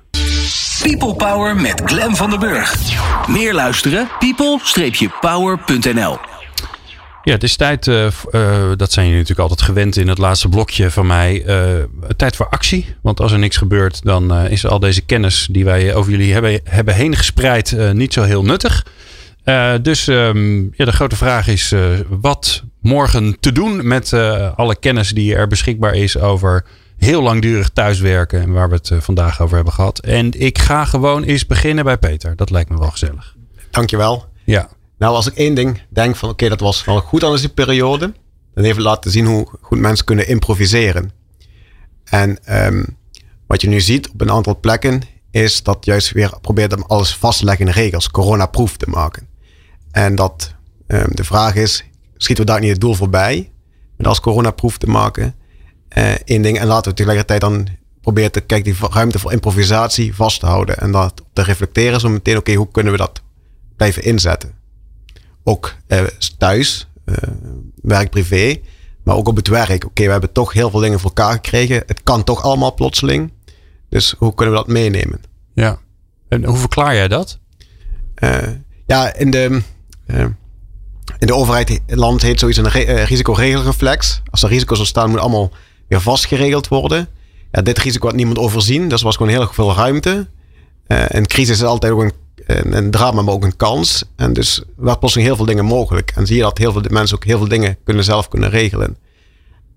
People 0.82 1.14
Power 1.14 1.56
met 1.56 1.82
Glen 1.84 2.16
van 2.16 2.30
der 2.30 2.38
Burg. 2.38 2.76
Meer 3.28 3.54
luisteren? 3.54 4.08
people-power.nl 4.18 6.33
ja, 7.24 7.32
het 7.32 7.42
is 7.42 7.56
tijd, 7.56 7.86
uh, 7.86 8.06
uh, 8.30 8.70
dat 8.76 8.92
zijn 8.92 9.06
jullie 9.06 9.20
natuurlijk 9.20 9.48
altijd 9.48 9.62
gewend 9.68 9.96
in 9.96 10.08
het 10.08 10.18
laatste 10.18 10.48
blokje 10.48 10.90
van 10.90 11.06
mij. 11.06 11.44
Uh, 11.46 11.84
tijd 12.16 12.36
voor 12.36 12.48
actie. 12.48 12.94
Want 13.02 13.20
als 13.20 13.32
er 13.32 13.38
niks 13.38 13.56
gebeurt, 13.56 14.02
dan 14.02 14.32
is 14.36 14.66
al 14.66 14.78
deze 14.78 15.00
kennis 15.00 15.48
die 15.50 15.64
wij 15.64 15.94
over 15.94 16.10
jullie 16.10 16.32
hebben, 16.32 16.60
hebben 16.64 16.94
heen 16.94 17.16
gespreid 17.16 17.76
niet 17.92 18.12
zo 18.12 18.22
heel 18.22 18.42
nuttig. 18.42 18.86
dus 19.82 20.06
um, 20.06 20.72
ja, 20.76 20.84
de 20.84 20.92
grote 20.92 21.16
vraag 21.16 21.48
is 21.48 21.74
wat 22.08 22.62
morgen 22.80 23.36
te 23.40 23.52
doen 23.52 23.86
met 23.86 24.12
alle 24.56 24.76
kennis 24.76 25.10
die 25.10 25.34
er 25.34 25.46
beschikbaar 25.46 25.94
is 25.94 26.18
over 26.18 26.64
heel 26.98 27.22
langdurig 27.22 27.68
thuiswerken. 27.68 28.40
En 28.40 28.52
waar 28.52 28.68
we 28.68 28.74
het 28.74 28.90
vandaag 28.98 29.40
over 29.40 29.54
hebben 29.56 29.74
gehad. 29.74 29.98
En 29.98 30.40
ik 30.40 30.58
ga 30.58 30.84
gewoon 30.84 31.22
eens 31.22 31.46
beginnen 31.46 31.84
bij 31.84 31.98
Peter. 31.98 32.36
Dat 32.36 32.50
lijkt 32.50 32.70
me 32.70 32.78
wel 32.78 32.90
gezellig. 32.90 33.34
Dankjewel. 33.70 34.26
Ja. 34.44 34.68
Nou, 35.04 35.16
als 35.16 35.26
ik 35.26 35.34
één 35.34 35.54
ding 35.54 35.80
denk 35.88 36.16
van 36.16 36.28
oké, 36.28 36.48
dat 36.48 36.60
was 36.60 36.84
wel 36.84 37.00
goed 37.00 37.24
aan 37.24 37.30
deze 37.30 37.52
periode. 37.52 38.12
Dan 38.54 38.64
even 38.64 38.82
laten 38.82 39.10
zien 39.10 39.26
hoe 39.26 39.48
goed 39.60 39.78
mensen 39.78 40.04
kunnen 40.04 40.28
improviseren. 40.28 41.10
En 42.04 42.38
um, 42.66 42.96
wat 43.46 43.60
je 43.60 43.68
nu 43.68 43.80
ziet 43.80 44.10
op 44.10 44.20
een 44.20 44.30
aantal 44.30 44.60
plekken 44.60 45.02
is 45.30 45.62
dat 45.62 45.84
juist 45.84 46.12
weer 46.12 46.32
probeert 46.40 46.76
om 46.76 46.82
alles 46.86 47.16
vastleggen 47.16 47.66
in 47.66 47.72
regels, 47.72 48.10
coronaproof 48.10 48.76
te 48.76 48.88
maken. 48.88 49.28
En 49.90 50.14
dat 50.14 50.54
um, 50.86 51.06
de 51.08 51.24
vraag 51.24 51.54
is, 51.54 51.84
schieten 52.16 52.44
we 52.44 52.50
daar 52.50 52.60
niet 52.60 52.70
het 52.70 52.80
doel 52.80 52.94
voorbij? 52.94 53.52
Met 53.96 54.06
als 54.06 54.20
coronaproof 54.20 54.78
te 54.78 54.88
maken. 54.88 55.34
Uh, 55.98 56.12
één 56.12 56.42
ding. 56.42 56.58
En 56.58 56.66
laten 56.66 56.90
we 56.90 56.96
tegelijkertijd 56.96 57.40
dan 57.40 57.68
proberen 58.00 58.32
te 58.32 58.40
kijken 58.40 58.72
die 58.72 58.88
ruimte 58.90 59.18
voor 59.18 59.32
improvisatie 59.32 60.14
vast 60.14 60.40
te 60.40 60.46
houden. 60.46 60.78
En 60.78 60.92
dat 60.92 61.22
te 61.32 61.42
reflecteren 61.42 62.00
zo 62.00 62.08
meteen, 62.08 62.36
oké, 62.36 62.54
hoe 62.54 62.70
kunnen 62.70 62.92
we 62.92 62.98
dat 62.98 63.22
blijven 63.76 64.02
inzetten? 64.02 64.63
Ook 65.44 65.74
eh, 65.86 66.04
thuis, 66.38 66.88
eh, 67.04 67.14
werk 67.82 68.10
privé, 68.10 68.60
maar 69.02 69.16
ook 69.16 69.28
op 69.28 69.36
het 69.36 69.48
werk. 69.48 69.84
Oké, 69.84 70.04
we 70.04 70.10
hebben 70.10 70.32
toch 70.32 70.52
heel 70.52 70.70
veel 70.70 70.80
dingen 70.80 71.00
voor 71.00 71.12
elkaar 71.14 71.32
gekregen. 71.32 71.82
Het 71.86 72.02
kan 72.02 72.24
toch 72.24 72.42
allemaal 72.42 72.74
plotseling. 72.74 73.32
Dus 73.88 74.14
hoe 74.18 74.34
kunnen 74.34 74.54
we 74.54 74.60
dat 74.60 74.70
meenemen? 74.70 75.20
Ja. 75.54 75.78
En 76.28 76.44
hoe 76.44 76.56
verklaar 76.56 76.94
jij 76.94 77.08
dat? 77.08 77.38
Uh, 78.18 78.48
ja, 78.86 79.14
in 79.14 79.30
de, 79.30 79.62
uh, 80.06 80.24
in 81.18 81.26
de 81.26 81.34
overheid, 81.34 81.80
land 81.86 82.22
heet 82.22 82.40
zoiets 82.40 82.58
een 82.58 82.76
uh, 82.76 83.04
risicoregelreflex. 83.04 84.22
Als 84.30 84.42
er 84.42 84.48
risico's 84.48 84.78
ontstaan, 84.78 85.10
moet 85.10 85.18
allemaal 85.18 85.50
weer 85.88 86.00
vastgeregeld 86.00 86.68
worden. 86.68 87.08
Ja, 87.50 87.62
dit 87.62 87.78
risico 87.78 88.06
had 88.06 88.16
niemand 88.16 88.38
overzien. 88.38 88.88
Dus 88.88 89.02
was 89.02 89.16
gewoon 89.16 89.32
heel 89.32 89.48
veel 89.52 89.74
ruimte. 89.74 90.26
en 90.86 91.26
crisis 91.26 91.56
is 91.56 91.64
altijd 91.64 91.92
ook 91.92 92.00
een 92.00 92.12
een, 92.46 92.76
een, 92.76 92.90
drama, 92.90 93.22
maar 93.22 93.34
ook 93.34 93.44
een 93.44 93.56
kans. 93.56 94.04
En 94.16 94.32
dus 94.32 94.62
werd 94.76 94.98
plotseling 94.98 95.28
heel 95.28 95.36
veel 95.36 95.46
dingen 95.46 95.64
mogelijk. 95.64 96.12
En 96.14 96.26
zie 96.26 96.36
je 96.36 96.42
dat 96.42 96.58
heel 96.58 96.72
veel 96.72 96.82
mensen 96.88 97.16
ook 97.16 97.24
heel 97.24 97.38
veel 97.38 97.48
dingen 97.48 97.76
kunnen 97.84 98.04
zelf 98.04 98.28
kunnen 98.28 98.50
regelen. 98.50 98.96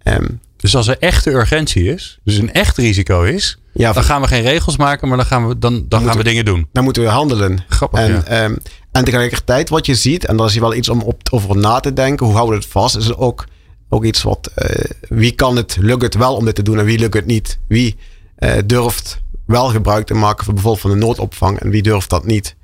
Um, 0.04 0.40
dus 0.58 0.76
als 0.76 0.88
er 0.88 0.98
echte 1.00 1.32
urgentie 1.32 1.94
is, 1.94 2.20
dus 2.24 2.38
een 2.38 2.54
echt 2.54 2.78
risico 2.78 3.24
is, 3.24 3.58
ja, 3.74 3.94
dan 3.94 4.04
gaan 4.04 4.22
we 4.22 4.28
geen 4.28 4.42
regels 4.42 4.78
maken, 4.78 5.08
maar 5.08 5.18
dan 5.18 5.26
gaan 5.26 5.48
we, 5.48 5.60
dan, 5.60 5.86
dan 5.88 6.04
gaan 6.04 6.18
we 6.18 6.24
dingen 6.24 6.46
doen. 6.46 6.68
Dan 6.72 6.84
moeten 6.84 7.04
we 7.04 7.10
handelen. 7.10 7.66
Grappig, 7.68 8.00
en, 8.00 8.24
ja. 8.28 8.44
um, 8.44 8.58
en 8.92 9.04
tegelijkertijd 9.04 9.70
wat 9.70 9.86
je 9.86 9.96
ziet, 9.96 10.26
en 10.26 10.38
daar 10.38 10.46
is 10.46 10.54
hier 10.54 10.62
wel 10.62 10.74
iets 10.74 10.90
om 10.90 11.02
op, 11.02 11.22
over 11.32 11.58
na 11.58 11.80
te 11.80 11.94
denken, 11.94 12.26
hoe 12.26 12.36
houden 12.36 12.56
we 12.56 12.64
het 12.64 12.72
vast, 12.72 12.98
is 12.98 13.08
er 13.08 13.18
ook, 13.18 13.46
ook 13.90 14.04
iets 14.04 14.24
wat, 14.24 14.52
uh, 14.58 14.86
wie 15.10 15.32
kan 15.32 15.56
het, 15.56 15.78
lukt 15.80 16.02
het 16.02 16.16
wel 16.16 16.36
om 16.36 16.46
dit 16.46 16.56
te 16.56 16.64
doen 16.64 16.80
en 16.80 16.86
wie 16.86 17.00
lukt 17.00 17.14
het 17.14 17.26
niet? 17.26 17.60
Wie 17.68 17.96
uh, 18.40 18.52
durft 18.66 19.22
wel 19.46 19.68
gebruik 19.70 20.06
te 20.06 20.14
maken 20.14 20.46
van 20.46 20.54
bijvoorbeeld 20.54 20.84
van 20.84 21.00
de 21.00 21.06
noodopvang 21.06 21.60
en 21.60 21.70
wie 21.70 21.82
durft 21.82 22.10
dat 22.10 22.26
niet. 22.26 22.56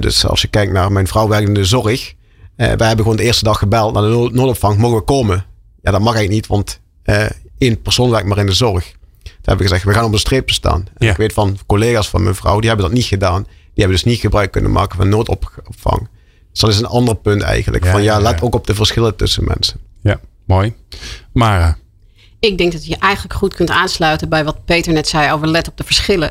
Dus 0.00 0.26
als 0.26 0.40
je 0.40 0.48
kijkt 0.48 0.72
naar 0.72 0.92
mijn 0.92 1.06
vrouw 1.06 1.28
werkt 1.28 1.48
in 1.48 1.54
de 1.54 1.64
zorg. 1.64 2.14
Uh, 2.56 2.66
wij 2.66 2.86
hebben 2.86 3.04
gewoon 3.04 3.16
de 3.16 3.22
eerste 3.22 3.44
dag 3.44 3.58
gebeld 3.58 3.92
naar 3.92 4.02
de 4.02 4.08
noodopvang. 4.32 4.78
Mogen 4.78 4.96
we 4.96 5.02
komen? 5.02 5.44
Ja, 5.82 5.90
dat 5.90 6.00
mag 6.00 6.14
eigenlijk 6.14 6.30
niet, 6.30 6.46
want 6.46 6.80
uh, 7.04 7.26
één 7.58 7.82
persoon 7.82 8.10
werkt 8.10 8.26
maar 8.26 8.38
in 8.38 8.46
de 8.46 8.52
zorg. 8.52 8.84
Toen 9.22 9.32
hebben 9.34 9.56
we 9.56 9.62
gezegd, 9.62 9.84
we 9.84 9.92
gaan 9.92 10.04
op 10.04 10.12
de 10.12 10.18
streep 10.18 10.50
staan. 10.50 10.86
Ja. 10.98 11.10
Ik 11.10 11.16
weet 11.16 11.32
van 11.32 11.58
collega's 11.66 12.08
van 12.08 12.22
mijn 12.22 12.34
vrouw, 12.34 12.58
die 12.60 12.68
hebben 12.68 12.86
dat 12.86 12.94
niet 12.94 13.04
gedaan. 13.04 13.42
Die 13.42 13.84
hebben 13.86 13.96
dus 13.96 14.04
niet 14.04 14.20
gebruik 14.20 14.50
kunnen 14.50 14.72
maken 14.72 14.96
van 14.96 15.08
noodopvang. 15.08 16.08
Dus 16.50 16.60
dat 16.60 16.70
is 16.70 16.78
een 16.78 16.86
ander 16.86 17.14
punt 17.14 17.42
eigenlijk. 17.42 17.84
Ja, 17.84 17.90
van 17.90 18.02
ja, 18.02 18.20
let 18.20 18.42
ook 18.42 18.54
op 18.54 18.66
de 18.66 18.74
verschillen 18.74 19.16
tussen 19.16 19.44
mensen. 19.44 19.80
Ja, 20.02 20.20
mooi. 20.44 20.74
Mara? 21.32 21.76
Ik 22.40 22.58
denk 22.58 22.72
dat 22.72 22.86
je 22.86 22.96
eigenlijk 22.96 23.34
goed 23.34 23.54
kunt 23.54 23.70
aansluiten 23.70 24.28
bij 24.28 24.44
wat 24.44 24.64
Peter 24.64 24.92
net 24.92 25.08
zei 25.08 25.32
over 25.32 25.48
let 25.48 25.68
op 25.68 25.76
de 25.76 25.84
verschillen. 25.84 26.30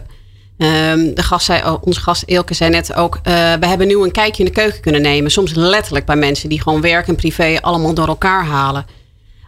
Ehm, 0.58 1.14
de 1.14 1.24
gast 1.24 1.45
zei, 1.45 1.64
oh, 1.64 1.82
gast 1.84 2.24
Ilke 2.26 2.53
zei 2.53 2.70
net 2.70 2.93
ook, 2.93 3.16
uh, 3.16 3.24
we 3.60 3.68
hebben 3.68 3.88
nu 3.88 4.03
een 4.03 4.12
kijkje 4.12 4.43
in 4.43 4.49
de 4.49 4.55
keuken 4.62 4.82
kunnen 4.82 5.01
nemen. 5.01 5.32
Soms 5.32 5.53
letterlijk 5.53 6.05
bij 6.05 6.16
mensen 6.16 6.49
die 6.49 6.62
gewoon 6.62 6.82
werk 6.82 7.08
en 7.08 7.16
privé 7.16 7.58
allemaal 7.62 7.93
door 7.93 8.08
elkaar 8.08 8.45
halen. 8.45 8.86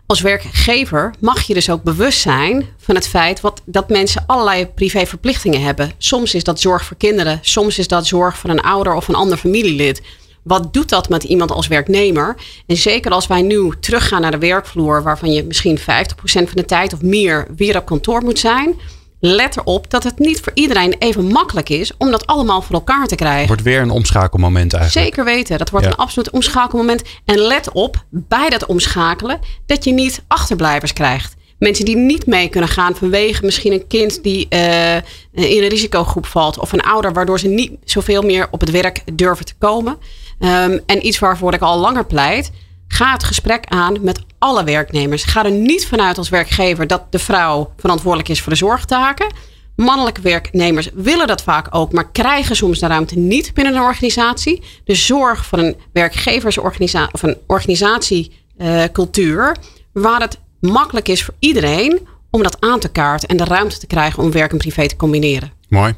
Als 0.05 0.21
werkgever 0.21 1.13
mag 1.19 1.41
je 1.41 1.53
dus 1.53 1.69
ook 1.69 1.83
bewust 1.83 2.19
zijn 2.19 2.65
van 2.77 2.95
het 2.95 3.07
feit 3.07 3.41
wat, 3.41 3.61
dat 3.65 3.89
mensen 3.89 4.23
allerlei 4.27 4.67
privéverplichtingen 4.67 5.61
hebben. 5.61 5.91
Soms 5.97 6.35
is 6.35 6.43
dat 6.43 6.59
zorg 6.59 6.85
voor 6.85 6.97
kinderen, 6.97 7.39
soms 7.41 7.79
is 7.79 7.87
dat 7.87 8.07
zorg 8.07 8.37
voor 8.37 8.49
een 8.49 8.61
ouder 8.61 8.93
of 8.93 9.07
een 9.07 9.15
ander 9.15 9.37
familielid. 9.37 10.01
Wat 10.43 10.73
doet 10.73 10.89
dat 10.89 11.09
met 11.09 11.23
iemand 11.23 11.51
als 11.51 11.67
werknemer? 11.67 12.35
En 12.65 12.77
zeker 12.77 13.11
als 13.11 13.27
wij 13.27 13.41
nu 13.41 13.71
teruggaan 13.79 14.21
naar 14.21 14.31
de 14.31 14.37
werkvloer, 14.37 15.03
waarvan 15.03 15.31
je 15.31 15.43
misschien 15.43 15.79
50% 15.79 15.83
van 16.23 16.45
de 16.53 16.65
tijd 16.65 16.93
of 16.93 17.01
meer 17.01 17.47
weer 17.55 17.77
op 17.77 17.85
kantoor 17.85 18.23
moet 18.23 18.39
zijn 18.39 18.75
let 19.19 19.57
erop 19.57 19.89
dat 19.89 20.03
het 20.03 20.19
niet 20.19 20.39
voor 20.39 20.51
iedereen 20.53 20.95
even 20.99 21.25
makkelijk 21.25 21.69
is 21.69 21.91
om 21.97 22.11
dat 22.11 22.27
allemaal 22.27 22.61
voor 22.61 22.75
elkaar 22.75 23.07
te 23.07 23.15
krijgen. 23.15 23.47
Wordt 23.47 23.61
weer 23.61 23.81
een 23.81 23.89
omschakelmoment 23.89 24.73
eigenlijk. 24.73 25.05
Zeker 25.05 25.25
weten, 25.25 25.57
dat 25.57 25.69
wordt 25.69 25.85
een 25.85 25.95
absoluut 25.95 26.29
omschakelmoment. 26.29 27.01
En 27.25 27.37
let 27.37 27.71
op 27.71 28.05
bij 28.09 28.49
dat 28.49 28.65
omschakelen 28.65 29.39
dat 29.65 29.83
je 29.83 29.91
niet 29.91 30.23
achterblijvers 30.27 30.93
krijgt. 30.93 31.37
Mensen 31.59 31.85
die 31.85 31.97
niet 31.97 32.25
mee 32.25 32.49
kunnen 32.49 32.69
gaan 32.69 32.95
vanwege 32.95 33.45
misschien 33.45 33.73
een 33.73 33.87
kind 33.87 34.23
die 34.23 34.47
uh, 34.49 34.95
in 34.95 35.63
een 35.63 35.67
risicogroep 35.67 36.25
valt. 36.25 36.59
Of 36.59 36.71
een 36.71 36.81
ouder 36.81 37.13
waardoor 37.13 37.39
ze 37.39 37.47
niet 37.47 37.71
zoveel 37.83 38.21
meer 38.21 38.47
op 38.51 38.59
het 38.59 38.71
werk 38.71 39.01
durven 39.13 39.45
te 39.45 39.53
komen. 39.57 39.97
Um, 40.39 40.81
en 40.85 41.05
iets 41.05 41.19
waarvoor 41.19 41.53
ik 41.53 41.61
al 41.61 41.79
langer 41.79 42.05
pleit 42.05 42.51
Ga 42.91 43.11
het 43.11 43.23
gesprek 43.23 43.65
aan 43.65 43.97
met 44.01 44.21
alle 44.37 44.63
werknemers. 44.63 45.23
Ga 45.23 45.45
er 45.45 45.51
niet 45.51 45.87
vanuit 45.87 46.17
als 46.17 46.29
werkgever 46.29 46.87
dat 46.87 47.11
de 47.11 47.19
vrouw 47.19 47.73
verantwoordelijk 47.77 48.29
is 48.29 48.41
voor 48.41 48.51
de 48.51 48.57
zorgtaken. 48.57 49.33
Mannelijke 49.75 50.21
werknemers 50.21 50.89
willen 50.93 51.27
dat 51.27 51.43
vaak 51.43 51.75
ook, 51.75 51.91
maar 51.91 52.11
krijgen 52.11 52.55
soms 52.55 52.79
de 52.79 52.87
ruimte 52.87 53.17
niet 53.17 53.53
binnen 53.53 53.75
een 53.75 53.81
organisatie. 53.81 54.63
Dus 54.83 55.05
zorg 55.05 55.45
voor 55.45 55.59
een 55.59 55.75
werkgeversorganisatie 55.93 57.13
of 57.13 57.23
een 57.23 57.37
organisatiecultuur 57.47 59.55
waar 59.93 60.21
het 60.21 60.39
makkelijk 60.59 61.07
is 61.07 61.23
voor 61.23 61.35
iedereen 61.39 62.07
om 62.29 62.43
dat 62.43 62.57
aan 62.59 62.79
te 62.79 62.89
kaarten 62.89 63.29
en 63.29 63.37
de 63.37 63.43
ruimte 63.43 63.79
te 63.79 63.87
krijgen 63.87 64.23
om 64.23 64.31
werk 64.31 64.51
en 64.51 64.57
privé 64.57 64.87
te 64.87 64.95
combineren. 64.95 65.51
Mooi. 65.67 65.93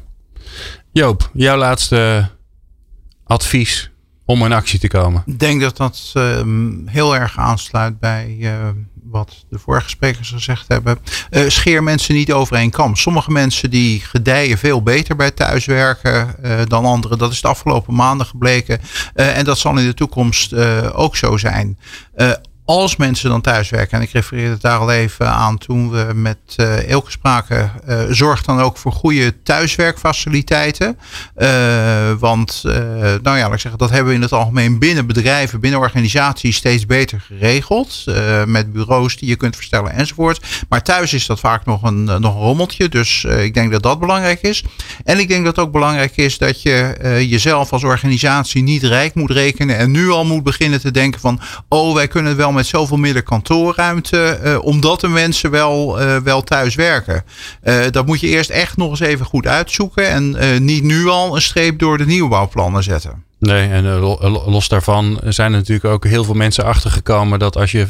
Joop, 0.92 1.30
jouw 1.32 1.56
laatste 1.56 2.30
advies 3.24 3.91
om 4.24 4.44
in 4.44 4.52
actie 4.52 4.78
te 4.78 4.88
komen? 4.88 5.22
Ik 5.26 5.38
denk 5.38 5.60
dat 5.60 5.76
dat 5.76 6.10
ehm, 6.14 6.86
heel 6.86 7.16
erg 7.16 7.38
aansluit 7.38 7.98
bij 8.00 8.36
uh, 8.38 8.68
wat 9.02 9.44
de 9.48 9.58
vorige 9.58 9.88
sprekers 9.88 10.30
gezegd 10.30 10.68
hebben. 10.68 10.98
Uh, 11.30 11.48
scheer 11.48 11.82
mensen 11.82 12.14
niet 12.14 12.32
over 12.32 12.70
kam. 12.70 12.96
Sommige 12.96 13.30
mensen 13.30 13.70
die 13.70 14.00
gedijen 14.00 14.58
veel 14.58 14.82
beter 14.82 15.16
bij 15.16 15.30
thuiswerken 15.30 16.34
uh, 16.44 16.60
dan 16.64 16.84
anderen. 16.84 17.18
Dat 17.18 17.32
is 17.32 17.40
de 17.40 17.48
afgelopen 17.48 17.94
maanden 17.94 18.26
gebleken. 18.26 18.80
en 19.14 19.44
dat 19.44 19.58
zal 19.58 19.78
in 19.78 19.86
de 19.86 19.94
toekomst 19.94 20.54
ook 20.92 21.16
zo 21.16 21.36
zijn 21.36 21.78
als 22.64 22.96
mensen 22.96 23.30
dan 23.30 23.40
thuiswerken, 23.40 23.98
en 23.98 24.04
ik 24.04 24.12
refereerde 24.12 24.50
het 24.50 24.60
daar 24.60 24.78
al 24.78 24.90
even 24.90 25.28
aan 25.32 25.58
toen 25.58 25.90
we 25.90 26.10
met 26.14 26.38
uh, 26.56 26.90
Elke 26.90 27.10
spraken, 27.10 27.72
uh, 27.88 28.00
zorg 28.10 28.42
dan 28.42 28.60
ook 28.60 28.76
voor 28.76 28.92
goede 28.92 29.42
thuiswerkfaciliteiten. 29.42 30.98
Uh, 31.36 31.48
want, 32.18 32.60
nou 33.22 33.38
ja, 33.38 33.52
ik 33.52 33.60
zeggen, 33.60 33.78
dat 33.78 33.90
hebben 33.90 34.08
we 34.08 34.14
in 34.14 34.22
het 34.22 34.32
algemeen 34.32 34.78
binnen 34.78 35.06
bedrijven, 35.06 35.60
binnen 35.60 35.80
organisaties 35.80 36.56
steeds 36.56 36.86
beter 36.86 37.20
geregeld. 37.20 38.04
met 38.46 38.72
bureaus 38.72 39.16
die 39.16 39.28
je 39.28 39.36
kunt 39.36 39.56
verstellen 39.56 39.92
enzovoort. 39.92 40.46
Maar 40.68 40.82
thuis 40.82 41.12
is 41.12 41.26
dat 41.26 41.40
vaak 41.40 41.66
nog 41.66 41.82
een, 41.82 42.04
nog 42.04 42.34
een 42.34 42.40
rommeltje. 42.40 42.88
Dus 42.88 43.24
ik 43.24 43.54
denk 43.54 43.72
dat 43.72 43.82
dat 43.82 44.00
belangrijk 44.00 44.42
is. 44.42 44.64
En 45.04 45.18
ik 45.18 45.28
denk 45.28 45.44
dat 45.44 45.56
het 45.56 45.64
ook 45.64 45.72
belangrijk 45.72 46.16
is 46.16 46.38
dat 46.38 46.62
je 46.62 46.96
jezelf 47.28 47.72
als 47.72 47.84
organisatie 47.84 48.62
niet 48.62 48.82
rijk 48.82 49.14
moet 49.14 49.30
rekenen 49.30 49.76
en 49.76 49.90
nu 49.90 50.10
al 50.10 50.24
moet 50.24 50.42
beginnen 50.42 50.80
te 50.80 50.90
denken 50.90 51.20
van, 51.20 51.40
oh, 51.68 51.94
wij 51.94 52.08
kunnen 52.08 52.36
wel 52.36 52.51
met 52.52 52.66
zoveel 52.66 52.96
meer 52.96 53.22
kantoorruimte, 53.22 54.40
uh, 54.44 54.64
omdat 54.64 55.00
de 55.00 55.08
mensen 55.08 55.50
wel, 55.50 56.02
uh, 56.02 56.16
wel 56.16 56.42
thuis 56.42 56.74
werken. 56.74 57.24
Uh, 57.64 57.84
dat 57.90 58.06
moet 58.06 58.20
je 58.20 58.26
eerst 58.26 58.50
echt 58.50 58.76
nog 58.76 58.90
eens 58.90 59.00
even 59.00 59.26
goed 59.26 59.46
uitzoeken 59.46 60.08
en 60.08 60.64
niet 60.64 60.82
nu 60.82 61.06
al 61.06 61.34
een 61.34 61.42
streep 61.42 61.78
door 61.78 61.98
de 61.98 62.06
nieuwbouwplannen 62.06 62.82
zetten. 62.82 63.24
Nee, 63.42 63.68
en 63.68 63.98
los 64.46 64.68
daarvan 64.68 65.20
zijn 65.24 65.52
er 65.52 65.58
natuurlijk 65.58 65.84
ook 65.84 66.04
heel 66.04 66.24
veel 66.24 66.34
mensen 66.34 66.64
achtergekomen 66.64 67.38
dat 67.38 67.56
als 67.56 67.72
je 67.72 67.86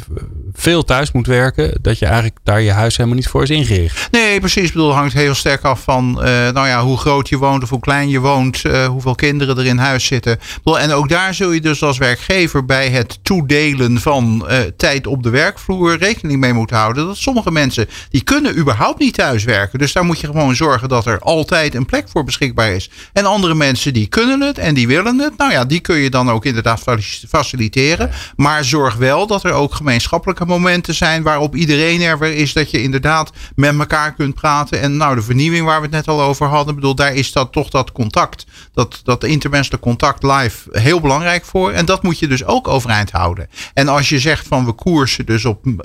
veel 0.52 0.84
thuis 0.84 1.12
moet 1.12 1.26
werken, 1.26 1.78
dat 1.80 1.98
je 1.98 2.04
eigenlijk 2.04 2.36
daar 2.42 2.60
je 2.60 2.70
huis 2.70 2.96
helemaal 2.96 3.18
niet 3.18 3.28
voor 3.28 3.42
is 3.42 3.50
ingericht. 3.50 4.08
Nee, 4.10 4.38
precies. 4.40 4.66
Ik 4.66 4.72
bedoel, 4.72 4.94
hangt 4.94 5.12
heel 5.12 5.34
sterk 5.34 5.62
af 5.62 5.82
van 5.82 6.18
uh, 6.18 6.24
nou 6.24 6.68
ja, 6.68 6.82
hoe 6.82 6.98
groot 6.98 7.28
je 7.28 7.36
woont 7.36 7.62
of 7.62 7.70
hoe 7.70 7.80
klein 7.80 8.08
je 8.08 8.18
woont, 8.18 8.62
hoeveel 8.86 9.14
kinderen 9.14 9.58
er 9.58 9.66
in 9.66 9.78
huis 9.78 10.06
zitten. 10.06 10.38
En 10.78 10.92
ook 10.92 11.08
daar 11.08 11.34
zul 11.34 11.50
je 11.50 11.60
dus 11.60 11.82
als 11.82 11.98
werkgever 11.98 12.64
bij 12.64 12.88
het 12.88 13.18
toedelen 13.22 14.00
van 14.00 14.46
tijd 14.76 15.06
op 15.06 15.22
de 15.22 15.30
werkvloer 15.30 15.96
rekening 15.96 16.40
mee 16.40 16.52
moeten 16.52 16.76
houden. 16.76 17.06
Dat 17.06 17.16
sommige 17.16 17.50
mensen 17.50 17.88
die 18.10 18.22
kunnen 18.22 18.58
überhaupt 18.58 18.98
niet 18.98 19.14
thuis 19.14 19.44
werken. 19.44 19.78
Dus 19.78 19.92
daar 19.92 20.04
moet 20.04 20.20
je 20.20 20.26
gewoon 20.26 20.56
zorgen 20.56 20.88
dat 20.88 21.06
er 21.06 21.18
altijd 21.18 21.74
een 21.74 21.86
plek 21.86 22.08
voor 22.08 22.24
beschikbaar 22.24 22.70
is. 22.70 22.90
En 23.12 23.24
andere 23.24 23.54
mensen 23.54 23.92
die 23.92 24.06
kunnen 24.06 24.40
het 24.40 24.58
en 24.58 24.74
die 24.74 24.86
willen 24.86 25.18
het. 25.18 25.40
Nou 25.42 25.54
ja, 25.54 25.64
die 25.64 25.80
kun 25.80 25.96
je 25.96 26.10
dan 26.10 26.30
ook 26.30 26.44
inderdaad 26.44 26.82
faciliteren. 27.28 28.10
Maar 28.36 28.64
zorg 28.64 28.94
wel 28.94 29.26
dat 29.26 29.44
er 29.44 29.52
ook 29.52 29.74
gemeenschappelijke 29.74 30.44
momenten 30.44 30.94
zijn 30.94 31.22
waarop 31.22 31.56
iedereen 31.56 32.00
er 32.00 32.18
weer 32.18 32.34
is. 32.34 32.52
Dat 32.52 32.70
je 32.70 32.82
inderdaad 32.82 33.30
met 33.54 33.78
elkaar 33.78 34.14
kunt 34.14 34.34
praten. 34.34 34.80
En 34.80 34.96
nou, 34.96 35.14
de 35.14 35.22
vernieuwing 35.22 35.64
waar 35.64 35.80
we 35.80 35.86
het 35.86 35.94
net 35.94 36.08
al 36.08 36.22
over 36.22 36.46
hadden. 36.46 36.74
bedoel, 36.74 36.94
daar 36.94 37.14
is 37.14 37.32
dat 37.32 37.52
toch 37.52 37.70
dat 37.70 37.92
contact. 37.92 38.46
Dat, 38.72 39.00
dat 39.04 39.24
intermenselijk 39.24 39.82
contact 39.82 40.22
live 40.22 40.68
heel 40.72 41.00
belangrijk 41.00 41.44
voor. 41.44 41.70
En 41.70 41.84
dat 41.84 42.02
moet 42.02 42.18
je 42.18 42.28
dus 42.28 42.44
ook 42.44 42.68
overeind 42.68 43.10
houden. 43.10 43.48
En 43.74 43.88
als 43.88 44.08
je 44.08 44.18
zegt 44.18 44.46
van 44.46 44.64
we 44.64 44.72
koersen 44.72 45.26
dus 45.26 45.44
op 45.44 45.66
uh, 45.66 45.76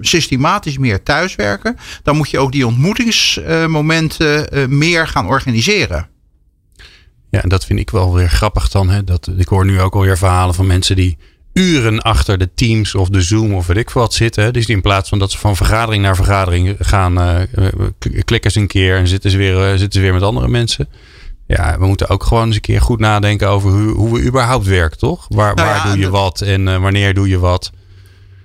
systematisch 0.00 0.78
meer 0.78 1.02
thuiswerken. 1.02 1.76
Dan 2.02 2.16
moet 2.16 2.30
je 2.30 2.38
ook 2.38 2.52
die 2.52 2.66
ontmoetingsmomenten 2.66 4.58
uh, 4.58 4.66
meer 4.66 5.08
gaan 5.08 5.26
organiseren. 5.26 6.08
Ja, 7.30 7.42
en 7.42 7.48
dat 7.48 7.64
vind 7.64 7.78
ik 7.78 7.90
wel 7.90 8.14
weer 8.14 8.28
grappig 8.28 8.68
dan. 8.68 8.90
Hè? 8.90 9.04
Dat, 9.04 9.30
ik 9.36 9.48
hoor 9.48 9.64
nu 9.64 9.80
ook 9.80 9.94
alweer 9.94 10.18
verhalen 10.18 10.54
van 10.54 10.66
mensen 10.66 10.96
die 10.96 11.18
uren 11.52 12.00
achter 12.00 12.38
de 12.38 12.54
Teams 12.54 12.94
of 12.94 13.08
de 13.08 13.22
Zoom 13.22 13.54
of 13.54 13.66
weet 13.66 13.76
ik 13.76 13.90
wat 13.90 14.14
zitten. 14.14 14.52
Dus 14.52 14.66
in 14.66 14.80
plaats 14.80 15.08
van 15.08 15.18
dat 15.18 15.30
ze 15.30 15.38
van 15.38 15.56
vergadering 15.56 16.02
naar 16.02 16.16
vergadering 16.16 16.76
gaan, 16.78 17.18
uh, 17.18 17.40
klikken 18.24 18.50
ze 18.50 18.60
een 18.60 18.66
keer 18.66 18.96
en 18.96 19.08
zitten 19.08 19.30
ze, 19.30 19.36
weer, 19.36 19.54
uh, 19.54 19.68
zitten 19.70 19.92
ze 19.92 20.00
weer 20.00 20.12
met 20.12 20.22
andere 20.22 20.48
mensen. 20.48 20.88
Ja, 21.46 21.78
we 21.78 21.86
moeten 21.86 22.08
ook 22.08 22.24
gewoon 22.24 22.46
eens 22.46 22.54
een 22.54 22.60
keer 22.60 22.80
goed 22.80 22.98
nadenken 22.98 23.48
over 23.48 23.70
hoe, 23.70 23.90
hoe 23.90 24.12
we 24.12 24.22
überhaupt 24.22 24.66
werken, 24.66 24.98
toch? 24.98 25.26
Waar, 25.28 25.54
nou 25.54 25.68
waar 25.68 25.86
doe 25.86 25.98
je 25.98 26.10
wat 26.10 26.40
en 26.40 26.80
wanneer 26.80 27.14
doe 27.14 27.28
je 27.28 27.38
wat? 27.38 27.72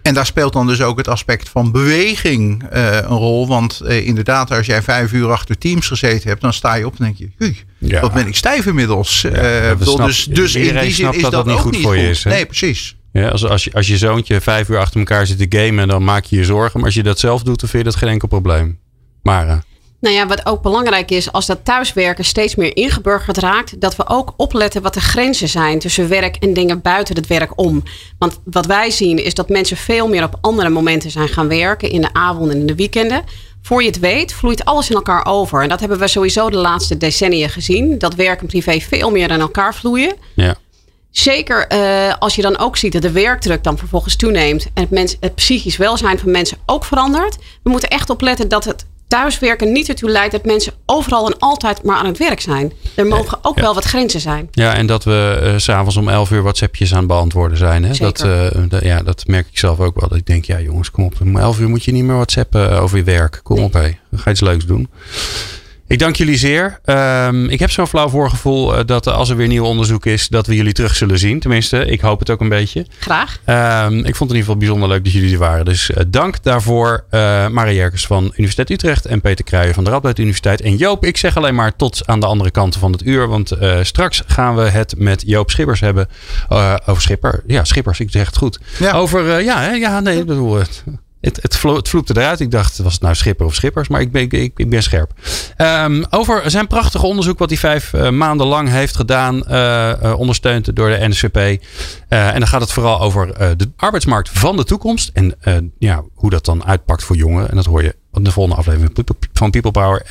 En 0.06 0.14
daar 0.14 0.26
speelt 0.26 0.53
dan 0.53 0.68
dus 0.68 0.82
ook 0.82 0.97
het 0.97 1.08
aspect 1.08 1.49
van 1.49 1.72
beweging 1.72 2.64
uh, 2.74 2.95
een 2.95 3.06
rol. 3.06 3.47
Want 3.47 3.82
uh, 3.84 4.08
inderdaad, 4.08 4.51
als 4.51 4.66
jij 4.66 4.82
vijf 4.82 5.12
uur 5.12 5.32
achter 5.32 5.58
Teams 5.58 5.88
gezeten 5.88 6.30
hebt, 6.30 6.41
dan 6.41 6.53
sta 6.53 6.74
je 6.76 6.86
op 6.86 6.95
en 6.99 7.03
denk 7.03 7.18
je, 7.18 7.56
ja. 7.78 8.01
wat 8.01 8.14
ben 8.14 8.28
ik 8.28 8.36
stijf 8.36 8.66
inmiddels. 8.66 9.22
Ja, 9.22 9.70
uh, 9.70 9.78
bedoel, 9.78 9.95
dus 9.95 10.26
dus 10.26 10.56
in 10.56 10.80
die 10.80 10.91
zin 10.91 11.14
is 11.14 11.22
dat, 11.22 11.32
dat, 11.32 11.45
niet 11.45 11.56
goed 11.56 11.78
voor 11.78 11.97
je 11.97 12.10
is. 12.10 12.24
Nee, 12.24 12.45
precies. 12.45 12.95
Ja, 13.12 13.28
als, 13.28 13.45
als, 13.45 13.64
je, 13.64 13.74
als 13.74 13.88
je 13.88 13.97
zoontje 13.97 14.41
vijf 14.41 14.70
uur 14.70 14.78
achter 14.78 14.99
elkaar 14.99 15.28
zit 15.28 15.49
te 15.49 15.60
gamen, 15.60 15.88
dan 15.88 16.03
maak 16.03 16.24
je 16.24 16.36
je 16.36 16.45
zorgen. 16.45 16.74
Maar 16.80 16.86
als 16.86 16.95
je 16.95 17.03
dat 17.03 17.20
zelf 17.20 17.43
doet, 17.43 17.60
dan 17.60 17.70
vind 17.70 17.84
je 17.84 17.89
dat 17.89 17.99
geen 17.99 18.10
enkel 18.10 18.28
probleem. 18.28 18.80
Mara. 19.24 19.64
Nou 20.06 20.18
ja, 20.18 20.28
wat 20.28 20.45
ook 20.45 20.62
belangrijk 20.62 21.12
is, 21.12 21.32
als 21.32 21.45
dat 21.45 21.60
thuiswerken 21.64 22.26
steeds 22.26 22.56
meer 22.56 22.76
ingeburgerd 22.76 23.38
raakt, 23.38 23.82
dat 23.82 23.95
we 23.95 24.08
ook 24.08 24.34
opletten 24.38 24.82
wat 24.82 24.93
de 24.93 24.99
grenzen 25.01 25.47
zijn 25.47 25.80
tussen 25.80 26.10
werk 26.10 26.36
en 26.36 26.53
dingen 26.53 26.82
buiten 26.82 27.16
het 27.16 27.28
werk 27.28 27.51
om. 27.56 27.84
Want 28.18 28.39
wat 28.43 28.66
wij 28.66 28.91
zien 28.91 29.24
is 29.24 29.34
dat 29.34 29.49
mensen 29.49 29.78
veel 29.78 30.08
meer 30.08 30.24
op 30.24 30.38
andere 30.41 30.70
momenten 30.70 31.12
zijn 31.12 31.28
gaan 31.28 31.47
werken, 31.47 31.89
in 31.89 32.01
de 32.01 32.14
avonden 32.14 32.56
en 32.56 32.60
in 32.60 32.68
de 32.68 32.76
weekenden. 32.76 33.24
Voor 33.62 33.82
je 33.82 33.88
het 33.88 33.99
weet, 33.99 34.34
vloeit 34.34 34.66
alles 34.66 34.89
in 34.89 34.95
elkaar 34.95 35.26
over. 35.26 35.62
En 35.62 35.70
dat 35.70 35.80
hebben 35.80 35.99
we 35.99 36.08
sowieso 36.08 36.49
de 36.49 36.58
laatste 36.58 36.97
decennia 36.97 37.47
gezien. 37.47 37.97
Dat 37.97 38.16
werk 38.16 38.41
en 38.41 38.47
privé 38.47 38.80
veel 38.80 39.12
meer 39.12 39.32
in 39.32 39.39
elkaar 39.39 39.76
vloeien. 39.76 40.16
Ja. 40.34 40.56
Zeker 41.12 41.72
uh, 41.74 42.14
als 42.20 42.36
je 42.36 42.41
dan 42.41 42.58
ook 42.58 42.78
ziet 42.78 42.93
dat 42.93 43.01
de 43.01 43.12
werkdruk 43.12 43.64
dan 43.64 43.78
vervolgens 43.78 44.16
toeneemt 44.16 44.68
en 44.74 44.82
het, 44.82 44.89
mens, 44.89 45.18
het 45.20 45.36
psychisch 45.36 45.78
welzijn 45.78 46.20
van 46.20 46.32
mensen 46.32 46.58
ook 46.66 46.86
verandert. 46.86 47.38
We 47.64 47.70
moeten 47.70 47.89
echt 47.89 48.10
opletten 48.10 48.47
dat 48.47 48.66
het 48.66 48.84
thuiswerken 49.16 49.72
niet 49.72 49.89
ertoe 49.89 50.09
leidt 50.09 50.32
dat 50.32 50.45
mensen 50.45 50.74
overal 50.86 51.26
en 51.26 51.39
altijd 51.39 51.84
maar 51.84 51.97
aan 51.97 52.05
het 52.05 52.18
werk 52.18 52.39
zijn. 52.39 52.74
Er 52.95 53.05
mogen 53.05 53.38
ook 53.41 53.59
wel 53.59 53.74
wat 53.74 53.84
grenzen 53.84 54.20
zijn. 54.20 54.47
Ja, 54.51 54.74
en 54.74 54.88
dat 54.88 55.03
we 55.03 55.39
uh, 55.43 55.53
s'avonds 55.57 55.97
om 55.97 56.09
11 56.09 56.32
uur 56.32 56.41
WhatsAppjes 56.41 56.91
aan 56.91 56.97
het 56.97 57.07
beantwoorden 57.07 57.57
zijn. 57.57 57.84
Hè? 57.84 57.93
Dat, 57.97 58.24
uh, 58.24 58.82
ja, 58.82 59.03
dat 59.03 59.24
merk 59.28 59.47
ik 59.47 59.57
zelf 59.57 59.80
ook 59.80 59.99
wel. 59.99 60.09
Dat 60.09 60.18
ik 60.18 60.26
denk, 60.26 60.45
ja 60.45 60.59
jongens, 60.59 60.91
kom 60.91 61.05
op. 61.05 61.16
Om 61.22 61.38
11 61.38 61.59
uur 61.59 61.70
moet 61.70 61.84
je 61.84 61.91
niet 61.91 62.03
meer 62.03 62.16
WhatsAppen 62.16 62.80
over 62.80 62.97
je 62.97 63.03
werk. 63.03 63.39
Kom 63.43 63.59
op, 63.59 63.74
hé. 63.74 63.97
Ga 64.16 64.32
iets 64.32 64.41
leuks 64.41 64.66
doen. 64.66 64.89
Ik 65.88 65.99
dank 65.99 66.15
jullie 66.15 66.38
zeer. 66.38 66.79
Ehm, 66.83 67.45
ik 67.45 67.59
heb 67.59 67.71
zo'n 67.71 67.88
flauw 67.88 68.09
voorgevoel 68.09 68.77
uh, 68.77 68.86
dat 68.86 69.07
als 69.07 69.29
er 69.29 69.36
weer 69.36 69.47
nieuw 69.47 69.65
onderzoek 69.65 70.05
is, 70.05 70.27
dat 70.27 70.47
we 70.47 70.55
jullie 70.55 70.73
terug 70.73 70.95
zullen 70.95 71.19
zien. 71.19 71.39
Tenminste, 71.39 71.86
ik 71.86 72.01
hoop 72.01 72.19
het 72.19 72.29
ook 72.29 72.41
een 72.41 72.49
beetje. 72.49 72.86
Graag. 72.99 73.39
Um, 73.45 73.97
ik 73.97 74.15
vond 74.15 74.19
het 74.19 74.19
in 74.19 74.21
ieder 74.21 74.38
geval 74.38 74.57
bijzonder 74.57 74.89
leuk 74.89 75.03
dat 75.03 75.13
jullie 75.13 75.33
er 75.33 75.39
waren. 75.39 75.65
Dus 75.65 75.89
uh, 75.89 75.97
dank 76.07 76.43
daarvoor, 76.43 77.05
uh, 77.11 77.47
Maria 77.47 77.73
Jerkers 77.73 78.05
van 78.05 78.23
Universiteit 78.23 78.69
Utrecht 78.69 79.05
en 79.05 79.21
Peter 79.21 79.45
Kruijen 79.45 79.73
van 79.73 79.83
de 79.83 79.89
Radboud 79.89 80.17
Universiteit. 80.19 80.61
En 80.61 80.75
Joop, 80.75 81.05
ik 81.05 81.17
zeg 81.17 81.38
alleen 81.38 81.55
maar 81.55 81.75
tot 81.75 82.01
aan 82.05 82.19
de 82.19 82.25
andere 82.25 82.51
kanten 82.51 82.79
van 82.79 82.91
het 82.91 83.05
uur. 83.05 83.27
Want 83.27 83.57
straks 83.81 84.23
gaan 84.27 84.55
we 84.55 84.61
het 84.61 84.93
met 84.97 85.23
Joop 85.25 85.51
Schippers 85.51 85.79
hebben. 85.79 86.07
over 86.86 87.01
Schipper. 87.01 87.43
Ja, 87.47 87.63
Schippers, 87.63 87.99
ik 87.99 88.11
zeg 88.11 88.25
het 88.25 88.38
goed. 88.38 88.59
Ja. 88.79 88.91
Over, 88.91 89.41
ja, 89.41 89.61
hè, 89.61 89.71
ja, 89.71 89.99
nee, 89.99 90.19
ik 90.19 90.25
bedoel 90.25 90.55
het. 90.55 90.83
Het, 91.26 91.39
het, 91.41 91.55
vlo 91.55 91.82
eruit. 92.05 92.39
Ik 92.39 92.51
dacht, 92.51 92.78
was 92.78 92.93
het 92.93 93.01
nou 93.01 93.15
Schipper 93.15 93.45
of 93.45 93.55
Schippers? 93.55 93.88
Maar 93.88 94.01
ik 94.01 94.11
ben, 94.11 94.32
ik, 94.32 94.69
ben 94.69 94.84
scherp. 94.84 95.13
Um, 95.57 96.05
over 96.09 96.51
zijn 96.51 96.67
prachtige 96.67 97.05
onderzoek 97.05 97.39
wat 97.39 97.49
hij 97.49 97.57
vijf 97.57 97.93
uh, 97.93 98.09
maanden 98.09 98.47
lang 98.47 98.69
heeft 98.69 98.95
gedaan. 98.95 99.43
Uh, 99.49 99.91
uh, 100.03 100.19
ondersteund 100.19 100.76
door 100.76 100.89
de 100.89 101.07
NSVP. 101.07 101.61
en 102.07 102.39
dan 102.39 102.47
gaat 102.47 102.61
het 102.61 102.71
vooral 102.71 103.01
over 103.01 103.57
de 103.57 103.71
arbeidsmarkt 103.76 104.30
van 104.30 104.57
de 104.57 104.63
toekomst. 104.63 105.09
En 105.13 105.36
ja, 105.80 106.03
hoe 106.13 106.30
dat 106.30 106.45
dan 106.45 106.65
uitpakt 106.65 107.03
voor 107.03 107.15
jongeren. 107.15 107.49
En 107.49 107.55
dat 107.55 107.65
hoor 107.65 107.84
je 107.84 107.95
in 108.13 108.23
de 108.23 108.32
volgende 108.32 108.59
aflevering 108.59 109.17
van 109.34 109.51
People 109.51 109.71
Power. 109.71 110.05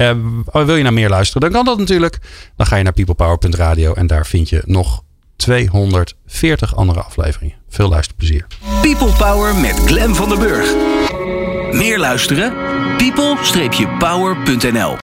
wil 0.53 0.77
je 0.77 0.83
naar 0.83 0.93
meer 0.93 1.09
luisteren? 1.09 1.43
Dan 1.43 1.51
kan 1.51 1.65
dat 1.65 1.79
natuurlijk. 1.79 2.19
Dan 2.57 2.67
ga 2.67 2.77
je 2.77 2.83
naar 2.83 2.93
peoplepower.radio. 2.93 3.93
En 3.93 4.07
daar 4.07 4.27
vind 4.27 4.49
je 4.49 4.62
nog 4.65 5.03
240 5.37 6.76
andere 6.76 7.01
afleveringen. 7.01 7.57
Veel 7.68 7.89
luisterplezier. 7.89 8.47
People 8.80 9.12
Power 9.12 9.55
met 9.55 9.80
Glen 9.87 10.14
van 10.14 10.28
der 10.28 10.39
Burg. 10.39 10.74
Meer 11.72 11.99
luisteren? 11.99 12.53
people-power.nl 12.97 14.93